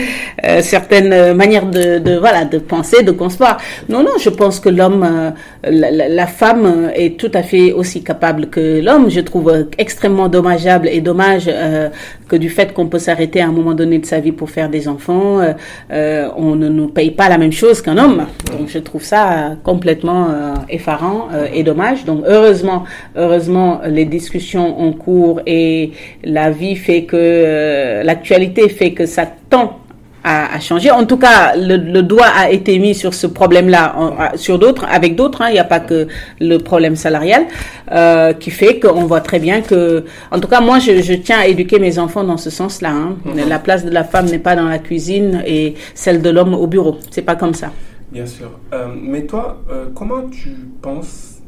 [0.45, 3.59] euh, certaines manières de, de voilà, de penser, de concevoir.
[3.89, 5.31] Non, non, je pense que l'homme, euh,
[5.71, 9.11] la, la- femme est tout à fait aussi capable que l'homme.
[9.11, 11.89] Je trouve extrêmement dommageable et dommage euh,
[12.33, 14.71] que du fait qu'on peut s'arrêter à un moment donné de sa vie pour faire
[14.71, 15.53] des enfants, euh,
[15.93, 18.27] euh, on ne nous paye pas la même chose qu'un homme.
[18.57, 22.07] Donc je trouve ça euh, complètement euh, effarant et dommage.
[22.07, 22.85] Donc heureusement,
[23.17, 25.93] heureusement, les discussions en cours et
[26.25, 29.81] la vie fait que l'actualité fait que ça tend
[30.25, 30.91] à, à changer.
[30.91, 33.95] En tout cas, le, le doigt a été mis sur ce problème-là,
[34.37, 35.43] sur d'autres, avec d'autres.
[35.43, 35.49] hein.
[35.51, 36.07] Il n'y a pas que
[36.41, 37.45] le problème salarial
[37.91, 41.39] euh, qui fait qu'on voit très bien que, en tout cas, moi, je, je tiens
[41.41, 42.91] à éduquer mes enfants dans ce sens-là.
[42.93, 43.17] hein.
[43.49, 46.67] La place de la femme n'est pas dans la cuisine et celle de l'homme au
[46.67, 46.99] bureau.
[47.11, 47.71] C'est pas comme ça.
[48.11, 48.51] Bien sûr.
[48.75, 50.51] Euh, mais toi, euh, comment tu
[50.83, 51.39] penses,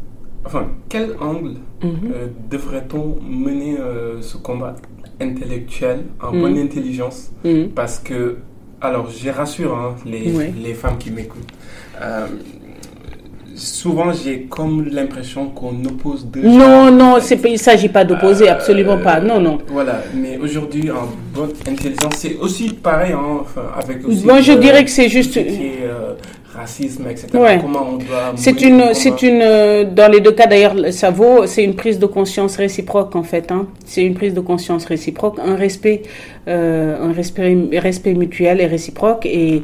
[0.46, 1.90] enfin, quel angle Mhm.
[2.14, 3.76] euh, devrait-on mener
[4.22, 4.74] ce combat
[5.20, 6.40] intellectuel en Mhm.
[6.40, 7.30] bonne intelligence?
[7.74, 8.38] Parce que,
[8.84, 10.44] alors, je rassure hein, les, Oui.
[10.62, 11.48] les femmes qui m'écoutent.
[12.02, 12.26] Euh,
[13.56, 18.52] souvent, j'ai comme l'impression qu'on oppose deux Non, non, il ne s'agit pas d'opposer, Euh,
[18.52, 19.20] absolument pas.
[19.20, 19.58] Non, non.
[19.68, 24.24] Voilà, mais aujourd'hui, en bonne intelligence, c'est aussi pareil, hein, enfin, avec aussi.
[24.24, 26.14] Moi, je dirais que c'est juste- ce qui est, euh,
[26.54, 27.28] racisme, etc.
[27.34, 27.58] Ouais.
[27.60, 28.32] Comment on doit.
[28.36, 31.98] C'est une, c'est une, euh, dans les deux cas d'ailleurs, ça vaut, c'est une prise
[31.98, 33.50] de conscience réciproque en fait.
[33.50, 33.66] Hein.
[33.84, 36.02] C'est une prise de conscience réciproque, un respect,
[36.48, 39.62] euh, un respect, respect mutuel et réciproque et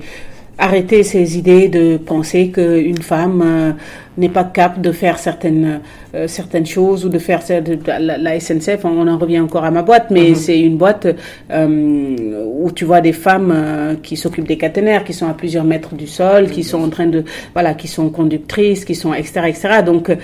[0.60, 3.72] arrêter ces idées de penser qu'une femme euh,
[4.18, 5.80] n'est pas capable de faire certaines,
[6.14, 8.84] euh, certaines choses ou de faire de- de- la, la SNCF.
[8.84, 11.06] On en revient encore à ma boîte, mais c'est une boîte
[11.50, 15.64] euh, où tu vois des femmes euh, qui s'occupent des caténaires, qui sont à plusieurs
[15.64, 17.24] mètres du sol, qui sont en train de,
[17.54, 19.40] voilà, qui sont conductrices, qui sont etc.
[19.48, 19.68] etc.
[19.84, 20.16] Donc euh,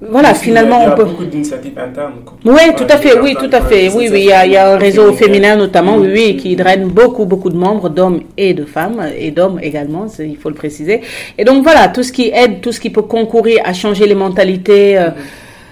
[0.00, 1.04] voilà, Aussi, finalement il y a on peut.
[1.04, 2.14] beaucoup d'initiatives internes.
[2.44, 3.88] Oui, tout à fait, oui, tout à fait.
[3.88, 6.36] Oui, oui, il y a, il y a un réseau féminin notamment, oui, oui, Mm.
[6.36, 10.50] qui draine beaucoup, beaucoup de membres, d'hommes et de femmes, et d'hommes également, il faut
[10.50, 11.00] le préciser.
[11.38, 14.14] Et donc voilà, tout ce qui aide, tout ce qui peut concourir à changer les
[14.14, 15.10] mentalités, euh,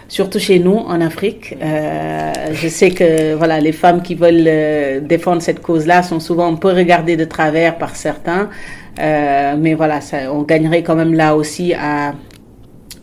[0.09, 1.55] surtout chez nous en Afrique.
[1.63, 6.51] Euh, je sais que voilà, les femmes qui veulent euh, défendre cette cause-là sont souvent
[6.51, 8.49] un peu regardées de travers par certains,
[9.01, 12.15] Euh, mais voilà, ça, on gagnerait quand même là aussi à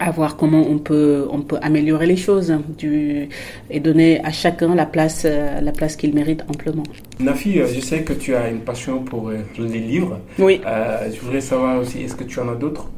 [0.01, 3.29] à voir comment on peut on peut améliorer les choses hein, du,
[3.69, 6.83] et donner à chacun la place euh, la place qu'il mérite amplement.
[7.19, 10.19] Nafi, euh, je sais que tu as une passion pour euh, les livres.
[10.39, 10.59] Oui.
[10.65, 12.89] Euh, je voudrais savoir aussi, est-ce que tu en as d'autres?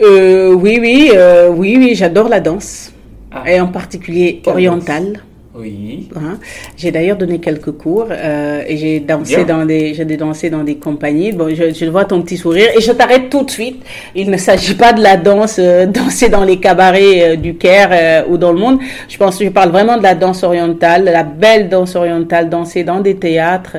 [0.00, 2.92] Euh, oui oui euh, oui oui j'adore la danse
[3.30, 3.44] Ah.
[3.50, 5.22] et en particulier Quelle orientale.
[5.54, 6.08] Oui.
[6.16, 6.38] Hein?
[6.78, 9.44] J'ai d'ailleurs donné quelques cours euh, et j'ai dansé Bien.
[9.58, 11.32] dans des, j'ai dansé dans des compagnies.
[11.32, 13.82] Bon, je, je vois ton petit sourire et je t'arrête tout de suite.
[14.14, 17.90] Il ne s'agit pas de la danse, euh, danser dans les cabarets euh, du Caire
[17.92, 18.78] euh, ou dans le monde.
[19.10, 22.82] Je pense, que je parle vraiment de la danse orientale, la belle danse orientale, danser
[22.82, 23.76] dans des théâtres.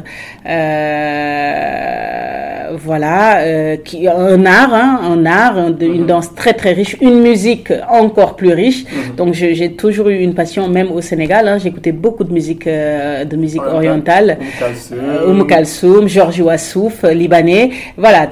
[1.44, 6.08] Euh, voilà, euh, qui un art, hein, un art, un- de- une Mhm.
[6.08, 8.84] danse très très riche, une musique encore plus riche.
[8.86, 9.16] Mhm.
[9.16, 11.48] Donc je- j'ai toujours eu une passion, même au Sénégal.
[11.48, 14.38] Hein, J'écoutais beaucoup de musique, euh, de musique Orientale.
[15.26, 16.04] Oum Kalsoum.
[16.04, 18.30] Euh, Georges Ouassouf, euh, libanais, voilà,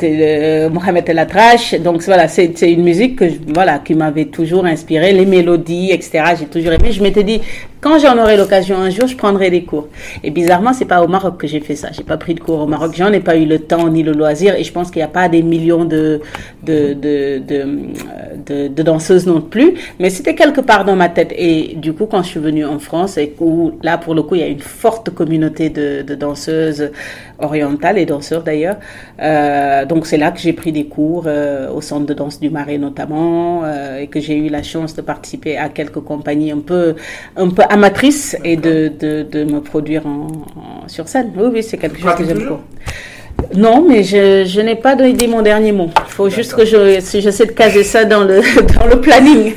[0.70, 1.76] Mohamed El Atrache.
[1.76, 6.24] Donc voilà, c'est une musique que voilà qui m'avait toujours inspiré, les mélodies, etc.
[6.40, 6.92] J'ai toujours aimé.
[6.92, 7.42] Je m'étais dit
[7.82, 9.88] quand j'en aurai l'occasion un jour, je prendrai des cours.
[10.24, 11.90] Et bizarrement, c'est pas au Maroc que j'ai fait ça.
[11.92, 12.94] J'ai pas pris de cours au Maroc.
[12.96, 14.56] J'en ai pas eu le temps ni le loisir.
[14.56, 16.22] Et je pense qu'il n'y a pas des millions de
[16.62, 19.74] de de, de, de, danseuses non plus.
[20.00, 21.34] Mais c'était quelque part dans ma tête.
[21.36, 24.36] Et du coup, quand je suis venue en France, et où là pour le coup,
[24.36, 26.92] il y a une forte communauté de, de danseuses
[27.42, 28.78] orientales et danseurs d'ailleurs.
[29.22, 32.50] Euh, donc c'est là que j'ai pris des cours euh, au centre de danse du
[32.50, 36.60] Marais notamment euh, et que j'ai eu la chance de participer à quelques compagnies un
[36.60, 36.96] peu
[37.36, 40.28] un peu amatrices et de, de, de me produire en,
[40.62, 41.32] en- sur scène.
[41.38, 42.62] Oui oui c'est quelque chose que j'aime beaucoup.
[43.56, 45.90] Non, mais je, je n'ai pas dit mon dernier mot.
[46.08, 48.38] Il faut juste que je, si j'essaie de caser ça dans le,
[48.76, 49.54] dans le planning.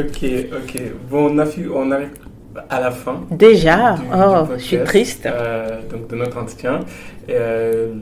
[0.00, 0.18] Ok,
[0.58, 0.82] ok.
[1.10, 2.10] Bon, on arrive
[2.68, 3.20] à la fin.
[3.30, 5.26] Déjà, du- du oh, podcast, je suis triste.
[5.26, 6.80] euh, donc de notre entretien.
[7.28, 7.92] Euh,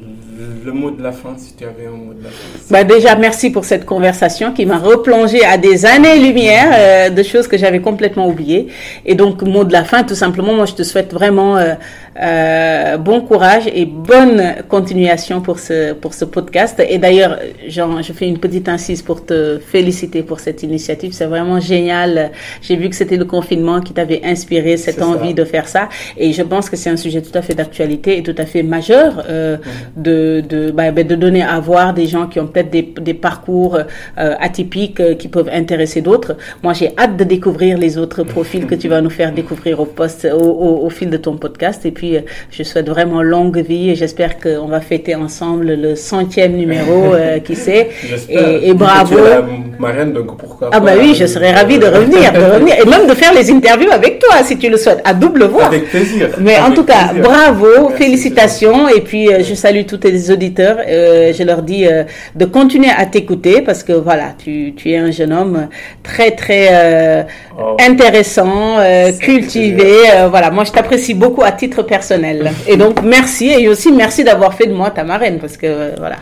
[0.65, 2.59] le mot de la fin, si tu avais un mot de la fin.
[2.70, 7.49] Bah déjà, merci pour cette conversation qui m'a replongé à des années-lumière euh, de choses
[7.49, 8.69] que j'avais complètement oubliées.
[9.05, 11.74] Et donc, mot de la fin, tout simplement, moi, je te souhaite vraiment euh,
[12.20, 16.81] euh, bon courage et bonne continuation pour ce, pour ce podcast.
[16.89, 21.12] Et d'ailleurs, je fais une petite incise pour te féliciter pour cette initiative.
[21.12, 22.31] C'est vraiment génial.
[22.62, 25.07] J'ai vu que c'était le confinement qui t'avait inspiré cette ça.
[25.07, 25.89] envie de faire ça.
[26.16, 28.62] Et je pense que c'est un sujet tout à fait d'actualité et tout à fait
[28.62, 29.56] majeur euh,
[29.97, 33.14] de, de, bah, bah, de donner à voir des gens qui ont peut-être des, des
[33.14, 36.36] parcours euh, atypiques euh, qui peuvent intéresser d'autres.
[36.62, 39.85] Moi, j'ai hâte de découvrir les autres profils que tu vas nous faire découvrir au,
[39.86, 41.85] poste, au, au, au fil de ton podcast.
[41.86, 42.16] Et puis,
[42.51, 47.14] je souhaite vraiment longue vie et j'espère qu'on va fêter ensemble le centième numéro,
[47.44, 47.89] qui sait.
[48.28, 49.16] Et, et bravo.
[49.16, 49.44] Tu es la
[49.78, 53.06] marraine, donc pourquoi Ah bah oui, je serais ravie de revenir, de revenir et même
[53.06, 55.66] de faire les interviews avec toi si tu le souhaites, à double voix.
[55.66, 56.28] Avec plaisir.
[56.40, 57.22] Mais en tout cas, plaisir.
[57.30, 58.89] bravo, Merci, félicitations.
[58.89, 60.78] Et puis, euh, je salue tous tes auditeurs.
[60.86, 62.04] Euh, je leur dis euh,
[62.34, 65.68] de continuer à t'écouter parce que voilà, tu, tu es un jeune homme
[66.02, 67.26] très, très
[67.60, 67.76] Oh.
[67.80, 68.76] intéressant,
[69.20, 69.92] cultivé.
[70.30, 72.52] Voilà, moi, je t'apprécie beaucoup à titre personnel.
[72.68, 73.48] Et donc, merci.
[73.50, 76.18] Et aussi, merci d'avoir fait de moi ta marraine parce que voilà.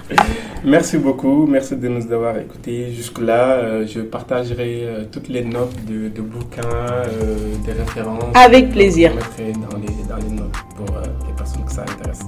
[0.65, 3.85] Merci beaucoup, merci de nous avoir écoutés jusque-là.
[3.87, 7.03] Je partagerai toutes les notes de, de bouquins,
[7.67, 8.25] des références.
[8.35, 9.11] Avec plaisir.
[9.13, 10.87] Je mettrai dans les, dans les notes pour
[11.27, 12.21] les personnes que ça intéresse.